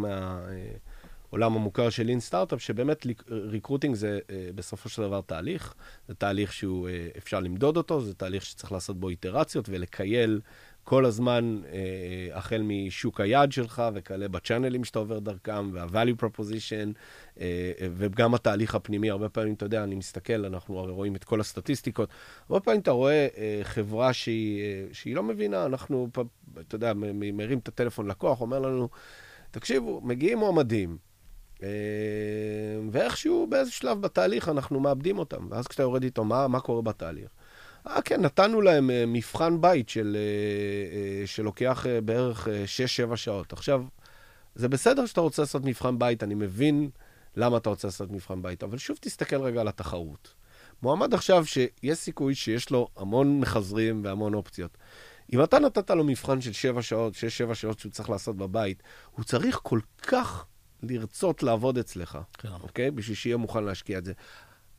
מהעולם 1.31 1.55
המוכר 1.55 1.89
של 1.89 2.07
Lean 2.07 2.31
Startup, 2.31 2.59
שבאמת 2.59 3.05
recruiting 3.29 3.95
זה 3.95 4.19
אה, 4.29 4.49
בסופו 4.55 4.89
של 4.89 5.01
דבר 5.01 5.21
תהליך, 5.21 5.73
זה 6.07 6.15
תהליך 6.15 6.53
שהוא 6.53 6.89
אה, 6.89 7.07
אפשר 7.17 7.39
למדוד 7.39 7.77
אותו, 7.77 8.01
זה 8.01 8.13
תהליך 8.13 8.45
שצריך 8.45 8.71
לעשות 8.71 8.99
בו 8.99 9.09
איטרציות 9.09 9.69
ולקייל 9.69 10.41
כל 10.83 11.05
הזמן, 11.05 11.61
אה, 11.73 12.38
החל 12.38 12.61
משוק 12.65 13.21
היעד 13.21 13.51
שלך 13.51 13.83
וכאלה 13.93 14.27
בצ'אנלים 14.27 14.83
שאתה 14.83 14.99
עובר 14.99 15.19
דרכם, 15.19 15.69
וה-value 15.73 16.23
proposition, 16.23 16.93
וגם 17.95 18.35
התהליך 18.35 18.75
הפנימי. 18.75 19.09
הרבה 19.09 19.29
פעמים, 19.29 19.53
אתה 19.53 19.65
יודע, 19.65 19.83
אני 19.83 19.95
מסתכל, 19.95 20.45
אנחנו 20.45 20.79
הרי 20.79 20.91
רואים 20.91 21.15
את 21.15 21.23
כל 21.23 21.39
הסטטיסטיקות. 21.39 22.09
הרבה 22.49 22.59
פעמים 22.59 22.81
אתה 22.81 22.91
רואה 22.91 23.27
אה, 23.38 23.59
חברה 23.63 24.13
שהיא, 24.13 24.63
שהיא 24.91 25.15
לא 25.15 25.23
מבינה, 25.23 25.65
אנחנו, 25.65 26.09
אתה 26.59 26.75
יודע, 26.75 26.93
מרים 27.33 27.59
את 27.59 27.67
הטלפון 27.67 28.07
לקוח, 28.07 28.41
אומר 28.41 28.59
לנו, 28.59 28.89
תקשיבו, 29.51 30.01
מגיעים 30.03 30.38
מועמדים, 30.38 30.97
ואיכשהו 32.91 33.47
באיזה 33.49 33.71
שלב 33.71 34.01
בתהליך 34.01 34.49
אנחנו 34.49 34.79
מאבדים 34.79 35.19
אותם. 35.19 35.47
ואז 35.49 35.67
כשאתה 35.67 35.83
יורד 35.83 36.03
איתו, 36.03 36.23
מה, 36.23 36.47
מה 36.47 36.59
קורה 36.59 36.81
בתהליך? 36.81 37.29
אה, 37.87 38.01
כן, 38.01 38.21
נתנו 38.21 38.61
להם 38.61 38.89
אה, 38.89 39.03
מבחן 39.07 39.61
בית 39.61 39.89
של, 39.89 40.17
אה, 40.19 41.21
אה, 41.21 41.27
שלוקח 41.27 41.85
בערך 42.05 42.47
6-7 43.11 43.15
שעות. 43.15 43.53
עכשיו, 43.53 43.84
זה 44.55 44.69
בסדר 44.69 45.05
שאתה 45.05 45.21
רוצה 45.21 45.41
לעשות 45.41 45.65
מבחן 45.65 45.99
בית, 45.99 46.23
אני 46.23 46.36
מבין 46.36 46.89
למה 47.36 47.57
אתה 47.57 47.69
רוצה 47.69 47.88
לעשות 47.88 48.11
מבחן 48.11 48.41
בית, 48.41 48.63
אבל 48.63 48.77
שוב 48.77 48.97
תסתכל 49.01 49.41
רגע 49.41 49.61
על 49.61 49.67
התחרות. 49.67 50.34
מועמד 50.84 51.13
עכשיו 51.13 51.45
שיש 51.45 51.97
סיכוי 51.97 52.36
שיש 52.36 52.69
לו 52.69 52.88
המון 52.97 53.39
מחזרים 53.39 54.01
והמון 54.03 54.34
אופציות. 54.34 54.77
אם 55.34 55.43
אתה 55.43 55.59
נתת 55.59 55.89
לו 55.89 56.03
מבחן 56.03 56.41
של 56.41 56.53
7 56.53 56.82
שעות, 56.82 57.13
6-7 57.49 57.53
שעות 57.53 57.80
שהוא 57.80 57.91
צריך 57.91 58.09
לעשות 58.09 58.38
בבית, 58.38 58.84
הוא 59.11 59.25
צריך 59.25 59.59
כל 59.63 59.80
כך 60.01 60.45
לרצות 60.89 61.43
לעבוד 61.43 61.77
אצלך, 61.77 62.17
כן. 62.38 62.49
אוקיי? 62.63 62.91
בשביל 62.91 63.15
שיהיה 63.15 63.38
מוכן 63.38 63.63
להשקיע 63.63 63.97
את 63.97 64.05
זה. 64.05 64.13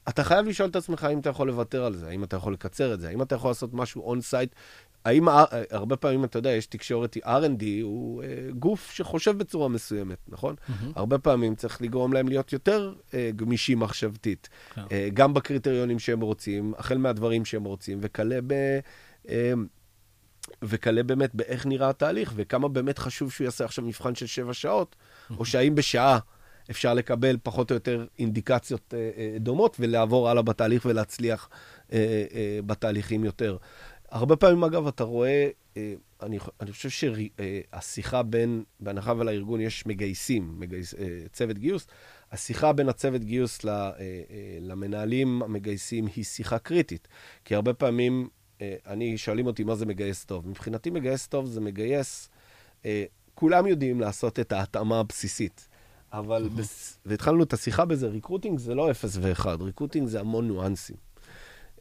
אתה 0.08 0.24
חייב 0.24 0.46
לשאול 0.46 0.68
את 0.68 0.76
עצמך 0.76 1.04
האם 1.04 1.18
אתה 1.18 1.30
יכול 1.30 1.48
לוותר 1.48 1.84
על 1.84 1.96
זה, 1.96 2.08
האם 2.08 2.24
אתה 2.24 2.36
יכול 2.36 2.52
לקצר 2.52 2.94
את 2.94 3.00
זה, 3.00 3.08
האם 3.08 3.22
אתה 3.22 3.34
יכול 3.34 3.50
לעשות 3.50 3.74
משהו 3.74 4.02
on-site. 4.02 4.54
האם, 5.04 5.28
הרבה 5.70 5.96
פעמים, 5.96 6.24
אתה 6.24 6.38
יודע, 6.38 6.50
יש 6.50 6.66
תקשורת, 6.66 7.16
R&D 7.16 7.64
הוא 7.82 8.22
אה, 8.22 8.28
גוף 8.58 8.90
שחושב 8.90 9.38
בצורה 9.38 9.68
מסוימת, 9.68 10.18
נכון? 10.28 10.54
מהמם. 10.68 10.92
הרבה 10.96 11.18
פעמים 11.18 11.54
צריך 11.54 11.82
לגרום 11.82 12.12
להם 12.12 12.28
להיות 12.28 12.52
יותר 12.52 12.94
אה, 13.14 13.30
גמישים 13.36 13.78
מחשבתית, 13.80 14.48
כן. 14.74 14.82
אה, 14.92 15.08
גם 15.14 15.34
בקריטריונים 15.34 15.98
שהם 15.98 16.20
רוצים, 16.20 16.74
החל 16.78 16.98
מהדברים 16.98 17.44
שהם 17.44 17.64
רוצים, 17.64 17.98
וכלה 18.02 18.38
ב... 18.46 18.52
אה, 19.28 19.52
וכלה 20.62 21.02
באמת 21.02 21.34
באיך 21.34 21.66
נראה 21.66 21.88
התהליך, 21.88 22.32
וכמה 22.36 22.68
באמת 22.68 22.98
חשוב 22.98 23.32
שהוא 23.32 23.44
יעשה 23.44 23.64
עכשיו 23.64 23.84
מבחן 23.84 24.14
של 24.14 24.26
שבע 24.26 24.54
שעות, 24.54 24.96
או 25.38 25.44
שהאם 25.44 25.74
בשעה 25.74 26.18
אפשר 26.70 26.94
לקבל 26.94 27.36
פחות 27.42 27.70
או 27.70 27.74
יותר 27.74 28.06
אינדיקציות 28.18 28.94
אה, 28.94 29.10
אה, 29.16 29.38
דומות, 29.40 29.76
ולעבור 29.80 30.28
הלאה 30.28 30.42
בתהליך 30.42 30.86
ולהצליח 30.86 31.48
אה, 31.92 32.26
בתהליכים 32.66 33.24
יותר. 33.24 33.56
הרבה 34.10 34.36
פעמים, 34.36 34.64
אגב, 34.64 34.86
אתה 34.86 35.04
רואה, 35.04 35.48
אה, 35.76 35.94
אני, 36.22 36.38
אני 36.60 36.72
חושב 36.72 36.88
שהשיחה 36.90 38.22
בין, 38.22 38.64
בהנחה 38.80 39.12
ולארגון 39.18 39.60
יש 39.60 39.86
מגייסים, 39.86 40.54
מגייס, 40.58 40.94
צוות 41.32 41.58
גיוס, 41.58 41.86
השיחה 42.32 42.72
בין 42.72 42.88
הצוות 42.88 43.24
גיוס 43.24 43.60
למנהלים 44.60 45.42
המגייסים 45.42 46.06
היא 46.16 46.24
שיחה 46.24 46.58
קריטית. 46.58 47.08
כי 47.44 47.54
הרבה 47.54 47.74
פעמים, 47.74 48.28
אני, 48.60 49.18
שואלים 49.18 49.46
אותי 49.46 49.64
מה 49.64 49.74
זה 49.74 49.86
מגייס 49.86 50.24
טוב. 50.24 50.48
מבחינתי 50.48 50.90
מגייס 50.90 51.26
טוב 51.26 51.46
זה 51.46 51.60
מגייס, 51.60 52.28
כולם 53.36 53.66
יודעים 53.66 54.00
לעשות 54.00 54.40
את 54.40 54.52
ההתאמה 54.52 55.00
הבסיסית. 55.00 55.68
אבל, 56.12 56.48
בס... 56.56 56.98
והתחלנו 57.06 57.42
את 57.42 57.52
השיחה 57.52 57.84
בזה, 57.84 58.06
recruiting 58.06 58.58
זה 58.58 58.74
לא 58.74 58.90
אפס 58.90 59.18
ואחד, 59.20 59.62
recruiting 59.62 60.08
זה 60.08 60.20
המון 60.20 60.46
ניואנסים. 60.46 60.96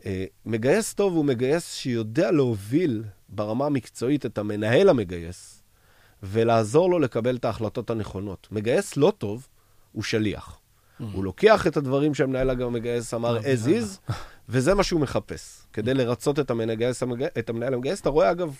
אה, 0.05 0.25
מגייס 0.45 0.93
טוב 0.93 1.13
הוא 1.13 1.25
מגייס 1.25 1.73
שיודע 1.73 2.31
להוביל 2.31 3.03
ברמה 3.29 3.65
המקצועית 3.65 4.25
את 4.25 4.37
המנהל 4.37 4.89
המגייס, 4.89 5.63
ולעזור 6.23 6.89
לו 6.89 6.99
לקבל 6.99 7.35
את 7.35 7.45
ההחלטות 7.45 7.89
הנכונות. 7.89 8.47
מגייס 8.51 8.97
לא 8.97 9.13
טוב 9.17 9.47
הוא 9.91 10.03
שליח. 10.03 10.59
הוא 11.13 11.23
לוקח 11.23 11.67
את 11.67 11.77
הדברים 11.77 12.13
שהמנהל 12.13 12.49
המגייס 12.49 13.13
אמר 13.13 13.37
as 13.37 13.67
is, 13.67 14.13
וזה 14.49 14.73
מה 14.73 14.83
שהוא 14.83 15.01
מחפש. 15.01 15.61
כדי 15.73 15.93
לרצות 15.93 16.39
את, 16.39 16.51
המגייס, 16.51 17.03
את 17.39 17.49
המנהל 17.49 17.73
המגייס, 17.73 18.01
אתה 18.01 18.09
רואה 18.09 18.31
אגב, 18.31 18.57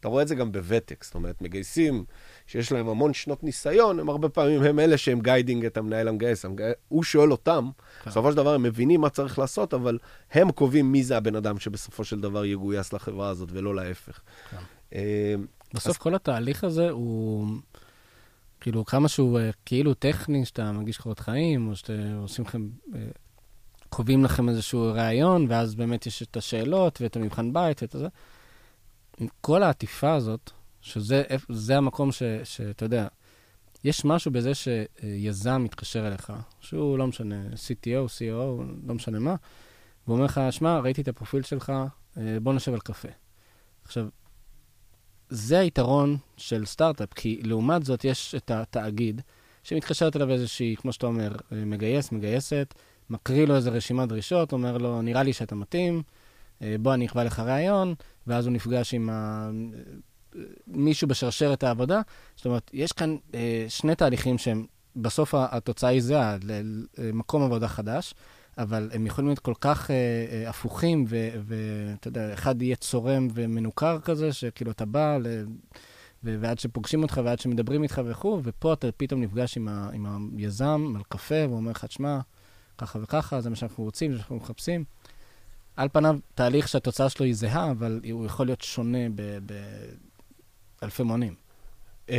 אתה 0.00 0.08
רואה 0.08 0.22
את 0.22 0.28
זה 0.28 0.34
גם 0.34 0.52
בוותק, 0.52 1.04
זאת 1.04 1.14
אומרת, 1.14 1.42
מגייסים 1.42 2.04
שיש 2.46 2.72
להם 2.72 2.88
המון 2.88 3.14
שנות 3.14 3.44
ניסיון, 3.44 4.00
הם 4.00 4.08
הרבה 4.08 4.28
פעמים 4.28 4.62
הם 4.62 4.78
אלה 4.78 4.98
שהם 4.98 5.20
guiding 5.20 5.64
את 5.64 5.76
המנהל 5.76 6.08
המגייס. 6.08 6.44
המגייס 6.44 6.74
הוא 6.88 7.02
שואל 7.02 7.32
אותם, 7.32 7.70
בסופו 8.06 8.30
של 8.30 8.36
דבר 8.36 8.54
הם 8.54 8.62
מבינים 8.62 9.00
מה 9.00 9.08
צריך 9.08 9.38
לעשות, 9.38 9.74
אבל 9.74 9.98
הם 10.32 10.52
קובעים 10.52 10.92
מי 10.92 11.04
זה 11.04 11.16
הבן 11.16 11.36
אדם 11.36 11.58
שבסופו 11.58 12.04
של 12.04 12.20
דבר 12.20 12.44
יגויס 12.44 12.92
לחברה 12.92 13.28
הזאת, 13.28 13.48
ולא 13.52 13.74
להפך. 13.74 14.20
אה, 14.94 15.34
בסוף 15.74 15.96
כל 15.96 16.14
התהליך 16.14 16.64
הזה 16.64 16.90
הוא, 16.90 17.46
כאילו, 18.60 18.84
כמה 18.84 19.08
שהוא 19.08 19.38
אה, 19.38 19.50
כאילו 19.66 19.94
טכני, 19.94 20.44
שאתה 20.44 20.72
מגיש 20.72 20.98
קורות 20.98 21.18
חיים, 21.18 21.68
או 21.68 21.76
שאתם 21.76 22.18
עושים 22.22 22.44
לכם, 22.44 22.68
אה, 22.94 23.00
קובעים 23.94 24.24
לכם 24.24 24.48
איזשהו 24.48 24.92
ראיון, 24.94 25.46
ואז 25.48 25.74
באמת 25.74 26.06
יש 26.06 26.22
את 26.22 26.36
השאלות 26.36 27.00
ואת 27.00 27.16
המבחן 27.16 27.52
בית 27.52 27.82
ואת 27.82 27.92
זה. 27.98 28.08
עם 29.18 29.26
כל 29.40 29.62
העטיפה 29.62 30.14
הזאת, 30.14 30.50
שזה 30.80 31.22
זה 31.48 31.76
המקום 31.76 32.12
ש, 32.12 32.22
שאתה 32.44 32.84
יודע, 32.84 33.06
יש 33.84 34.04
משהו 34.04 34.30
בזה 34.30 34.52
שיזם 34.54 35.64
מתקשר 35.64 36.06
אליך, 36.08 36.32
שהוא 36.60 36.98
לא 36.98 37.06
משנה, 37.06 37.44
CTO, 37.46 38.08
CEO, 38.08 38.62
לא 38.86 38.94
משנה 38.94 39.18
מה, 39.18 39.34
והוא 40.06 40.14
אומר 40.14 40.24
לך, 40.24 40.40
שמע, 40.50 40.78
ראיתי 40.78 41.00
את 41.00 41.08
הפרופיל 41.08 41.42
שלך, 41.42 41.72
בוא 42.42 42.52
נשב 42.52 42.72
על 42.72 42.80
קפה. 42.80 43.08
עכשיו, 43.84 44.06
זה 45.28 45.58
היתרון 45.58 46.16
של 46.36 46.66
סטארט-אפ, 46.66 47.12
כי 47.12 47.40
לעומת 47.44 47.84
זאת 47.84 48.04
יש 48.04 48.34
את 48.34 48.50
התאגיד 48.50 49.20
שמתקשרת 49.62 50.16
אליו 50.16 50.30
איזושהי, 50.30 50.76
כמו 50.78 50.92
שאתה 50.92 51.06
אומר, 51.06 51.32
מגייס, 51.52 52.12
מגייסת, 52.12 52.74
מקריא 53.10 53.46
לו 53.46 53.56
איזו 53.56 53.72
רשימת 53.72 54.08
דרישות, 54.08 54.52
אומר 54.52 54.78
לו, 54.78 55.02
נראה 55.02 55.22
לי 55.22 55.32
שאתה 55.32 55.54
מתאים, 55.54 56.02
בוא 56.60 56.94
אני 56.94 57.06
אקבע 57.06 57.24
לך 57.24 57.38
ראיון, 57.38 57.94
ואז 58.26 58.46
הוא 58.46 58.52
נפגש 58.52 58.94
עם 58.94 59.10
ה... 59.10 59.50
מישהו 60.66 61.08
בשרשרת 61.08 61.62
העבודה. 61.62 62.00
זאת 62.36 62.46
אומרת, 62.46 62.70
יש 62.72 62.92
כאן 62.92 63.16
אה, 63.34 63.64
שני 63.68 63.94
תהליכים 63.94 64.38
שהם, 64.38 64.66
בסוף 64.96 65.34
התוצאה 65.34 65.90
היא 65.90 66.00
זהה, 66.02 66.36
למקום 66.98 67.42
עבודה 67.42 67.68
חדש, 67.68 68.14
אבל 68.58 68.90
הם 68.92 69.06
יכולים 69.06 69.28
להיות 69.28 69.38
כל 69.38 69.54
כך 69.60 69.90
אה, 69.90 69.96
אה, 69.96 70.48
הפוכים, 70.48 71.04
ואתה 71.08 72.08
יודע, 72.08 72.34
אחד 72.34 72.62
יהיה 72.62 72.76
צורם 72.76 73.28
ומנוכר 73.34 74.00
כזה, 74.00 74.32
שכאילו 74.32 74.70
אתה 74.70 74.84
בא, 74.84 75.18
ל... 75.22 75.26
ועד 76.24 76.58
שפוגשים 76.58 77.02
אותך 77.02 77.20
ועד 77.24 77.38
שמדברים 77.38 77.82
איתך 77.82 78.00
וכו', 78.06 78.40
ופה 78.42 78.72
אתה 78.72 78.92
פתאום 78.96 79.20
נפגש 79.20 79.56
עם, 79.56 79.68
ה- 79.68 79.90
עם 79.92 80.28
היזם 80.36 80.92
על 80.96 81.02
קפה, 81.08 81.34
והוא 81.34 81.56
אומר 81.56 81.70
לך, 81.70 81.84
תשמע, 81.84 82.18
ככה 82.78 82.98
וככה, 83.02 83.40
זה 83.40 83.50
מה 83.50 83.56
שאנחנו 83.56 83.84
רוצים, 83.84 84.10
זה 84.10 84.16
מה 84.16 84.22
שאנחנו 84.22 84.36
מחפשים. 84.36 84.84
על 85.76 85.88
פניו, 85.92 86.18
תהליך 86.34 86.68
שהתוצאה 86.68 87.08
שלו 87.08 87.26
היא 87.26 87.34
זהה, 87.34 87.70
אבל 87.70 88.00
הוא 88.12 88.26
יכול 88.26 88.46
להיות 88.46 88.60
שונה 88.60 88.98
באלפי 90.80 91.02
מונים. 91.02 91.34
Uh, 92.06 92.12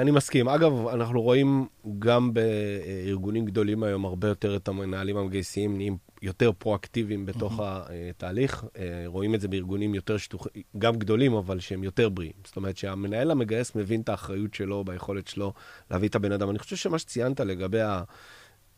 אני 0.00 0.10
מסכים. 0.10 0.48
אגב, 0.48 0.88
אנחנו 0.88 1.22
רואים 1.22 1.66
גם 1.98 2.34
בארגונים 2.34 3.44
גדולים 3.44 3.82
היום 3.82 4.04
הרבה 4.04 4.28
יותר 4.28 4.56
את 4.56 4.68
המנהלים 4.68 5.16
המגייסים 5.16 5.76
נהיים 5.76 5.96
יותר 6.22 6.52
פרואקטיביים 6.58 7.26
בתוך 7.26 7.60
mm-hmm. 7.60 7.62
התהליך. 8.10 8.64
Uh, 8.64 8.78
רואים 9.06 9.34
את 9.34 9.40
זה 9.40 9.48
בארגונים 9.48 9.94
יותר 9.94 10.16
שטוחים, 10.16 10.62
גם 10.78 10.96
גדולים, 10.96 11.34
אבל 11.34 11.60
שהם 11.60 11.84
יותר 11.84 12.08
בריאים. 12.08 12.32
זאת 12.44 12.56
אומרת 12.56 12.76
שהמנהל 12.76 13.30
המגייס 13.30 13.74
מבין 13.74 14.00
את 14.00 14.08
האחריות 14.08 14.54
שלו 14.54 14.84
ביכולת 14.84 15.28
שלו 15.28 15.52
להביא 15.90 16.08
את 16.08 16.14
הבן 16.14 16.32
אדם. 16.32 16.50
אני 16.50 16.58
חושב 16.58 16.76
שמה 16.76 16.98
שציינת 16.98 17.40
לגבי 17.40 17.80
ה... 17.80 18.02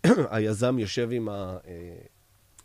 היזם 0.30 0.78
יושב 0.78 1.09
עם, 1.12 1.28
ה... 1.28 1.57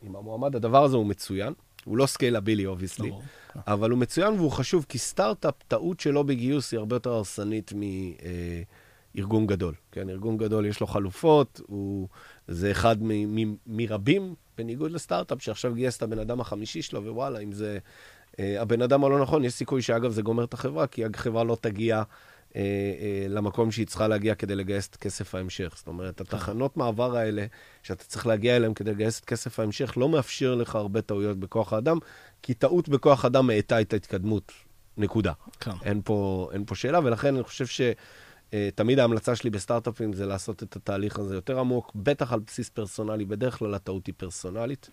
עם 0.02 0.16
המועמד, 0.16 0.56
הדבר 0.56 0.84
הזה 0.84 0.98
הוא 0.98 1.06
מצוין. 1.06 1.54
הוא 1.86 1.98
לא 1.98 2.06
scalable, 2.06 2.66
obviously, 2.66 3.12
אבל 3.56 3.92
הוא 3.92 4.00
מצוין 4.00 4.34
והוא 4.34 4.52
חשוב, 4.52 4.86
כי 4.90 4.98
סטארט-אפ, 4.98 5.54
טעות 5.68 6.00
שלו 6.00 6.24
בגיוס 6.24 6.72
היא 6.72 6.78
הרבה 6.78 6.96
יותר 6.96 7.12
הרסנית 7.12 7.74
מארגון 9.16 9.48
גדול. 9.48 9.74
כן, 9.92 10.10
ארגון 10.10 10.38
גדול 10.38 10.66
יש 10.66 10.80
לו 10.80 10.88
חלופות, 10.88 11.62
הוא, 11.68 12.08
זה 12.48 12.72
אחד 12.72 13.04
מ, 13.04 13.36
מ, 13.36 13.56
מרבים, 13.68 14.36
בניגוד 14.58 14.92
לסטארט-אפ, 14.92 15.42
שעכשיו 15.42 15.74
גייס 15.74 15.98
את 15.98 16.04
הבן 16.04 16.20
אדם 16.20 16.42
החמישי 16.42 16.82
שלו, 16.82 17.04
ווואלה, 17.04 17.40
אם 17.40 17.52
זה 17.52 17.78
אה, 18.40 18.62
הבן 18.62 18.82
אדם 18.82 19.04
הלא 19.04 19.22
נכון, 19.22 19.44
יש 19.44 19.54
סיכוי 19.54 19.82
שאגב 19.82 20.12
זה 20.12 20.22
גומר 20.22 20.44
את 20.44 20.54
החברה, 20.54 20.88
כי 20.88 21.06
החברה 21.06 21.44
לא 21.44 21.58
תגיע 21.62 22.04
אה, 22.56 22.62
אה, 22.62 23.28
למקום 23.30 23.72
שהיא 23.72 23.88
צריכה 23.88 24.08
להגיע 24.08 24.36
כדי 24.36 24.56
לגייס 24.56 24.88
את 24.88 24.96
כסף 24.96 25.36
ההמשך. 25.36 25.74
זאת 25.78 25.88
אומרת, 25.88 26.22
התחנות 26.22 26.78
מעבר 26.78 27.18
האלה, 27.18 27.46
שאתה 27.84 28.04
צריך 28.04 28.28
להגיע 28.28 28.56
אליהן 28.56 28.74
כדי 28.74 28.92
לגייס 28.92 29.20
את 29.20 29.26
כסף 29.26 29.60
ההמשך, 29.60 29.94
לא 29.98 30.10
מאפשר 30.10 30.56
לך 30.56 30.76
הרבה 30.76 31.02
טעויות 31.02 31.40
בכוח 31.40 31.74
האדם, 31.74 31.98
כי 32.42 32.54
טעות 32.54 32.90
בכוח 32.90 33.26
אדם 33.26 33.48
מאטה 33.48 33.82
את 33.82 33.94
ההתקדמות, 33.94 34.52
נקודה. 34.98 35.34
כן. 35.60 35.72
אין 35.84 36.02
פה, 36.06 36.50
אין 36.54 36.66
פה 36.66 36.76
שאלה, 36.76 37.00
ולכן 37.04 37.36
אני 37.36 37.44
חושב 37.44 37.86
שתמיד 38.54 39.00
ההמלצה 39.00 39.36
שלי 39.36 39.50
בסטארט-אפים 39.50 40.14
זה 40.14 40.26
לעשות 40.26 40.64
את 40.64 40.76
התהליך 40.76 41.20
הזה 41.20 41.36
יותר 41.36 41.60
עמוק, 41.60 41.92
בטח 41.96 42.34
על 42.34 42.40
בסיס 42.40 42.70
פרסונלי, 42.70 43.26
בדרך 43.26 43.58
כלל 43.58 43.74
הטעות 43.74 44.08
היא 44.08 44.14
פרסונלית. 44.18 44.90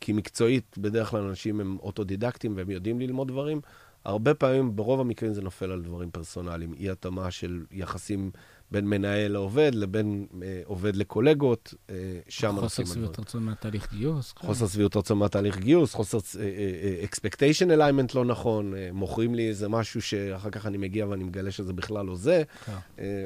כי 0.00 0.12
מקצועית, 0.12 0.78
בדרך 0.78 1.08
כלל 1.08 1.20
אנשים 1.20 1.60
הם 1.60 1.76
אוטודידקטים 1.82 2.56
והם 2.56 2.70
יודעים 2.70 3.00
ללמוד 3.00 3.28
דברים. 3.28 3.60
הרבה 4.04 4.34
פעמים, 4.34 4.76
ברוב 4.76 5.00
המקרים 5.00 5.34
זה 5.34 5.42
נופל 5.42 5.70
על 5.70 5.82
דברים 5.82 6.10
פרסונליים, 6.10 6.74
אי 6.74 6.90
התאמה 6.90 7.30
של 7.30 7.64
יחסים 7.70 8.30
בין 8.70 8.84
מנהל 8.86 9.32
לעובד 9.32 9.70
לבין 9.74 10.26
אה, 10.42 10.60
עובד 10.64 10.96
לקולגות, 10.96 11.74
אה, 11.90 11.94
שם 12.28 12.56
חוסר 12.60 12.84
שביעות 12.84 13.18
רצון 13.18 13.42
מהתהליך 13.42 13.92
גיוס. 13.92 14.34
חוסר 14.38 14.66
שביעות 14.66 14.96
רצון 14.96 15.18
מהתהליך 15.18 15.58
גיוס, 15.58 15.94
חוסר 15.94 16.18
אה, 16.40 16.44
אה, 16.44 17.04
expectation 17.04 17.68
alignment 17.78 18.12
לא 18.14 18.24
נכון, 18.24 18.74
אה, 18.74 18.88
מוכרים 18.92 19.34
לי 19.34 19.48
איזה 19.48 19.68
משהו 19.68 20.02
שאחר 20.02 20.50
כך 20.50 20.66
אני 20.66 20.78
מגיע 20.78 21.06
ואני 21.06 21.24
מגלה 21.24 21.50
שזה 21.50 21.72
בכלל 21.72 22.06
לא 22.06 22.16
זה. 22.16 22.42
כן. 22.66 22.72
אה, 22.98 23.24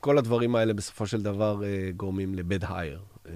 כל 0.00 0.18
הדברים 0.18 0.56
האלה 0.56 0.72
בסופו 0.74 1.06
של 1.06 1.22
דבר 1.22 1.64
אה, 1.64 1.90
גורמים 1.96 2.34
ל-bad 2.34 2.64
hire 2.64 3.28
אה, 3.28 3.32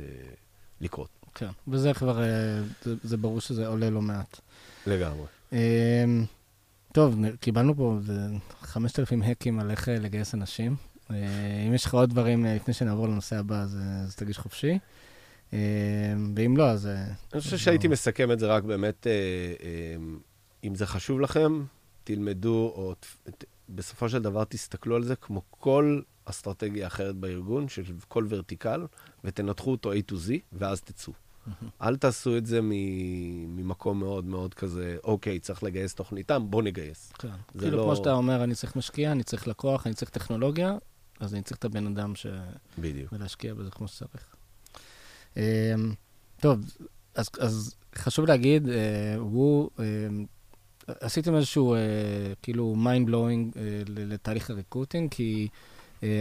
לקרות. 0.81 1.09
כן, 1.35 1.49
וזה 1.69 1.95
כבר, 1.95 2.23
אה, 2.23 2.61
זה, 2.83 2.95
זה 3.03 3.17
ברור 3.17 3.41
שזה 3.41 3.67
עולה 3.67 3.91
לא 3.91 4.03
מעט. 4.03 4.41
לגמרי. 4.87 5.27
אה, 5.53 6.05
טוב, 6.95 7.17
קיבלנו 7.41 7.77
פה 7.77 7.99
5,000 8.61 9.23
האקים 9.23 9.61
על 9.61 9.71
איך 9.71 9.89
לגייס 9.89 10.35
אנשים. 10.35 10.77
אם 11.11 11.75
יש 11.75 11.85
לך 11.85 11.95
עוד 11.95 12.11
דברים 12.11 12.45
לפני 12.45 12.75
שנעבור 12.75 13.09
לנושא 13.09 13.37
הבא, 13.37 13.61
אז, 13.61 13.79
אז 14.07 14.17
תגיש 14.17 14.39
חופשי. 14.39 14.79
ואם 16.37 16.57
לא, 16.57 16.71
אז... 16.71 16.89
אני 17.33 17.41
חושב 17.41 17.57
שהייתי 17.57 17.89
מסכם 17.89 18.33
את 18.33 18.39
זה 18.39 18.47
רק 18.47 18.65
באמת, 18.65 19.07
אם 20.65 20.75
זה 20.75 20.87
חשוב 20.87 21.21
לכם, 21.21 21.65
תלמדו, 22.05 22.73
או 22.77 22.95
בסופו 23.69 24.09
של 24.09 24.23
דבר 24.23 24.45
תסתכלו 24.45 24.97
על 24.97 25.03
זה 25.03 25.17
כמו 25.17 25.43
כל 25.51 26.01
אסטרטגיה 26.25 26.87
אחרת 26.87 27.17
בארגון, 27.17 27.69
של 27.69 27.83
כל 28.09 28.27
ורטיקל, 28.29 28.87
ותנתחו 29.25 29.71
אותו 29.71 29.93
A 29.93 29.97
to 30.11 30.15
Z, 30.15 30.31
ואז 30.53 30.81
תצאו. 30.81 31.13
אל 31.83 31.97
תעשו 31.97 32.37
את 32.37 32.47
זה 32.47 32.61
ממקום 32.63 33.99
מאוד 33.99 34.25
מאוד 34.25 34.55
כזה, 34.55 34.97
אוקיי, 35.05 35.39
צריך 35.39 35.63
לגייס 35.63 35.95
תוכניתם, 35.95 36.51
בוא 36.51 36.63
נגייס. 36.63 37.13
כן. 37.19 37.29
כאילו, 37.59 37.77
לא... 37.77 37.83
כמו 37.83 37.97
שאתה 37.97 38.13
אומר, 38.13 38.45
אני 38.45 38.55
צריך 38.55 38.77
משקיע, 38.77 39.13
אני 39.13 39.23
צריך 39.23 39.49
לקוח, 39.49 39.87
אני 39.87 39.95
צריך 39.95 40.11
טכנולוגיה, 40.11 40.77
אז 41.21 41.35
אני 41.35 41.43
צריך 41.43 41.59
את 41.59 41.65
הבן 41.65 41.87
אדם 41.87 42.15
ש... 42.15 42.27
בדיוק. 42.79 43.13
ולהשקיע 43.13 43.55
בזה 43.55 43.71
כמו 43.71 43.89
שצריך. 43.89 44.27
אמ, 45.37 45.43
טוב, 46.41 46.61
אז, 47.15 47.29
אז 47.41 47.75
חשוב 47.95 48.27
להגיד, 48.27 48.69
אה, 48.69 49.17
הוא, 49.19 49.71
אה, 49.79 49.85
עשיתם 51.01 51.35
איזשהו, 51.35 51.75
אה, 51.75 51.81
כאילו, 52.43 52.75
mind 52.85 53.09
blowing 53.09 53.59
לתהליך 53.87 54.51
הריקרוטינג, 54.51 55.11
כי 55.11 55.49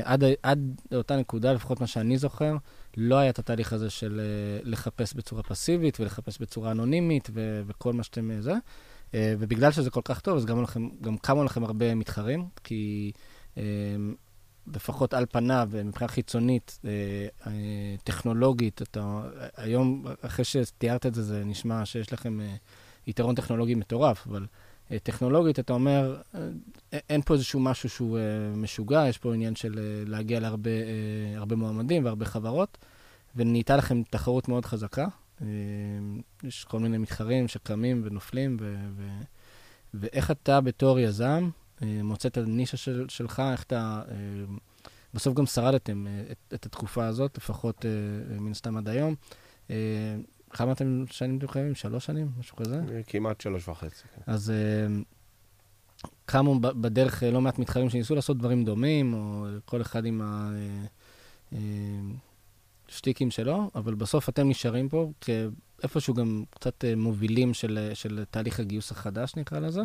עד, 0.03 0.24
עד 0.43 0.82
אותה 0.95 1.17
נקודה, 1.17 1.53
לפחות 1.53 1.82
מה 1.82 1.88
שאני 1.88 2.17
זוכר, 2.17 2.55
לא 2.97 3.15
היה 3.15 3.29
את 3.29 3.39
התהליך 3.39 3.73
הזה 3.73 3.89
של 3.89 4.21
לחפש 4.63 5.13
בצורה 5.13 5.43
פסיבית 5.43 5.99
ולחפש 5.99 6.37
בצורה 6.41 6.71
אנונימית 6.71 7.29
ו- 7.33 7.61
וכל 7.67 7.93
מה 7.93 8.03
שאתם 8.03 8.41
זה. 8.41 8.53
ובגלל 9.13 9.71
שזה 9.71 9.89
כל 9.89 10.01
כך 10.05 10.19
טוב, 10.19 10.37
אז 10.37 10.45
גם, 10.45 10.63
לכם, 10.63 10.89
גם 11.01 11.17
קמו 11.17 11.43
לכם 11.43 11.63
הרבה 11.63 11.95
מתחרים, 11.95 12.47
כי 12.63 13.11
לפחות 14.67 15.13
על 15.13 15.25
פניו, 15.31 15.69
מבחינה 15.85 16.07
חיצונית, 16.07 16.79
אה, 16.85 16.91
אה, 17.47 17.95
טכנולוגית, 18.03 18.81
אתה, 18.81 19.21
היום, 19.57 20.05
אחרי 20.21 20.45
שתיארת 20.45 21.05
את 21.05 21.13
זה, 21.13 21.23
זה 21.23 21.43
נשמע 21.45 21.85
שיש 21.85 22.13
לכם 22.13 22.41
אה, 22.41 22.55
יתרון 23.07 23.35
טכנולוגי 23.35 23.75
מטורף, 23.75 24.27
אבל 24.27 24.45
טכנולוגית, 25.03 25.59
אתה 25.59 25.73
אומר, 25.73 26.21
אין 26.93 27.21
פה 27.21 27.34
איזשהו 27.34 27.59
משהו 27.59 27.89
שהוא 27.89 28.19
משוגע, 28.55 29.07
יש 29.09 29.17
פה 29.17 29.34
עניין 29.34 29.55
של 29.55 30.03
להגיע 30.07 30.39
להרבה 30.39 31.55
מועמדים 31.55 32.05
והרבה 32.05 32.25
חברות, 32.25 32.77
ונהייתה 33.36 33.77
לכם 33.77 34.03
תחרות 34.09 34.47
מאוד 34.47 34.65
חזקה. 34.65 35.07
יש 36.43 36.63
כל 36.63 36.79
מיני 36.79 36.97
מתחרים 36.97 37.47
שקמים 37.47 38.01
ונופלים, 38.05 38.57
ו- 38.59 38.75
ו- 38.97 39.21
ואיך 39.93 40.31
אתה 40.31 40.61
בתור 40.61 40.99
יזם, 40.99 41.49
אה, 41.84 42.03
מוצא 42.03 42.29
את 42.29 42.38
הנישה 42.38 42.77
של, 42.77 43.05
שלך, 43.09 43.41
איך 43.51 43.63
אתה... 43.63 44.01
אה, 44.11 44.15
בסוף 45.13 45.34
גם 45.34 45.45
שרדתם 45.45 46.07
אה, 46.07 46.23
את, 46.31 46.53
את 46.53 46.65
התקופה 46.65 47.05
הזאת, 47.05 47.38
לפחות 47.38 47.86
מן 48.39 48.51
הסתם 48.51 48.77
עד 48.77 48.89
היום. 48.89 49.15
כמה 50.53 50.71
אתם 50.71 51.03
שנים 51.11 51.37
אתם 51.37 51.47
חייבים? 51.47 51.75
שלוש 51.75 52.05
שנים? 52.05 52.31
משהו 52.39 52.55
כזה? 52.55 52.81
כמעט 53.07 53.41
שלוש 53.41 53.67
וחצי. 53.67 54.03
כן. 54.15 54.21
אז 54.31 54.53
קמו 56.25 56.59
בדרך 56.59 57.23
לא 57.23 57.41
מעט 57.41 57.59
מתחרים 57.59 57.89
שניסו 57.89 58.15
לעשות 58.15 58.37
דברים 58.37 58.65
דומים, 58.65 59.13
או 59.13 59.45
כל 59.65 59.81
אחד 59.81 60.05
עם 60.05 60.21
השטיקים 62.89 63.31
שלו, 63.31 63.71
אבל 63.75 63.93
בסוף 63.93 64.29
אתם 64.29 64.49
נשארים 64.49 64.89
פה 64.89 65.11
כאיפשהו 65.21 66.13
גם 66.13 66.43
קצת 66.49 66.83
מובילים 66.97 67.53
של, 67.53 67.91
של 67.93 68.23
תהליך 68.31 68.59
הגיוס 68.59 68.91
החדש, 68.91 69.35
נקרא 69.35 69.59
לזה. 69.59 69.81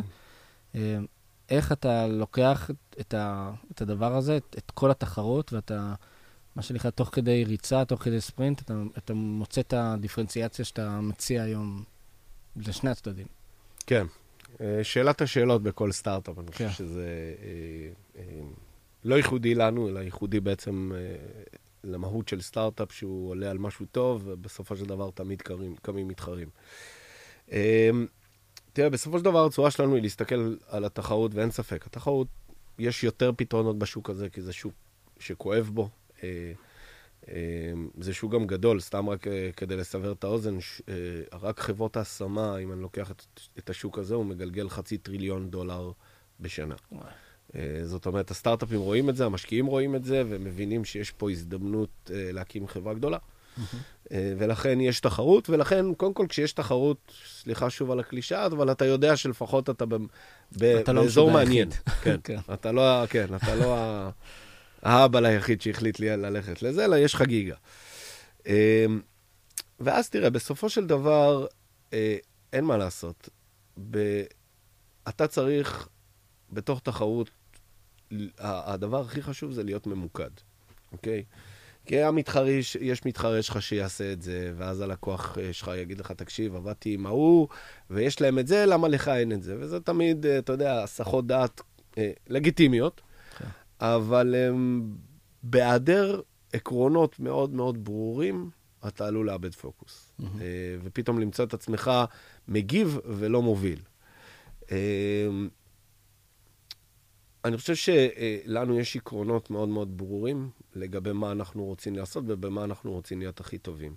איך 1.49 1.71
אתה 1.71 2.07
לוקח 2.07 2.69
את, 2.99 3.13
ה, 3.13 3.51
את 3.71 3.81
הדבר 3.81 4.15
הזה, 4.15 4.37
את, 4.37 4.55
את 4.57 4.71
כל 4.71 4.91
התחרות, 4.91 5.53
ואתה, 5.53 5.93
מה 6.59 6.63
שנקרא, 6.63 6.89
תוך 6.89 7.09
כדי 7.11 7.43
ריצה, 7.43 7.85
תוך 7.85 8.03
כדי 8.03 8.21
ספרינט, 8.21 8.61
אתה, 8.61 8.73
אתה 8.97 9.13
מוצא 9.13 9.61
את 9.61 9.73
הדיפרנציאציה 9.77 10.65
שאתה 10.65 11.01
מציע 11.01 11.43
היום 11.43 11.83
לשני 12.55 12.89
הצדדים. 12.89 13.27
כן. 13.87 14.05
אה, 14.61 14.79
שאלת 14.83 15.21
השאלות 15.21 15.63
בכל 15.63 15.91
סטארט-אפ, 15.91 16.39
אני 16.39 16.51
חושב 16.51 16.67
כן. 16.67 16.73
שזה 16.73 17.33
אה, 17.43 18.21
אה, 18.21 18.41
לא 19.03 19.15
ייחודי 19.15 19.55
לנו, 19.55 19.89
אלא 19.89 19.99
ייחודי 19.99 20.39
בעצם 20.39 20.91
למהות 21.83 22.27
של 22.27 22.41
סטארט-אפ, 22.41 22.91
שהוא 22.91 23.29
עולה 23.29 23.51
על 23.51 23.57
משהו 23.57 23.85
טוב, 23.91 24.21
ובסופו 24.25 24.75
של 24.75 24.85
דבר 24.85 25.09
תמיד 25.11 25.41
קמים 25.81 26.07
מתחרים. 26.07 26.49
תראה, 28.73 28.89
בסופו 28.89 29.19
של 29.19 29.25
דבר 29.25 29.45
הצורה 29.45 29.71
שלנו 29.71 29.95
היא 29.95 30.01
להסתכל 30.01 30.55
על 30.67 30.85
התחרות, 30.85 31.35
ואין 31.35 31.51
ספק, 31.51 31.85
התחרות, 31.85 32.27
יש 32.79 33.03
יותר 33.03 33.31
פתרונות 33.37 33.79
בשוק 33.79 34.09
הזה, 34.09 34.29
כי 34.29 34.41
זה 34.41 34.53
שוק 34.53 34.73
שכואב 35.19 35.69
בו. 35.73 35.89
אה, 36.23 36.51
אה, 37.29 37.71
זה 37.99 38.13
שוק 38.13 38.33
גם 38.33 38.47
גדול, 38.47 38.79
סתם 38.79 39.09
רק 39.09 39.27
אה, 39.27 39.49
כדי 39.57 39.75
לסבר 39.75 40.11
את 40.11 40.23
האוזן, 40.23 40.57
רק 41.33 41.59
חברות 41.59 41.97
ההשמה, 41.97 42.57
אם 42.57 42.73
אני 42.73 42.81
לוקח 42.81 43.11
את, 43.59 43.69
השוק 43.69 43.99
הזה, 43.99 44.15
הוא 44.15 44.25
מגלגל 44.25 44.69
חצי 44.69 44.97
טריליון 44.97 45.49
דולר 45.49 45.91
בשנה. 46.39 46.75
זאת 47.83 48.05
אומרת, 48.05 48.31
הסטארט-אפים 48.31 48.79
רואים 48.79 49.09
את 49.09 49.15
זה, 49.15 49.25
המשקיעים 49.25 49.65
רואים 49.65 49.95
את 49.95 50.03
זה, 50.03 50.23
ומבינים 50.29 50.85
שיש 50.85 51.11
פה 51.11 51.31
הזדמנות 51.31 52.11
להקים 52.13 52.67
חברה 52.67 52.93
גדולה. 52.93 53.17
ולכן 54.11 54.81
יש 54.81 54.99
תחרות, 54.99 55.49
ולכן, 55.49 55.93
קודם 55.93 56.13
כל, 56.13 56.25
כשיש 56.29 56.53
תחרות, 56.53 57.13
סליחה 57.41 57.69
שוב 57.69 57.91
על 57.91 57.99
הקלישאה, 57.99 58.45
אבל 58.45 58.71
אתה 58.71 58.85
יודע 58.85 59.15
שלפחות 59.15 59.69
אתה, 59.69 59.85
ב, 59.85 59.95
ב, 60.57 60.63
אתה 60.63 60.93
לא 60.93 61.01
באזור 61.01 61.31
מעניין. 61.31 61.69
כן, 62.01 62.15
כן. 62.23 62.39
אתה 62.53 62.71
לא, 62.71 63.05
כן, 63.05 63.35
אתה 63.35 63.55
לא 63.55 63.75
האבא 64.81 65.19
היחיד 65.19 65.61
שהחליט 65.61 65.99
לי 65.99 66.17
ללכת 66.17 66.61
לזה, 66.61 66.85
אלא 66.85 66.95
יש 66.95 67.15
חגיגה. 67.15 67.55
אה, 68.47 68.85
ואז 69.79 70.09
תראה, 70.09 70.29
בסופו 70.29 70.69
של 70.69 70.87
דבר, 70.87 71.47
אה, 71.93 72.17
אין 72.53 72.65
מה 72.65 72.77
לעשות. 72.77 73.29
ב... 73.91 74.23
אתה 75.09 75.27
צריך, 75.27 75.89
בתוך 76.51 76.79
תחרות, 76.79 77.29
הדבר 78.39 79.01
הכי 79.01 79.21
חשוב 79.21 79.51
זה 79.51 79.63
להיות 79.63 79.87
ממוקד, 79.87 80.29
אוקיי? 80.91 81.23
כי 81.85 82.03
המתחריש, 82.03 82.75
יש 82.75 83.05
מתחרה 83.05 83.41
שלך 83.41 83.61
שיעשה 83.61 84.13
את 84.13 84.21
זה, 84.21 84.53
ואז 84.57 84.81
הלקוח 84.81 85.37
אה, 85.41 85.53
שלך 85.53 85.71
יגיד 85.77 85.99
לך, 85.99 86.11
תקשיב, 86.11 86.55
עבדתי 86.55 86.93
עם 86.93 87.05
ההוא, 87.05 87.47
ויש 87.89 88.21
להם 88.21 88.39
את 88.39 88.47
זה, 88.47 88.65
למה 88.65 88.87
לך 88.87 89.07
אין 89.07 89.31
את 89.31 89.43
זה? 89.43 89.55
וזה 89.59 89.79
תמיד, 89.79 90.25
אה, 90.25 90.39
אתה 90.39 90.53
יודע, 90.53 90.83
הסחות 90.83 91.27
דעת 91.27 91.61
אה, 91.97 92.11
לגיטימיות. 92.27 93.01
אבל 93.81 94.35
אה, 94.35 94.49
בהיעדר 95.43 96.21
עקרונות 96.53 97.19
מאוד 97.19 97.53
מאוד 97.53 97.83
ברורים, 97.83 98.49
אתה 98.87 99.07
עלול 99.07 99.27
לאבד 99.27 99.55
פוקוס. 99.55 100.11
Mm-hmm. 100.11 100.23
אה, 100.41 100.75
ופתאום 100.83 101.19
למצוא 101.19 101.45
את 101.45 101.53
עצמך 101.53 101.91
מגיב 102.47 102.99
ולא 103.05 103.41
מוביל. 103.41 103.79
אה, 104.71 105.27
אני 107.45 107.57
חושב 107.57 107.75
שלנו 107.75 108.79
יש 108.79 108.95
עקרונות 108.95 109.49
מאוד 109.49 109.69
מאוד 109.69 109.97
ברורים 109.97 110.49
לגבי 110.75 111.13
מה 111.13 111.31
אנחנו 111.31 111.65
רוצים 111.65 111.95
לעשות 111.95 112.23
ובמה 112.27 112.63
אנחנו 112.63 112.91
רוצים 112.91 113.19
להיות 113.19 113.39
הכי 113.39 113.57
טובים. 113.57 113.95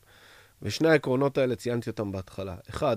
ושני 0.63 0.89
העקרונות 0.89 1.39
האלה, 1.39 1.57
ציינתי 1.57 1.91
אותם 1.91 2.13
בהתחלה. 2.13 2.57
אחד, 2.71 2.97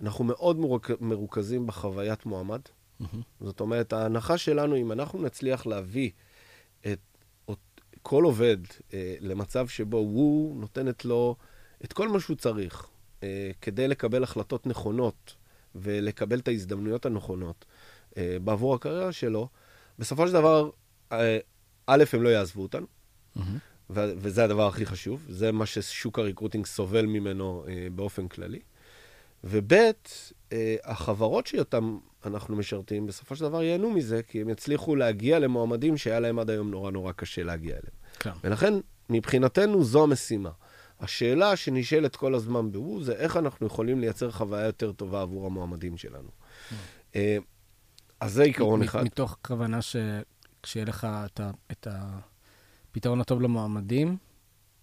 אנחנו 0.00 0.24
מאוד 0.24 0.58
מרוכזים 1.00 1.66
בחוויית 1.66 2.26
מועמד. 2.26 2.60
Mm-hmm. 3.00 3.16
זאת 3.40 3.60
אומרת, 3.60 3.92
ההנחה 3.92 4.38
שלנו, 4.38 4.76
אם 4.76 4.92
אנחנו 4.92 5.22
נצליח 5.22 5.66
להביא 5.66 6.10
את, 6.80 6.98
את 7.50 7.58
כל 8.02 8.24
עובד 8.24 8.56
אה, 8.94 9.14
למצב 9.20 9.68
שבו 9.68 9.96
הוא 9.96 10.60
נותנת 10.60 11.04
לו 11.04 11.36
את 11.84 11.92
כל 11.92 12.08
מה 12.08 12.20
שהוא 12.20 12.36
צריך 12.36 12.86
אה, 13.22 13.50
כדי 13.60 13.88
לקבל 13.88 14.22
החלטות 14.22 14.66
נכונות 14.66 15.34
ולקבל 15.74 16.38
את 16.38 16.48
ההזדמנויות 16.48 17.06
הנכונות 17.06 17.64
אה, 18.16 18.36
בעבור 18.44 18.74
הקריירה 18.74 19.12
שלו, 19.12 19.48
בסופו 19.98 20.26
של 20.26 20.32
דבר, 20.32 20.70
אה, 21.12 21.38
א', 21.86 22.04
הם 22.12 22.22
לא 22.22 22.28
יעזבו 22.28 22.62
אותנו, 22.62 22.86
mm-hmm. 23.36 23.40
וזה 23.90 24.44
הדבר 24.44 24.66
הכי 24.66 24.86
חשוב, 24.86 25.26
זה 25.28 25.52
מה 25.52 25.66
ששוק 25.66 26.18
הריקרוטינג 26.18 26.66
סובל 26.66 27.06
ממנו 27.06 27.64
אה, 27.68 27.88
באופן 27.94 28.28
כללי. 28.28 28.60
וב', 29.44 29.72
אה, 30.52 30.76
החברות 30.84 31.46
שאותן 31.46 31.96
אנחנו 32.26 32.56
משרתים, 32.56 33.06
בסופו 33.06 33.36
של 33.36 33.44
דבר 33.44 33.62
ייהנו 33.62 33.90
מזה, 33.90 34.22
כי 34.22 34.40
הם 34.40 34.48
יצליחו 34.48 34.96
להגיע 34.96 35.38
למועמדים 35.38 35.96
שהיה 35.96 36.20
להם 36.20 36.38
עד 36.38 36.50
היום 36.50 36.70
נורא 36.70 36.90
נורא 36.90 37.12
קשה 37.12 37.42
להגיע 37.42 37.72
אליהם. 37.72 37.94
כן. 38.18 38.30
ולכן, 38.44 38.74
מבחינתנו 39.10 39.84
זו 39.84 40.02
המשימה. 40.02 40.50
השאלה 41.00 41.56
שנשאלת 41.56 42.16
כל 42.16 42.34
הזמן 42.34 42.72
בוו 42.72 43.02
זה 43.02 43.12
איך 43.12 43.36
אנחנו 43.36 43.66
יכולים 43.66 44.00
לייצר 44.00 44.30
חוויה 44.30 44.66
יותר 44.66 44.92
טובה 44.92 45.22
עבור 45.22 45.46
המועמדים 45.46 45.96
שלנו. 45.96 46.28
Mm. 46.28 47.16
אז 48.20 48.32
זה 48.32 48.42
עיקרון 48.42 48.82
אחד. 48.82 49.04
מתוך 49.04 49.36
כוונה 49.42 49.78
שכשיהיה 49.82 50.86
לך 50.86 51.06
את 51.72 51.86
הפתרון 51.90 53.20
הטוב 53.20 53.40
למועמדים, 53.40 54.16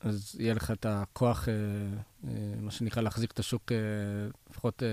אז 0.07 0.35
יהיה 0.39 0.53
לך 0.53 0.71
את 0.71 0.85
הכוח, 0.89 1.49
אה, 1.49 1.53
אה, 2.27 2.31
מה 2.61 2.71
שנקרא, 2.71 3.01
להחזיק 3.01 3.31
את 3.31 3.39
השוק, 3.39 3.71
אה, 3.71 3.77
לפחות 4.49 4.83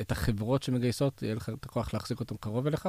את, 0.00 0.12
החברות 0.12 0.62
שמגייסות, 0.62 1.22
יהיה 1.22 1.34
לך 1.34 1.48
את 1.48 1.64
הכוח 1.64 1.94
להחזיק 1.94 2.20
אותם 2.20 2.36
קרוב 2.36 2.66
אליך? 2.66 2.88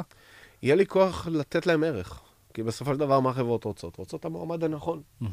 יהיה 0.63 0.75
לי 0.75 0.85
כוח 0.85 1.27
לתת 1.27 1.65
להם 1.65 1.83
ערך. 1.83 2.21
כי 2.53 2.63
בסופו 2.63 2.93
של 2.93 2.99
דבר, 2.99 3.19
מה 3.19 3.29
החברות 3.29 3.63
רוצות? 3.63 3.95
רוצות 3.95 4.19
את 4.19 4.25
המועמד 4.25 4.63
הנכון. 4.63 5.01
Mm-hmm. 5.21 5.25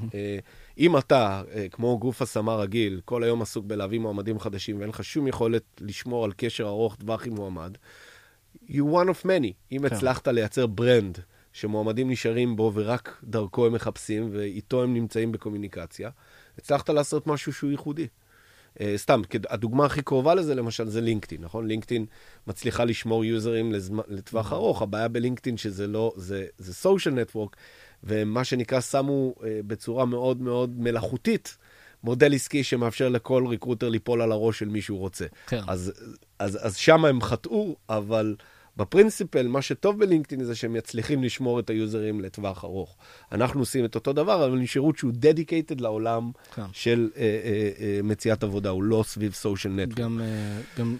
אם 0.78 0.98
אתה, 0.98 1.42
כמו 1.70 1.98
גוף 1.98 2.22
השמה 2.22 2.54
רגיל, 2.54 3.00
כל 3.04 3.24
היום 3.24 3.42
עסוק 3.42 3.64
בלהביא 3.66 3.98
מועמדים 3.98 4.38
חדשים 4.38 4.78
ואין 4.78 4.90
לך 4.90 5.04
שום 5.04 5.28
יכולת 5.28 5.62
לשמור 5.80 6.24
על 6.24 6.32
קשר 6.36 6.66
ארוך 6.66 6.96
טווח 6.96 7.26
עם 7.26 7.34
מועמד, 7.34 7.76
you 8.68 8.82
one 8.92 9.08
of 9.08 9.24
many. 9.24 9.52
אם 9.72 9.78
כן. 9.78 9.94
הצלחת 9.94 10.28
לייצר 10.28 10.66
ברנד 10.66 11.18
שמועמדים 11.56 12.10
נשארים 12.10 12.56
בו 12.56 12.72
ורק 12.74 13.20
דרכו 13.24 13.66
הם 13.66 13.72
מחפשים 13.72 14.28
ואיתו 14.32 14.82
הם 14.82 14.94
נמצאים 14.94 15.32
בקומוניקציה, 15.32 16.10
הצלחת 16.58 16.90
לעשות 16.90 17.26
משהו 17.26 17.52
שהוא 17.52 17.70
ייחודי. 17.70 18.06
אה, 18.80 18.94
סתם, 18.96 19.22
הדוגמה 19.48 19.84
הכי 19.84 20.02
קרובה 20.02 20.34
לזה, 20.34 20.54
למשל, 20.54 20.88
זה 20.88 21.00
לינקדאין, 21.00 21.40
נכון? 21.40 21.66
לינקדאין 21.66 22.06
מצליחה 22.46 22.84
לשמור 22.84 23.24
יוזרים 23.24 23.72
לזמ... 23.72 23.98
לטווח 24.08 24.52
ארוך, 24.52 24.82
הבעיה 24.82 25.08
בלינקדאין 25.08 25.56
שזה 25.56 25.86
לא, 25.86 26.12
זה, 26.16 26.46
זה 26.58 26.88
social 26.88 27.12
network, 27.12 27.56
ומה 28.04 28.44
שנקרא, 28.44 28.80
שמו 28.80 29.34
אה, 29.44 29.60
בצורה 29.66 30.04
מאוד 30.04 30.40
מאוד 30.40 30.80
מלאכותית. 30.80 31.56
מודל 32.04 32.34
עסקי 32.34 32.64
שמאפשר 32.64 33.08
לכל 33.08 33.46
ריקרוטר 33.46 33.88
ליפול 33.88 34.22
על 34.22 34.32
הראש 34.32 34.58
של 34.58 34.68
מי 34.68 34.82
שהוא 34.82 34.98
רוצה. 34.98 35.26
כן. 35.46 35.60
אז, 35.68 35.92
אז, 36.38 36.58
אז 36.66 36.76
שם 36.76 37.04
הם 37.04 37.20
חטאו, 37.20 37.76
אבל 37.88 38.36
בפרינסיפל, 38.76 39.48
מה 39.48 39.62
שטוב 39.62 39.98
בלינקדאין 39.98 40.44
זה 40.44 40.54
שהם 40.54 40.72
מצליחים 40.72 41.22
לשמור 41.22 41.60
את 41.60 41.70
היוזרים 41.70 42.20
לטווח 42.20 42.64
ארוך. 42.64 42.96
אנחנו 43.32 43.60
עושים 43.60 43.84
את 43.84 43.94
אותו 43.94 44.12
דבר, 44.12 44.46
אבל 44.46 44.58
עם 44.58 44.66
שירות 44.66 44.98
שהוא 44.98 45.12
dedicated 45.14 45.80
לעולם 45.80 46.30
כן. 46.54 46.62
של 46.72 47.10
אה, 47.16 47.22
אה, 47.22 47.70
אה, 47.80 48.00
מציאת 48.02 48.42
עבודה, 48.42 48.70
הוא 48.70 48.82
לא 48.82 49.04
סביב 49.06 49.32
social 49.32 49.72
network. 49.72 49.98
גם, 49.98 50.20
אה, 50.20 50.60
גם 50.78 50.96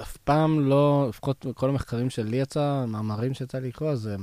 אף 0.00 0.16
פעם 0.16 0.68
לא, 0.68 1.06
לפחות 1.08 1.46
בכל 1.46 1.68
המחקרים 1.68 2.10
שלי 2.10 2.36
יצא, 2.36 2.84
מאמרים 2.88 3.34
שיצא 3.34 3.58
לי 3.58 3.68
לקרוא, 3.68 3.90
אז 3.90 4.08
אה, 4.08 4.16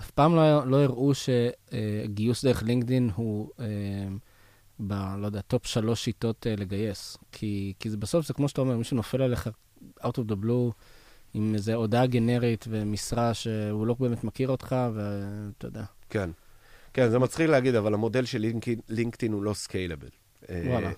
אף 0.00 0.10
פעם 0.10 0.36
לא, 0.36 0.66
לא 0.66 0.82
הראו 0.82 1.12
שגיוס 1.14 2.44
דרך 2.44 2.62
לינקדאין 2.62 3.10
הוא... 3.14 3.50
אה, 3.60 3.66
ב... 4.80 4.92
לא 5.18 5.26
יודע, 5.26 5.40
top 5.40 5.66
שלוש 5.66 6.04
שיטות 6.04 6.46
uh, 6.46 6.60
לגייס. 6.60 7.16
כי, 7.32 7.72
כי 7.78 7.90
זה 7.90 7.96
בסוף, 7.96 8.26
זה 8.26 8.34
כמו 8.34 8.48
שאתה 8.48 8.60
אומר, 8.60 8.76
מישהו 8.76 8.96
נופל 8.96 9.22
עליך 9.22 9.50
out 10.00 10.18
of 10.18 10.30
the 10.30 10.44
blue 10.44 10.72
עם 11.36 11.54
איזו 11.54 11.72
הודעה 11.72 12.06
גנרית 12.06 12.64
ומשרה 12.68 13.34
שהוא 13.34 13.86
לא 13.86 13.96
באמת 14.00 14.24
מכיר 14.24 14.48
אותך, 14.48 14.76
ואתה 14.94 15.66
יודע. 15.66 15.84
כן. 16.10 16.30
כן, 16.94 17.10
זה 17.10 17.18
מצחיק 17.18 17.48
להגיד, 17.48 17.74
אבל 17.74 17.94
המודל 17.94 18.24
של 18.24 18.46
לינקדאין 18.88 19.32
הוא 19.32 19.42
לא 19.42 19.54
סקיילבל. 19.54 20.08
וואלה. 20.48 20.90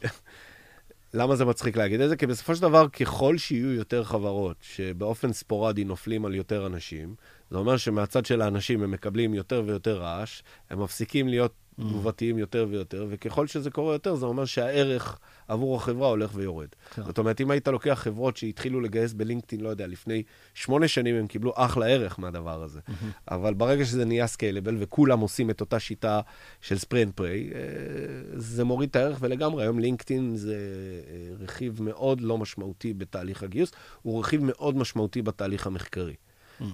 למה 1.15 1.37
זה 1.37 1.45
מצחיק 1.45 1.77
להגיד 1.77 2.01
את 2.01 2.09
זה? 2.09 2.17
כי 2.17 2.27
בסופו 2.27 2.57
של 2.57 2.63
דבר, 2.63 2.89
ככל 2.89 3.39
שיהיו 3.39 3.73
יותר 3.73 4.05
חברות 4.05 4.57
שבאופן 4.61 5.33
ספורדי 5.33 5.85
נופלים 5.85 6.25
על 6.25 6.35
יותר 6.35 6.67
אנשים, 6.67 7.15
זה 7.51 7.59
אומר 7.59 7.77
שמהצד 7.77 8.27
של 8.27 8.43
האנשים 8.43 8.83
הם 8.83 8.91
מקבלים 8.91 9.35
יותר 9.35 9.63
ויותר 9.67 9.99
רעש, 9.99 10.43
הם 10.71 10.83
מפסיקים 10.83 11.29
להיות. 11.29 11.53
תגובתיים 11.81 12.39
יותר 12.39 12.67
ויותר, 12.71 13.07
וככל 13.09 13.47
שזה 13.47 13.71
קורה 13.71 13.95
יותר, 13.95 14.15
זה 14.15 14.27
אומר 14.27 14.45
שהערך 14.45 15.19
עבור 15.49 15.77
החברה 15.77 16.09
הולך 16.09 16.31
ויורד. 16.35 16.69
כן. 16.95 17.03
זאת 17.03 17.19
אומרת, 17.19 17.41
אם 17.41 17.51
היית 17.51 17.69
לוקח 17.69 18.01
חברות 18.03 18.37
שהתחילו 18.37 18.81
לגייס 18.81 19.13
בלינקדאין, 19.13 19.61
לא 19.61 19.69
יודע, 19.69 19.87
לפני 19.87 20.23
שמונה 20.55 20.89
שנים 20.89 21.15
הם 21.15 21.27
קיבלו 21.27 21.53
אחלה 21.57 21.87
ערך 21.87 22.19
מהדבר 22.19 22.63
הזה. 22.63 22.81
Mm-hmm. 22.89 23.31
אבל 23.31 23.55
ברגע 23.55 23.85
שזה 23.85 24.05
נהיה 24.05 24.27
סקיילבל, 24.27 24.77
וכולם 24.79 25.21
עושים 25.21 25.51
את 25.51 25.61
אותה 25.61 25.81
שיטה 25.81 26.21
של 26.61 26.79
ספרינט 26.79 27.17
פריי, 27.17 27.51
אה, 27.55 27.61
זה 28.35 28.65
מוריד 28.65 28.91
את 28.91 28.97
הערך, 28.97 29.19
ולגמרי, 29.21 29.63
היום 29.63 29.79
לינקדאין 29.79 30.37
זה 30.37 30.55
אה, 30.55 31.45
רכיב 31.45 31.83
מאוד 31.83 32.21
לא 32.21 32.39
משמעותי 32.39 32.95
בתהליך 32.95 33.43
הגיוס, 33.43 33.73
הוא 34.03 34.21
רכיב 34.21 34.41
מאוד 34.45 34.77
משמעותי 34.77 35.23
בתהליך 35.23 35.67
המחקרי. 35.67 36.15
Mm-hmm. 36.15 36.65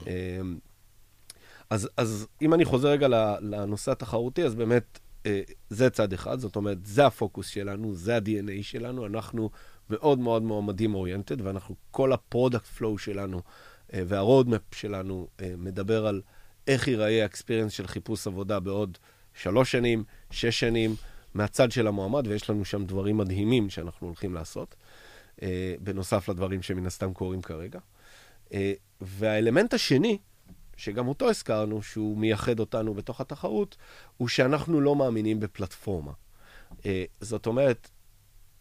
אז, 1.74 1.88
אז 1.96 2.26
אם 2.42 2.54
אני 2.54 2.64
חוזר 2.64 2.88
רגע 2.88 3.08
לנושא 3.40 3.92
התחרותי, 3.92 4.44
אז 4.44 4.54
באמת 4.54 4.98
אה, 5.26 5.40
זה 5.70 5.90
צד 5.90 6.12
אחד, 6.12 6.40
זאת 6.40 6.56
אומרת, 6.56 6.78
זה 6.86 7.06
הפוקוס 7.06 7.48
שלנו, 7.48 7.94
זה 7.94 8.16
ה-DNA 8.16 8.62
שלנו, 8.62 9.06
אנחנו 9.06 9.50
מאוד 9.90 10.18
מאוד 10.18 10.42
מועמדים 10.42 10.94
oriented, 10.94 11.40
ואנחנו, 11.40 11.74
כל 11.90 12.12
ה 12.12 12.19
product 12.19 12.66
flow 12.66 12.98
שלנו 12.98 13.40
אה, 13.94 14.02
וה 14.06 14.18
roadmap 14.18 14.60
שלנו 14.74 15.28
אה, 15.40 15.54
מדבר 15.58 16.06
על 16.06 16.20
איך 16.66 16.88
ייראה 16.88 17.22
ה 17.22 17.27
experience 17.27 17.72
של 17.72 17.86
חיפוש 17.86 18.26
עבודה 18.26 18.60
בעוד 18.60 18.98
שלוש 19.34 19.72
שנים, 19.72 20.04
שש 20.30 20.60
שנים, 20.60 20.94
מהצד 21.34 21.72
של 21.72 21.86
המועמד, 21.86 22.26
ויש 22.26 22.50
לנו 22.50 22.64
שם 22.64 22.84
דברים 22.84 23.16
מדהימים 23.16 23.70
שאנחנו 23.70 24.06
הולכים 24.06 24.34
לעשות, 24.34 24.74
בנוסף 25.80 26.28
לדברים 26.28 26.62
שמן 26.62 26.86
הסתם 26.86 27.12
קורים 27.12 27.42
כרגע. 27.42 27.78
והאלמנט 29.00 29.74
השני, 29.74 30.18
שגם 30.76 31.08
אותו 31.08 31.30
הזכרנו, 31.30 31.82
שהוא 31.82 32.18
מייחד 32.18 32.60
אותנו 32.60 32.94
בתוך 32.94 33.20
התחרות, 33.20 33.76
הוא 34.16 34.28
שאנחנו 34.28 34.80
לא 34.80 34.96
מאמינים 34.96 35.40
בפלטפורמה. 35.40 36.12
אה, 36.86 37.04
זאת 37.20 37.46
אומרת, 37.46 37.90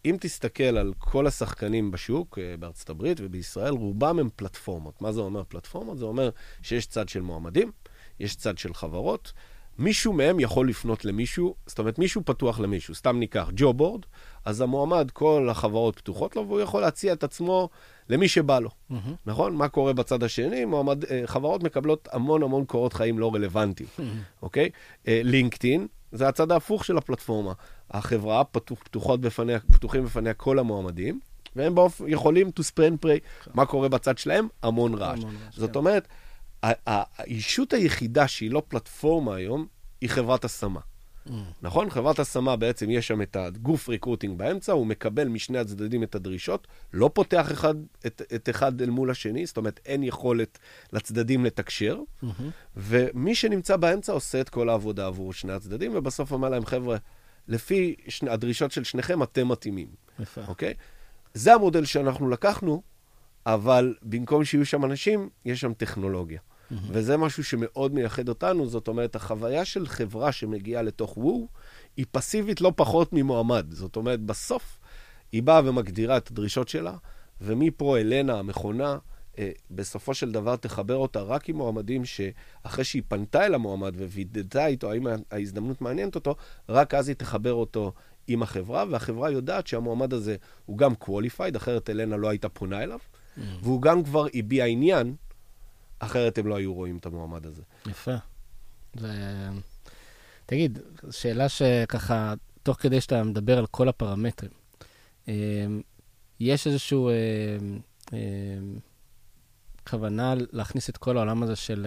אם 0.04 0.16
תסתכל 0.20 0.62
על 0.62 0.92
כל 0.98 1.26
השחקנים 1.26 1.90
בשוק, 1.90 2.38
אה, 2.38 2.56
בארצות 2.56 2.90
הברית 2.90 3.18
ובישראל, 3.20 3.72
רובם 3.72 4.18
הם 4.18 4.28
פלטפורמות. 4.36 5.02
מה 5.02 5.12
זה 5.12 5.20
אומר 5.20 5.42
פלטפורמות? 5.48 5.98
זה 5.98 6.04
אומר 6.04 6.30
שיש 6.62 6.86
צד 6.86 7.08
של 7.08 7.20
מועמדים, 7.20 7.72
יש 8.20 8.36
צד 8.36 8.58
של 8.58 8.74
חברות, 8.74 9.32
מישהו 9.78 10.12
מהם 10.12 10.40
יכול 10.40 10.68
לפנות 10.68 11.04
למישהו, 11.04 11.54
זאת 11.66 11.78
אומרת, 11.78 11.98
מישהו 11.98 12.22
פתוח 12.24 12.60
למישהו. 12.60 12.94
סתם 12.94 13.18
ניקח 13.18 13.50
ג'ו 13.56 13.72
בורד, 13.72 14.06
אז 14.44 14.60
המועמד, 14.60 15.10
כל 15.12 15.48
החברות 15.50 15.96
פתוחות 15.96 16.36
לו, 16.36 16.48
והוא 16.48 16.60
יכול 16.60 16.80
להציע 16.80 17.12
את 17.12 17.24
עצמו 17.24 17.68
למי 18.08 18.28
שבא 18.28 18.58
לו. 18.58 18.70
Mm-hmm. 18.70 18.94
נכון? 19.26 19.56
מה 19.56 19.68
קורה 19.68 19.92
בצד 19.92 20.22
השני? 20.22 20.64
מועמד, 20.64 21.04
אה, 21.04 21.22
חברות 21.26 21.62
מקבלות 21.62 22.08
המון 22.12 22.42
המון 22.42 22.64
קורות 22.64 22.92
חיים 22.92 23.18
לא 23.18 23.34
רלוונטיים, 23.34 23.88
אוקיי? 24.42 24.66
Mm-hmm. 24.66 25.08
LinkedIn, 25.08 25.86
זה 26.12 26.28
הצד 26.28 26.52
ההפוך 26.52 26.84
של 26.84 26.98
הפלטפורמה. 26.98 27.52
החברה, 27.90 28.44
פתוח, 28.44 28.78
פתוחות 28.82 29.20
בפניה, 29.20 29.58
פתוחים 29.60 30.04
בפניה 30.04 30.34
כל 30.34 30.58
המועמדים, 30.58 31.20
והם 31.56 31.74
באופ... 31.74 32.00
יכולים 32.06 32.50
to 32.60 32.62
spray 32.62 32.88
and 32.88 33.04
pray. 33.04 33.48
מה 33.54 33.66
קורה 33.66 33.88
בצד 33.88 34.18
שלהם? 34.18 34.48
המון 34.62 34.94
רעש. 34.94 35.18
המון 35.18 35.36
רעש 35.44 35.56
זאת 35.56 35.70
כן. 35.70 35.78
אומרת, 35.78 36.08
הישות 37.18 37.72
היחידה 37.72 38.28
שהיא 38.28 38.50
לא 38.50 38.62
פלטפורמה 38.68 39.34
היום, 39.34 39.66
היא 40.00 40.10
חברת 40.10 40.44
השמה. 40.44 40.80
Mm. 41.26 41.30
נכון? 41.62 41.90
חברת 41.90 42.18
השמה 42.18 42.56
בעצם, 42.56 42.90
יש 42.90 43.08
שם 43.08 43.22
את 43.22 43.36
הגוף 43.36 43.88
recruiting 43.88 44.38
באמצע, 44.38 44.72
הוא 44.72 44.86
מקבל 44.86 45.28
משני 45.28 45.58
הצדדים 45.58 46.02
את 46.02 46.14
הדרישות, 46.14 46.66
לא 46.92 47.10
פותח 47.14 47.52
אחד, 47.52 47.74
את, 48.06 48.22
את 48.34 48.48
אחד 48.48 48.82
אל 48.82 48.90
מול 48.90 49.10
השני, 49.10 49.46
זאת 49.46 49.56
אומרת, 49.56 49.80
אין 49.86 50.02
יכולת 50.02 50.58
לצדדים 50.92 51.44
לתקשר, 51.44 51.98
mm-hmm. 51.98 52.26
ומי 52.76 53.34
שנמצא 53.34 53.76
באמצע 53.76 54.12
עושה 54.12 54.40
את 54.40 54.48
כל 54.48 54.68
העבודה 54.68 55.06
עבור 55.06 55.32
שני 55.32 55.52
הצדדים, 55.52 55.92
ובסוף 55.94 56.32
אומר 56.32 56.48
להם, 56.48 56.66
חבר'ה, 56.66 56.96
לפי 57.48 57.94
שני, 58.08 58.30
הדרישות 58.30 58.72
של 58.72 58.84
שניכם, 58.84 59.22
אתם 59.22 59.48
מתאימים. 59.48 59.88
יפה. 60.18 60.40
אוקיי? 60.48 60.74
זה 61.34 61.54
המודל 61.54 61.84
שאנחנו 61.84 62.28
לקחנו, 62.28 62.82
אבל 63.46 63.94
במקום 64.02 64.44
שיהיו 64.44 64.66
שם 64.66 64.84
אנשים, 64.84 65.28
יש 65.44 65.60
שם 65.60 65.72
טכנולוגיה. 65.74 66.40
Mm-hmm. 66.72 66.76
וזה 66.90 67.16
משהו 67.16 67.44
שמאוד 67.44 67.94
מייחד 67.94 68.28
אותנו, 68.28 68.66
זאת 68.66 68.88
אומרת, 68.88 69.16
החוויה 69.16 69.64
של 69.64 69.86
חברה 69.86 70.32
שמגיעה 70.32 70.82
לתוך 70.82 71.18
וו, 71.18 71.48
היא 71.96 72.06
פסיבית 72.12 72.60
לא 72.60 72.72
פחות 72.76 73.12
ממועמד. 73.12 73.66
זאת 73.70 73.96
אומרת, 73.96 74.20
בסוף 74.20 74.78
היא 75.32 75.42
באה 75.42 75.60
ומגדירה 75.64 76.16
את 76.16 76.30
הדרישות 76.30 76.68
שלה, 76.68 76.96
ומפה 77.40 77.98
אלנה, 77.98 78.38
המכונה, 78.38 78.98
אה, 79.38 79.50
בסופו 79.70 80.14
של 80.14 80.32
דבר 80.32 80.56
תחבר 80.56 80.96
אותה 80.96 81.22
רק 81.22 81.48
עם 81.48 81.56
מועמדים 81.56 82.02
שאחרי 82.04 82.84
שהיא 82.84 83.02
פנתה 83.08 83.46
אל 83.46 83.54
המועמד 83.54 83.94
ווידדה 83.96 84.66
איתו 84.66 84.90
האם 84.90 85.06
ההזדמנות 85.30 85.80
מעניינת 85.80 86.14
אותו, 86.14 86.36
רק 86.68 86.94
אז 86.94 87.08
היא 87.08 87.16
תחבר 87.16 87.52
אותו 87.52 87.92
עם 88.26 88.42
החברה, 88.42 88.84
והחברה 88.90 89.30
יודעת 89.30 89.66
שהמועמד 89.66 90.12
הזה 90.12 90.36
הוא 90.66 90.78
גם 90.78 90.92
qualified, 91.04 91.56
אחרת 91.56 91.90
אלנה 91.90 92.16
לא 92.16 92.28
הייתה 92.28 92.48
פונה 92.48 92.82
אליו, 92.82 92.98
mm. 92.98 93.40
והוא 93.62 93.82
גם 93.82 94.04
כבר 94.04 94.26
הביע 94.34 94.64
עניין 94.64 95.14
אחרת 96.04 96.38
הם 96.38 96.46
לא 96.46 96.56
היו 96.56 96.74
רואים 96.74 96.96
את 96.96 97.06
המועמד 97.06 97.46
הזה. 97.46 97.62
יפה. 97.86 98.14
זה... 98.96 99.48
תגיד, 100.46 100.78
שאלה 101.10 101.48
שככה, 101.48 102.34
תוך 102.62 102.76
כדי 102.80 103.00
שאתה 103.00 103.22
מדבר 103.22 103.58
על 103.58 103.66
כל 103.66 103.88
הפרמטרים, 103.88 104.50
אה, 105.28 105.66
יש 106.40 106.66
איזשהו 106.66 107.08
אה, 107.08 107.14
אה, 108.12 108.18
כוונה 109.90 110.34
להכניס 110.52 110.90
את 110.90 110.96
כל 110.96 111.16
העולם 111.16 111.42
הזה 111.42 111.56
של 111.56 111.86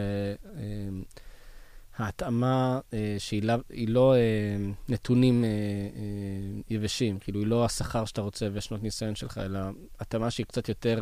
ההתאמה 1.97 2.80
שהיא 3.18 3.43
לא, 3.88 4.15
נתונים 4.89 5.45
יבשים, 6.70 7.20
כאילו 7.20 7.39
היא 7.39 7.47
לא 7.47 7.65
השכר 7.65 8.05
שאתה 8.05 8.22
רוצה 8.22 8.47
ושנות 8.53 8.84
ניסיון 8.84 9.15
שלך, 9.15 9.38
אלא 9.38 9.59
התאמה 9.99 10.32
שהיא 10.32 10.45
קצת 10.45 10.70
יותר... 10.70 10.99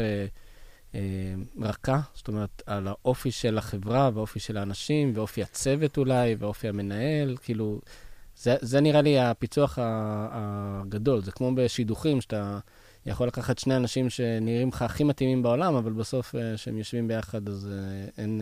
אה, 0.95 0.99
רכה, 1.61 1.99
זאת 2.13 2.27
אומרת, 2.27 2.63
על 2.65 2.87
האופי 2.87 3.31
של 3.31 3.57
החברה 3.57 4.09
ואופי 4.13 4.39
של 4.39 4.57
האנשים, 4.57 5.11
ואופי 5.15 5.43
הצוות 5.43 5.97
אולי, 5.97 6.35
ואופי 6.39 6.67
המנהל, 6.67 7.35
כאילו, 7.41 7.81
זה, 8.37 8.55
זה 8.61 8.81
נראה 8.81 9.01
לי 9.01 9.19
הפיצוח 9.19 9.79
הגדול. 9.81 11.21
זה 11.21 11.31
כמו 11.31 11.55
בשידוכים, 11.55 12.21
שאתה 12.21 12.59
יכול 13.05 13.27
לקחת 13.27 13.59
שני 13.59 13.75
אנשים 13.75 14.09
שנראים 14.09 14.69
לך 14.69 14.81
הכי 14.81 15.03
מתאימים 15.03 15.43
בעולם, 15.43 15.75
אבל 15.75 15.91
בסוף, 15.93 16.35
אה, 16.35 16.55
כשהם 16.55 16.77
יושבים 16.77 17.07
ביחד, 17.07 17.49
אז 17.49 17.69
אה, 17.71 18.07
אין, 18.17 18.41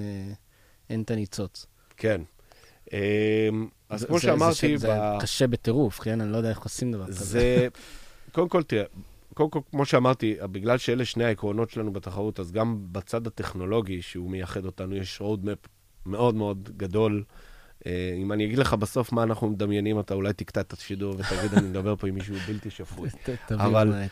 אין 0.90 1.02
את 1.02 1.12
הניצוץ. 1.12 1.66
כן. 1.98 2.22
אז 3.90 4.00
זה, 4.00 4.08
כמו 4.08 4.20
זה, 4.20 4.24
שאמרתי... 4.24 4.78
זה, 4.78 4.88
ב... 4.88 4.92
זה 4.92 4.98
קשה 5.22 5.48
בטירוף, 5.48 6.00
כן? 6.00 6.22
אני 6.22 6.32
לא 6.32 6.38
יודע 6.38 6.50
איך 6.50 6.62
עושים 6.62 6.92
דבר 6.92 7.08
כזה. 7.08 7.26
זה... 7.26 7.68
קודם 8.32 8.50
כל, 8.50 8.64
תראה, 8.64 8.84
קודם 9.34 9.50
כל, 9.50 9.60
כמו 9.72 9.86
שאמרתי, 9.86 10.36
בגלל 10.52 10.78
שאלה 10.78 11.06
שני 11.06 11.24
העקרונות 11.24 11.70
שלנו 11.70 11.94
בתחרות, 11.94 12.40
אז 12.40 12.52
גם 12.52 12.78
בצד 12.92 13.28
הטכנולוגי 13.28 14.02
שהוא 14.02 14.32
מייחד 14.32 14.66
אותנו, 14.66 14.96
יש 14.96 15.22
roadmap 15.22 15.68
מאוד 16.06 16.36
מאוד 16.36 16.70
גדול, 16.78 17.24
אה, 17.86 18.14
אם 18.18 18.32
אני 18.32 18.46
אגיד 18.46 18.58
לך 18.58 18.74
בסוף 18.74 19.12
מה 19.12 19.24
אנחנו 19.24 19.50
מדמיינים, 19.50 20.00
אתה 20.00 20.14
אולי 20.14 20.34
תקטע 20.34 20.62
את 20.62 20.74
השידור 20.74 21.16
ותגיד, 21.18 21.54
אני 21.54 21.68
מדבר 21.68 21.96
פה 21.96 22.08
עם 22.08 22.16
מישהו 22.16 22.36
בלתי 22.48 22.70
שפוי. 22.70 23.10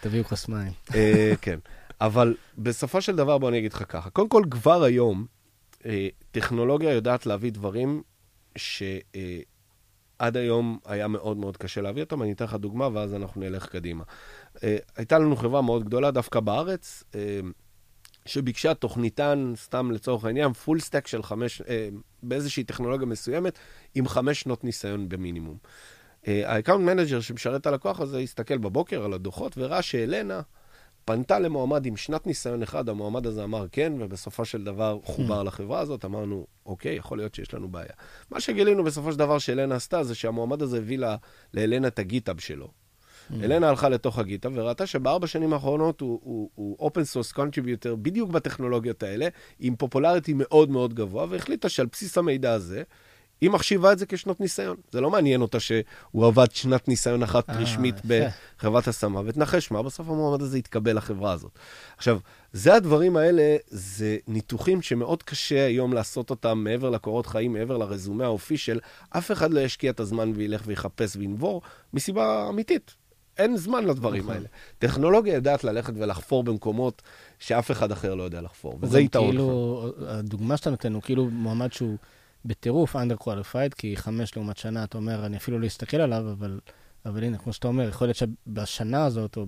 תביאו 0.01 0.23
כוס 0.23 0.47
מים. 0.47 0.71
אה, 0.95 1.33
כן, 1.41 1.59
אבל 2.01 2.35
בסופו 2.57 3.01
של 3.01 3.15
דבר, 3.15 3.37
בוא 3.37 3.49
אני 3.49 3.57
אגיד 3.57 3.73
לך 3.73 3.83
ככה. 3.87 4.09
קודם 4.09 4.29
כל, 4.29 4.43
כבר 4.51 4.83
היום, 4.83 5.25
אה, 5.85 6.07
טכנולוגיה 6.31 6.91
יודעת 6.91 7.25
להביא 7.25 7.51
דברים 7.51 8.01
שעד 8.55 10.37
היום 10.37 10.79
היה 10.85 11.07
מאוד 11.07 11.37
מאוד 11.37 11.57
קשה 11.57 11.81
להביא 11.81 12.03
אותם. 12.03 12.21
אני 12.23 12.31
אתן 12.31 12.45
לך 12.45 12.53
דוגמה, 12.53 12.89
ואז 12.93 13.13
אנחנו 13.13 13.41
נלך 13.41 13.65
קדימה. 13.65 14.03
הייתה 14.95 15.19
לנו 15.19 15.35
חברה 15.35 15.61
מאוד 15.61 15.83
גדולה 15.83 16.11
דווקא 16.11 16.39
בארץ, 16.39 17.03
שביקשה 18.25 18.73
תוכניתן, 18.73 19.53
סתם 19.55 19.91
לצורך 19.91 20.25
העניין, 20.25 20.53
full 20.53 20.79
stack 20.79 21.07
של 21.07 21.23
חמש, 21.23 21.61
אה, 21.61 21.89
באיזושהי 22.23 22.63
טכנולוגיה 22.63 23.07
מסוימת, 23.07 23.59
עם 23.95 24.07
חמש 24.07 24.41
שנות 24.41 24.63
ניסיון 24.63 25.09
במינימום. 25.09 25.57
ה 26.27 26.35
account 26.35 26.89
אה, 26.89 26.95
manager 26.95 27.21
שמשרת 27.21 27.61
את 27.61 27.67
הלקוח 27.67 27.99
הזה 27.99 28.19
הסתכל 28.19 28.57
בבוקר 28.57 29.05
על 29.05 29.13
הדוחות 29.13 29.57
וראה 29.57 29.81
שאלנה 29.81 30.41
פנתה 31.05 31.39
למועמד 31.39 31.85
עם 31.85 31.97
שנת 31.97 32.27
ניסיון 32.27 32.63
אחד, 32.63 32.89
המועמד 32.89 33.27
הזה 33.27 33.43
אמר 33.43 33.65
כן, 33.71 33.93
ובסופו 33.99 34.45
של 34.45 34.63
דבר 34.63 34.99
חובר 35.03 35.43
לחברה 35.43 35.79
הזאת, 35.79 36.05
אמרנו, 36.05 36.47
אוקיי, 36.65 36.95
יכול 36.95 37.17
להיות 37.17 37.35
שיש 37.35 37.53
לנו 37.53 37.67
בעיה. 37.67 37.93
מה 38.31 38.39
שגילינו 38.39 38.83
בסופו 38.83 39.11
של 39.11 39.19
דבר 39.19 39.39
שאלנה 39.39 39.75
עשתה, 39.75 40.03
זה 40.03 40.15
שהמועמד 40.15 40.61
הזה 40.61 40.77
הביא 40.77 40.99
לאלנה 41.53 41.87
את 41.87 41.99
ה 41.99 42.05
GitHub 42.05 42.39
שלו. 42.39 42.80
Mm. 43.31 43.43
אלנה 43.43 43.69
הלכה 43.69 43.89
לתוך 43.89 44.19
ה 44.19 44.24
GitHub 44.24 44.49
וראתה 44.53 44.87
שבארבע 44.87 45.27
שנים 45.27 45.53
האחרונות 45.53 46.01
הוא 46.01 46.77
open 46.79 47.03
source 47.03 47.31
contributor 47.31 47.95
בדיוק 47.95 48.29
בטכנולוגיות 48.29 49.03
האלה, 49.03 49.27
עם 49.59 49.75
popularity 49.75 50.33
מאוד 50.35 50.69
מאוד 50.69 50.93
גבוה, 50.93 51.25
והחליטה 51.29 51.69
שעל 51.69 51.85
בסיס 51.85 52.17
המידע 52.17 52.53
הזה, 52.53 52.83
היא 53.41 53.49
מחשיבה 53.49 53.91
את 53.91 53.99
זה 53.99 54.05
כשנות 54.05 54.39
ניסיון. 54.39 54.77
זה 54.91 55.01
לא 55.01 55.09
מעניין 55.09 55.41
אותה 55.41 55.59
שהוא 55.59 56.25
עבד 56.25 56.51
שנת 56.51 56.87
ניסיון 56.87 57.23
אחת 57.23 57.49
אה, 57.49 57.57
רשמית 57.57 57.95
בחברת 58.05 58.87
השמה, 58.87 59.21
ותנחש 59.25 59.71
מה, 59.71 59.83
בסוף 59.83 60.09
המועמד 60.09 60.41
הזה 60.41 60.57
יתקבל 60.57 60.97
לחברה 60.97 61.31
הזאת. 61.31 61.51
עכשיו, 61.97 62.19
זה 62.53 62.73
הדברים 62.73 63.17
האלה, 63.17 63.57
זה 63.67 64.17
ניתוחים 64.27 64.81
שמאוד 64.81 65.23
קשה 65.23 65.65
היום 65.65 65.93
לעשות 65.93 66.29
אותם 66.29 66.57
מעבר 66.57 66.89
לקורות 66.89 67.25
חיים, 67.25 67.53
מעבר 67.53 67.77
לרזומה 67.77 68.25
האופי 68.25 68.57
של 68.57 68.79
אף 69.09 69.31
אחד 69.31 69.53
לא 69.53 69.59
ישקיע 69.59 69.91
את 69.91 69.99
הזמן 69.99 70.31
וילך 70.35 70.61
ויחפש 70.65 71.15
וינבור, 71.15 71.61
מסיבה 71.93 72.49
אמיתית. 72.49 73.00
אין 73.37 73.57
זמן 73.57 73.85
לדברים 73.85 74.23
נכון. 74.23 74.35
האלה. 74.35 74.47
טכנולוגיה 74.79 75.33
יודעת 75.33 75.63
ללכת 75.63 75.93
ולחפור 75.95 76.43
במקומות 76.43 77.01
שאף 77.39 77.71
אחד 77.71 77.91
אחר 77.91 78.15
לא 78.15 78.23
יודע 78.23 78.41
לחפור, 78.41 78.79
וזה 78.81 78.99
יתרון. 78.99 79.29
כאילו, 79.29 79.85
הדוגמה 80.07 80.57
שאתה 80.57 80.69
נותן 80.69 80.93
הוא 80.93 81.01
כאילו 81.01 81.29
מועמד 81.29 81.73
שהוא 81.73 81.97
בטירוף 82.45 82.95
under 82.95 83.23
qualified, 83.23 83.75
כי 83.77 83.97
חמש 83.97 84.35
לעומת 84.35 84.57
שנה, 84.57 84.83
אתה 84.83 84.97
אומר, 84.97 85.25
אני 85.25 85.37
אפילו 85.37 85.59
לא 85.59 85.67
אסתכל 85.67 85.97
עליו, 85.97 86.31
אבל... 86.31 86.59
אבל 87.05 87.23
הנה, 87.23 87.37
כמו 87.37 87.53
שאתה 87.53 87.67
אומר, 87.67 87.89
יכול 87.89 88.07
להיות 88.07 88.17
שבשנה 88.17 89.05
הזאת, 89.05 89.37
או 89.37 89.45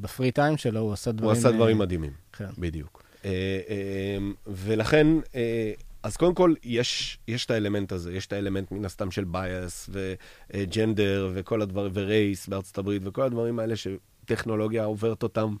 בפרי 0.00 0.30
טיים 0.30 0.56
שלו, 0.56 0.80
הוא 0.80 0.92
עשה 0.92 1.12
דברים... 1.12 1.30
הוא 1.30 1.38
עשה 1.38 1.52
דברים 1.52 1.78
מדהימים, 1.78 2.12
כן. 2.32 2.48
בדיוק. 2.58 3.02
אה, 3.24 3.30
אה, 3.68 4.18
ולכן, 4.46 5.06
אה, 5.34 5.72
אז 6.02 6.16
קודם 6.16 6.34
כל, 6.34 6.54
יש, 6.62 7.18
יש 7.28 7.46
את 7.46 7.50
האלמנט 7.50 7.92
הזה, 7.92 8.12
יש 8.12 8.26
את 8.26 8.32
האלמנט 8.32 8.72
מן 8.72 8.84
הסתם 8.84 9.10
של 9.10 9.24
bias 9.24 9.90
ו 9.92 10.12
gender 10.12 11.30
וכל 11.34 11.62
הדברים, 11.62 11.92
ו 11.94 12.05
race 12.05 12.48
בארצות 12.48 12.78
הברית 12.78 13.02
וכל 13.04 13.22
הדברים 13.22 13.58
האלה 13.58 13.74
שטכנולוגיה 13.76 14.84
עוברת 14.84 15.22
אותם 15.22 15.56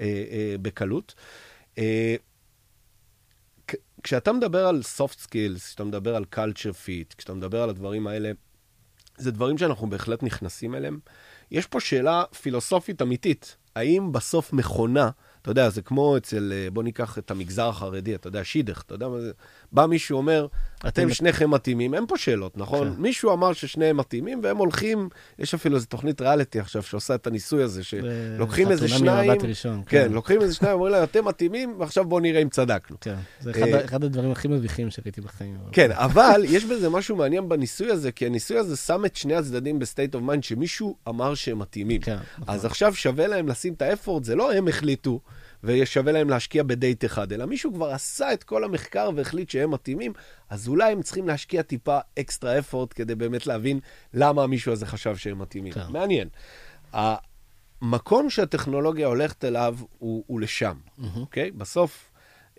אה, 0.00 0.24
אה, 0.30 0.54
בקלות. 0.62 1.14
אה, 1.78 2.16
כשאתה 4.02 4.32
מדבר 4.32 4.66
על 4.66 4.80
soft 4.96 5.24
skills, 5.24 5.58
כשאתה 5.58 5.84
מדבר 5.84 6.16
על 6.16 6.24
culture 6.34 6.74
fit, 6.86 7.14
כשאתה 7.16 7.34
מדבר 7.34 7.62
על 7.62 7.70
הדברים 7.70 8.06
האלה, 8.06 8.32
זה 9.16 9.30
דברים 9.30 9.58
שאנחנו 9.58 9.90
בהחלט 9.90 10.22
נכנסים 10.22 10.74
אליהם. 10.74 10.98
יש 11.50 11.66
פה 11.66 11.80
שאלה 11.80 12.24
פילוסופית 12.42 13.02
אמיתית, 13.02 13.56
האם 13.76 14.12
בסוף 14.12 14.52
מכונה 14.52 15.10
אתה 15.46 15.52
יודע, 15.52 15.70
זה 15.70 15.82
כמו 15.82 16.16
אצל, 16.16 16.52
אה, 16.52 16.70
בוא 16.70 16.82
ניקח 16.82 17.18
את 17.18 17.30
המגזר 17.30 17.68
החרדי, 17.68 18.14
אתה 18.14 18.28
יודע, 18.28 18.44
שידוך, 18.44 18.82
אתה 18.86 18.94
יודע 18.94 19.08
מה 19.08 19.20
זה? 19.20 19.32
בא 19.72 19.86
מישהו 19.86 20.16
אומר, 20.16 20.46
אתם 20.88 21.10
שניכם 21.10 21.50
מתאימים, 21.50 21.94
אין 21.94 22.06
פה 22.06 22.18
שאלות, 22.18 22.58
נכון? 22.58 22.94
כן. 22.94 23.02
מישהו 23.02 23.32
אמר 23.32 23.52
ששניהם 23.52 23.96
מתאימים, 23.96 24.40
והם 24.42 24.56
הולכים, 24.56 25.08
יש 25.38 25.54
אפילו 25.54 25.76
איזו 25.76 25.86
תוכנית 25.86 26.20
ריאליטי 26.20 26.60
עכשיו 26.60 26.82
שעושה 26.82 27.14
את 27.14 27.26
הניסוי 27.26 27.62
הזה, 27.62 27.84
שלוקחים 27.84 28.70
איזה 28.70 28.88
שניים, 28.88 29.30
ראשון, 29.30 29.82
כן, 29.86 30.04
כן, 30.04 30.12
לוקחים 30.12 30.42
איזה 30.42 30.54
שניים, 30.54 30.74
אומרים 30.74 30.92
להם, 30.92 31.02
אתם 31.02 31.24
מתאימים, 31.24 31.74
ועכשיו 31.78 32.04
בואו 32.04 32.20
נראה 32.20 32.42
אם 32.42 32.48
צדקנו. 32.48 32.96
כן, 33.00 33.14
זה 33.40 33.50
אחד, 33.50 33.60
אה, 33.60 33.84
אחד 33.84 34.04
הדברים 34.04 34.30
הכי 34.30 34.48
מביכים 34.48 34.90
שראיתי 34.90 35.20
בחיים. 35.20 35.56
כן, 35.72 35.90
אבל 35.92 36.40
יש 36.44 36.64
בזה 36.64 36.88
משהו 36.88 37.16
מעניין 37.16 37.48
בניסוי 37.48 37.90
הזה, 37.90 38.12
כי 38.12 38.26
הניסוי 38.26 38.58
הזה 38.58 38.76
שם 38.76 39.04
את 39.04 39.16
שני 39.16 39.34
הצדדים 39.34 39.78
ב 39.78 39.84
state 39.84 40.14
of 40.14 40.22
mind, 40.22 40.44
שמישהו 40.44 40.96
אמר 41.08 41.34
שהם 41.34 41.58
מתאימים. 41.58 42.00
כן, 42.00 42.16
נכון. 42.38 42.54
אז 42.54 42.64
עכשיו 42.64 42.94
שווה 42.94 43.26
להם 43.26 43.48
לשים 43.48 43.72
את 43.72 43.82
ה 43.82 43.87
effort, 43.87 44.24
זה 44.24 44.34
לא 44.34 44.52
הם 44.52 44.68
החליטו. 44.68 45.20
ושווה 45.66 46.12
להם 46.12 46.30
להשקיע 46.30 46.62
בדייט 46.62 47.04
אחד, 47.04 47.32
אלא 47.32 47.46
מישהו 47.46 47.74
כבר 47.74 47.90
עשה 47.90 48.32
את 48.32 48.44
כל 48.44 48.64
המחקר 48.64 49.10
והחליט 49.16 49.50
שהם 49.50 49.70
מתאימים, 49.70 50.12
אז 50.50 50.68
אולי 50.68 50.92
הם 50.92 51.02
צריכים 51.02 51.28
להשקיע 51.28 51.62
טיפה 51.62 51.98
אקסטרה 52.18 52.58
אפורט 52.58 52.92
כדי 52.96 53.14
באמת 53.14 53.46
להבין 53.46 53.80
למה 54.14 54.42
המישהו 54.42 54.72
הזה 54.72 54.86
חשב 54.86 55.16
שהם 55.16 55.38
מתאימים. 55.38 55.72
כן. 55.72 55.86
מעניין. 55.90 56.28
המקום 56.92 58.30
שהטכנולוגיה 58.30 59.06
הולכת 59.06 59.44
אליו 59.44 59.78
הוא, 59.98 60.24
הוא 60.26 60.40
לשם, 60.40 60.76
אוקיי? 60.98 61.48
Mm-hmm. 61.48 61.54
Okay? 61.54 61.58
בסוף, 61.58 62.10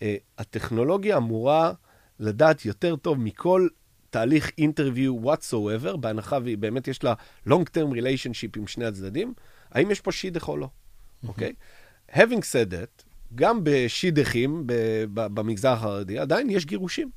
אה, 0.01 0.15
הטכנולוגיה 0.37 1.17
אמורה 1.17 1.71
לדעת 2.19 2.65
יותר 2.65 2.95
טוב 2.95 3.19
מכל 3.19 3.67
תהליך 4.09 4.51
אינטרוויו 4.57 5.33
whatsoever, 5.33 5.97
בהנחה 5.97 6.37
והיא 6.43 6.57
באמת 6.57 6.87
יש 6.87 7.03
לה 7.03 7.13
long 7.47 7.63
term 7.73 7.93
relationship 7.93 8.57
עם 8.57 8.67
שני 8.67 8.85
הצדדים, 8.85 9.33
האם 9.71 9.91
יש 9.91 10.01
פה 10.01 10.11
שידוך 10.11 10.49
או 10.49 10.57
לא, 10.57 10.69
אוקיי? 11.27 11.49
Mm-hmm. 11.49 11.51
Okay? 11.51 11.86
Having 12.11 12.41
said 12.41 12.71
that, 12.71 13.03
גם 13.35 13.59
בשידכים 13.63 14.63
במגזר 15.13 15.69
החרדי, 15.69 16.19
עדיין 16.19 16.49
יש 16.49 16.65
גירושים. 16.65 17.09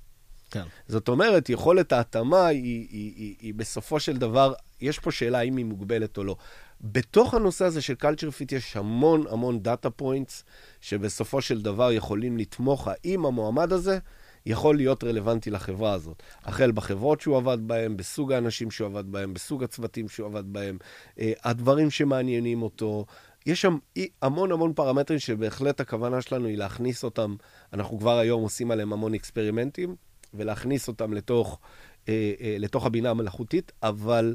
כן. 0.51 0.65
זאת 0.89 1.09
אומרת, 1.09 1.49
יכולת 1.49 1.93
ההתאמה 1.93 2.47
היא, 2.47 2.89
היא, 2.91 3.13
היא, 3.17 3.35
היא 3.41 3.55
בסופו 3.55 4.01
של 4.01 4.17
דבר, 4.17 4.53
יש 4.81 4.99
פה 4.99 5.11
שאלה 5.11 5.39
האם 5.39 5.57
היא 5.57 5.65
מוגבלת 5.65 6.19
או 6.19 6.25
לא. 6.25 6.37
בתוך 6.81 7.35
הנושא 7.35 7.65
הזה 7.65 7.83
של 7.83 7.95
culture 8.03 8.33
fit 8.41 8.55
יש 8.55 8.77
המון 8.77 9.25
המון 9.31 9.63
data 9.63 9.91
points, 9.91 10.45
שבסופו 10.81 11.41
של 11.43 11.63
דבר 11.63 11.93
יכולים 11.93 12.39
לתמוך 12.39 12.89
האם 12.89 13.27
המועמד 13.27 13.73
הזה 13.73 13.99
יכול 14.47 14.77
להיות 14.77 15.05
רלוונטי 15.05 15.51
לחברה 15.51 15.93
הזאת. 15.93 16.23
החל 16.45 16.73
בחברות 16.73 17.21
שהוא 17.21 17.37
עבד 17.37 17.59
בהן, 17.61 17.97
בסוג 17.97 18.33
האנשים 18.33 18.71
שהוא 18.71 18.87
עבד 18.87 19.13
בהם, 19.13 19.35
בסוג 19.35 19.65
הצוותים 19.65 20.09
שהוא 20.09 20.27
עבד 20.27 20.53
בהם, 20.53 20.79
אה, 21.19 21.33
הדברים 21.45 21.91
שמעניינים 21.91 22.63
אותו, 22.63 23.07
יש 23.47 23.61
שם 23.61 23.79
המון 24.23 24.53
המון 24.53 24.73
פרמטרים 24.73 25.19
שבהחלט 25.19 25.81
הכוונה 25.81 26.23
שלנו 26.23 26.47
היא 26.47 26.59
להכניס 26.59 27.05
אותם, 27.05 27.37
אנחנו 27.73 27.99
כבר 27.99 28.19
היום 28.19 28.43
עושים 28.43 28.71
עליהם 28.71 28.93
המון 28.93 29.15
אקספרימנטים, 29.15 29.97
ולהכניס 30.35 30.89
אותם 30.89 31.13
לתוך, 31.13 31.61
אה, 32.09 32.33
אה, 32.41 32.57
לתוך 32.59 32.87
הבינה 32.87 33.11
המלאכותית, 33.11 33.73
אבל 33.83 34.35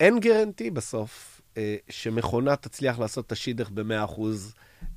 אין 0.00 0.20
guarantee 0.20 0.70
בסוף 0.70 1.40
אה, 1.56 1.76
שמכונה 1.88 2.56
תצליח 2.56 2.98
לעשות 2.98 3.26
את 3.26 3.32
השידוך 3.32 3.70
ב-100%, 3.70 4.20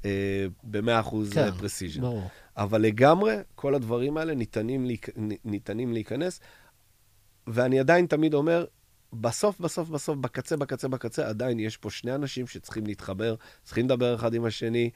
אה, 0.05 0.45
ב-100% 0.63 1.33
כן, 1.33 1.51
precision. 1.51 2.01
ברור. 2.01 2.29
אבל 2.57 2.81
לגמרי, 2.81 3.35
כל 3.55 3.75
הדברים 3.75 4.17
האלה 4.17 4.35
ניתנים. 4.35 4.87
ניתנים 5.45 5.93
להיכנס, 5.93 6.39
ואני 7.47 7.79
עדיין 7.79 8.05
תמיד 8.05 8.33
אומר, 8.33 8.65
בסוף, 9.21 9.59
בסוף, 9.59 9.89
בסוף, 9.89 10.17
בקצה, 10.17 10.57
בקצה, 10.57 10.87
בקצה, 10.87 11.27
עדיין 11.27 11.59
יש 11.59 11.77
פה 11.77 11.89
שני 11.89 12.15
אנשים 12.15 12.47
שצריכים 12.47 12.85
להתחבר, 12.85 13.35
צריכים 13.63 13.85
לדבר 13.85 14.15
אחד 14.15 14.33
עם 14.33 14.45
השני, 14.45 14.89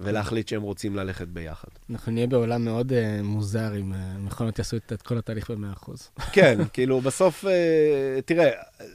ולהחליט 0.00 0.48
שהם 0.48 0.62
רוצים 0.62 0.96
ללכת 0.96 1.28
ביחד. 1.28 1.68
אנחנו 1.90 2.12
נהיה 2.12 2.26
בעולם 2.26 2.64
מאוד 2.64 2.92
uh, 2.92 3.22
מוזר 3.22 3.76
אם 3.80 3.92
uh, 3.92 3.96
מכונות 4.18 4.58
יעשו 4.58 4.76
את, 4.76 4.92
את 4.92 5.02
כל 5.02 5.18
התהליך 5.18 5.50
ב-100%. 5.50 5.92
כן, 6.32 6.58
כאילו, 6.72 7.00
בסוף, 7.00 7.44
uh, 7.44 7.48
תראה, 8.24 8.50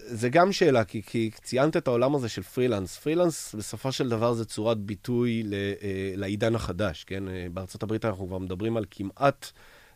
זה 0.06 0.30
גם 0.30 0.52
שאלה, 0.52 0.84
כי, 0.84 1.02
כי 1.02 1.32
ציינת 1.44 1.78
את 1.78 1.88
העולם 1.88 2.16
הזה 2.16 2.30
של 2.30 2.44
פרילנס. 2.44 2.98
פרילנס, 2.98 3.56
בסופו 3.56 3.92
של 3.92 4.10
דבר, 4.10 4.34
זה 4.34 4.46
צורת 4.46 4.78
ביטוי 4.78 5.44
ל, 5.44 5.54
uh, 5.54 5.84
לעידן 6.16 6.56
החדש, 6.56 7.04
כן? 7.04 7.28
Uh, 7.28 7.32
בארצות 7.54 7.84
הברית 7.84 8.06
אנחנו 8.06 8.28
כבר 8.28 8.38
מדברים 8.38 8.78
על 8.78 8.86
כמעט 8.92 9.52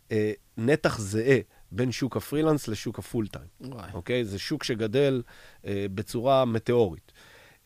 uh, 0.09 0.11
נתח 0.57 0.99
זהה. 0.99 1.39
בין 1.75 1.91
שוק 1.91 2.17
הפרילנס 2.17 2.67
לשוק 2.67 2.99
הפול 2.99 3.27
טיים. 3.27 3.45
אוקיי? 3.93 4.25
זה 4.25 4.39
שוק 4.39 4.63
שגדל 4.63 5.21
אה, 5.65 5.85
בצורה 5.95 6.45
מטאורית. 6.45 7.11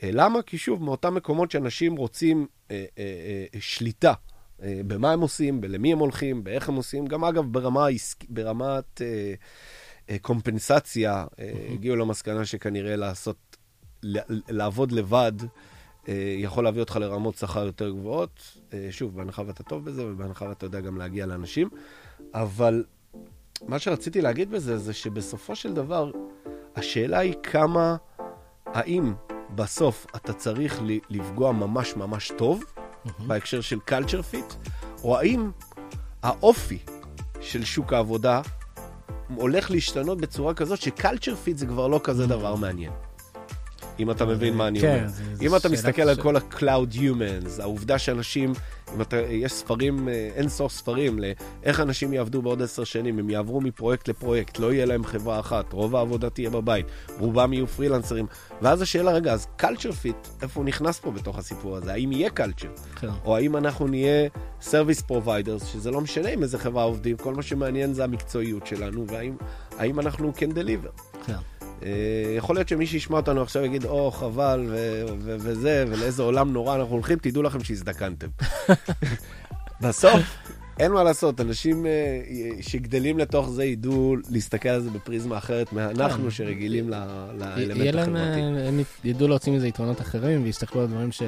אה, 0.04 0.10
למה? 0.14 0.42
כי 0.42 0.58
שוב, 0.58 0.84
מאותם 0.84 1.16
מקומות 1.16 1.52
שאנשים 1.52 1.96
רוצים 1.96 2.48
אה, 2.72 2.86
אה, 2.98 3.04
אה, 3.54 3.60
שליטה 3.60 4.14
אה, 4.64 4.82
במה 4.88 5.12
הם 5.12 5.22
עושים, 5.22 5.64
למי 5.64 5.92
הם 5.94 6.00
הולכים, 6.00 6.44
באיך 6.44 6.70
הם 6.70 6.76
עושים, 6.76 7.06
גם 7.06 7.24
אגב 7.24 7.46
ברמה, 7.52 7.88
ברמת 8.30 9.02
אה, 9.02 9.34
אה, 10.10 10.18
קומפנסציה, 10.22 11.26
אה, 11.40 11.68
הגיעו 11.74 11.96
למסקנה 11.96 12.46
שכנראה 12.46 12.96
לעשות, 12.96 13.58
לעבוד 14.50 14.92
לבד, 14.92 15.32
אה, 16.08 16.36
יכול 16.38 16.64
להביא 16.64 16.80
אותך 16.80 16.96
לרמות 16.96 17.36
שכר 17.36 17.66
יותר 17.66 17.90
גבוהות. 17.90 18.58
אה, 18.74 18.88
שוב, 18.92 19.16
בהנחה 19.16 19.44
ואתה 19.48 19.64
טוב 19.64 19.86
בזה, 19.86 20.06
ובהנחה 20.06 20.46
ואתה 20.46 20.66
יודע 20.66 20.82
גם 20.82 20.98
להגיע 20.98 21.26
לאנשים. 21.26 21.70
אבל 22.34 22.84
מה 23.68 23.80
שרציתי 23.80 24.22
להגיד 24.22 24.52
בזה, 24.52 24.78
זה 24.78 24.94
שבסופו 24.94 25.56
של 25.56 25.74
דבר, 25.74 26.12
השאלה 26.76 27.20
היא 27.20 27.34
כמה, 27.44 27.96
האם 28.66 29.14
בסוף 29.56 30.08
אתה 30.16 30.34
צריך 30.34 30.82
לפגוע 31.10 31.52
ממש 31.52 31.96
ממש 31.96 32.32
טוב, 32.38 32.64
mm-hmm. 32.64 33.10
בהקשר 33.28 33.62
של 33.62 33.80
culture 33.90 34.34
fit, 34.34 34.54
או 35.04 35.18
האם 35.18 35.52
האופי 36.24 36.80
של 37.42 37.66
שוק 37.66 37.94
העבודה 37.94 38.42
הולך 39.36 39.72
להשתנות 39.72 40.22
בצורה 40.22 40.54
כזאת 40.54 40.82
ש 40.82 40.94
culture 40.94 41.36
fit 41.36 41.58
זה 41.58 41.66
כבר 41.66 41.88
לא 41.88 42.00
כזה 42.04 42.28
דבר 42.28 42.56
מעניין. 42.56 42.92
אם 44.00 44.12
אתה 44.12 44.26
מבין 44.26 44.54
מה 44.54 44.68
אני 44.68 44.80
כן, 44.80 45.08
אומר. 45.08 45.46
אם 45.48 45.56
אתה 45.56 45.70
מסתכל 45.70 46.02
על 46.02 46.16
כל 46.16 46.36
ה-Cloud 46.36 46.96
Humans, 46.96 47.62
העובדה 47.62 48.00
שאנשים, 48.00 48.54
אם 48.96 49.02
אתה, 49.02 49.18
יש 49.18 49.52
ספרים, 49.52 50.10
אה, 50.10 50.30
אין 50.36 50.50
סוף 50.50 50.74
ספרים 50.74 51.20
לאיך 51.20 51.80
אנשים 51.80 52.14
יעבדו 52.14 52.42
בעוד 52.42 52.62
עשר 52.62 52.84
שנים, 52.84 53.20
הם 53.20 53.30
יעברו 53.30 53.62
מפרויקט 53.62 54.08
לפרויקט, 54.08 54.60
לא 54.60 54.74
יהיה 54.74 54.86
להם 54.86 55.04
חברה 55.04 55.40
אחת, 55.40 55.74
רוב 55.74 55.96
העבודה 55.96 56.30
תהיה 56.30 56.50
בבית, 56.50 56.86
רובם 57.20 57.54
יהיו 57.54 57.68
פרילנסרים, 57.68 58.26
ואז 58.62 58.82
השאלה, 58.82 59.12
רגע, 59.12 59.34
אז 59.34 59.48
culture 59.62 60.06
fit, 60.06 60.42
איפה 60.42 60.60
הוא 60.60 60.66
נכנס 60.66 61.00
פה 61.00 61.12
בתוך 61.12 61.38
הסיפור 61.38 61.78
הזה? 61.78 61.94
האם 61.94 62.12
יהיה 62.12 62.30
culture? 62.30 63.00
כן. 63.00 63.08
או 63.26 63.36
האם 63.36 63.58
אנחנו 63.58 63.88
נהיה 63.88 64.28
service 64.62 65.12
providers, 65.12 65.66
שזה 65.66 65.92
לא 65.92 66.02
משנה 66.02 66.30
עם 66.30 66.44
איזה 66.44 66.58
חברה 66.58 66.84
עובדים, 66.84 67.18
כל 67.18 67.36
מה 67.36 67.42
שמעניין 67.42 67.94
זה 67.94 68.04
המקצועיות 68.04 68.68
שלנו, 68.68 69.06
והאם 69.08 70.00
אנחנו 70.00 70.32
can 70.38 70.52
deliver. 70.54 71.17
כן. 71.82 71.88
אה, 71.88 72.34
יכול 72.38 72.56
להיות 72.56 72.70
שמי 72.70 72.88
שישמע 72.88 73.18
אותנו 73.18 73.42
עכשיו 73.42 73.66
יגיד, 73.66 73.86
או, 73.86 74.12
חבל, 74.12 74.66
וזה, 75.20 75.86
ולאיזה 75.88 76.24
עולם 76.24 76.54
נורא 76.54 76.76
אנחנו 76.76 76.94
הולכים, 76.94 77.18
תדעו 77.18 77.44
לכם 77.44 77.64
שהזדקנתם. 77.64 78.28
בסוף, 79.82 80.22
אין 80.80 80.92
מה 80.92 81.04
לעשות, 81.04 81.42
אנשים 81.42 81.86
אה, 81.86 81.92
שגדלים 82.62 83.20
לתוך 83.20 83.50
זה 83.50 83.66
ידעו 83.66 84.16
להסתכל 84.30 84.70
על 84.70 84.82
זה 84.82 84.90
בפריזמה 84.90 85.38
אחרת 85.38 85.74
מאנחנו 85.74 86.24
כן. 86.24 86.32
שרגילים 86.32 86.90
לאלמנט 86.90 87.96
החברתי. 87.96 88.42
הם 88.68 88.82
ידעו 89.04 89.28
להוציא 89.28 89.54
מזה 89.54 89.68
יתרונות 89.68 90.02
אחרים 90.02 90.44
ויסתכלו 90.44 90.82
על 90.82 90.88
דברים 90.88 91.12
ש... 91.12 91.24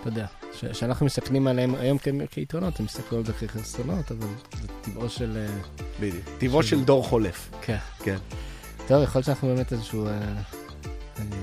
אתה 0.00 0.12
יודע, 0.12 0.26
שאנחנו 0.72 1.06
מסתכלים 1.06 1.46
עליהם 1.46 1.74
היום 1.74 1.98
כיתרונות, 2.30 2.80
הם 2.80 2.84
מסתכלו 2.84 3.18
על 3.18 3.24
זה 3.24 3.32
כחסרונות, 3.32 4.12
אבל 4.12 4.26
זה 4.60 4.68
טבעו 4.82 5.08
של... 5.08 5.36
אה, 5.36 5.56
בדיוק, 6.00 6.24
טבעו 6.38 6.62
של 6.62 6.84
דור 6.84 7.04
חולף. 7.04 7.50
כן. 8.02 8.16
טוב, 8.88 9.02
יכול 9.02 9.18
להיות 9.18 9.26
שאנחנו 9.26 9.48
באמת 9.48 9.72
איזשהו... 9.72 10.06
אה, 10.06 10.20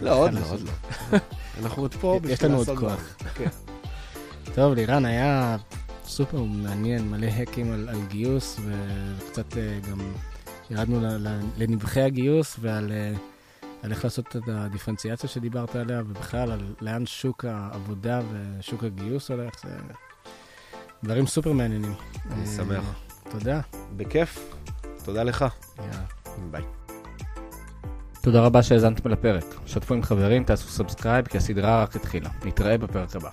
לא, 0.02 0.16
עוד 0.16 0.34
לא, 0.34 0.40
עוד 0.50 0.62
לא. 0.62 1.18
אנחנו 1.62 1.82
עוד 1.82 1.94
פה 1.94 2.20
יש 2.30 2.44
לנו 2.44 2.58
עוד 2.58 2.70
כוח. 2.80 3.16
כן. 3.36 3.50
טוב, 4.56 4.74
לירן, 4.74 5.06
היה 5.06 5.58
סופר 6.06 6.44
מעניין, 6.44 7.10
מלא 7.10 7.26
האקים 7.26 7.72
על, 7.72 7.90
על 7.90 8.02
גיוס, 8.08 8.60
וקצת 8.66 9.58
אה, 9.58 9.80
גם 9.92 10.00
ירדנו 10.70 11.00
לנבחי 11.58 12.02
הגיוס 12.02 12.56
ועל 12.60 12.92
אה, 12.92 13.14
על 13.84 13.92
איך 13.92 14.04
לעשות 14.04 14.36
את 14.36 14.48
הדיפרנציאציה 14.48 15.30
שדיברת 15.30 15.76
עליה, 15.76 16.02
ובכלל 16.08 16.52
על 16.52 16.74
לאן 16.82 17.06
שוק 17.06 17.46
העבודה 17.46 18.22
ושוק 18.32 18.84
הגיוס 18.84 19.32
הולך. 19.32 19.54
זה 19.64 19.70
דברים 21.04 21.28
סופר 21.28 21.52
מעניינים. 21.52 21.94
אני 22.32 22.48
שמח. 22.48 22.84
תודה. 23.32 23.62
בכיף. 23.98 24.54
תודה 25.04 25.24
לך. 25.24 25.46
ביי. 26.52 26.81
תודה 28.22 28.42
רבה 28.42 28.64
שהאזנתם 28.64 29.10
לפרק. 29.10 29.46
שתפו 29.66 29.94
עם 29.94 30.04
חברים, 30.04 30.44
תעשו 30.44 30.70
subscribe, 30.70 31.28
כי 31.28 31.38
הסדרה 31.38 31.84
רק 31.84 31.96
התחילה. 31.96 32.30
נתראה 32.46 32.78
בפרק 32.78 33.16
הבא. 33.16 33.30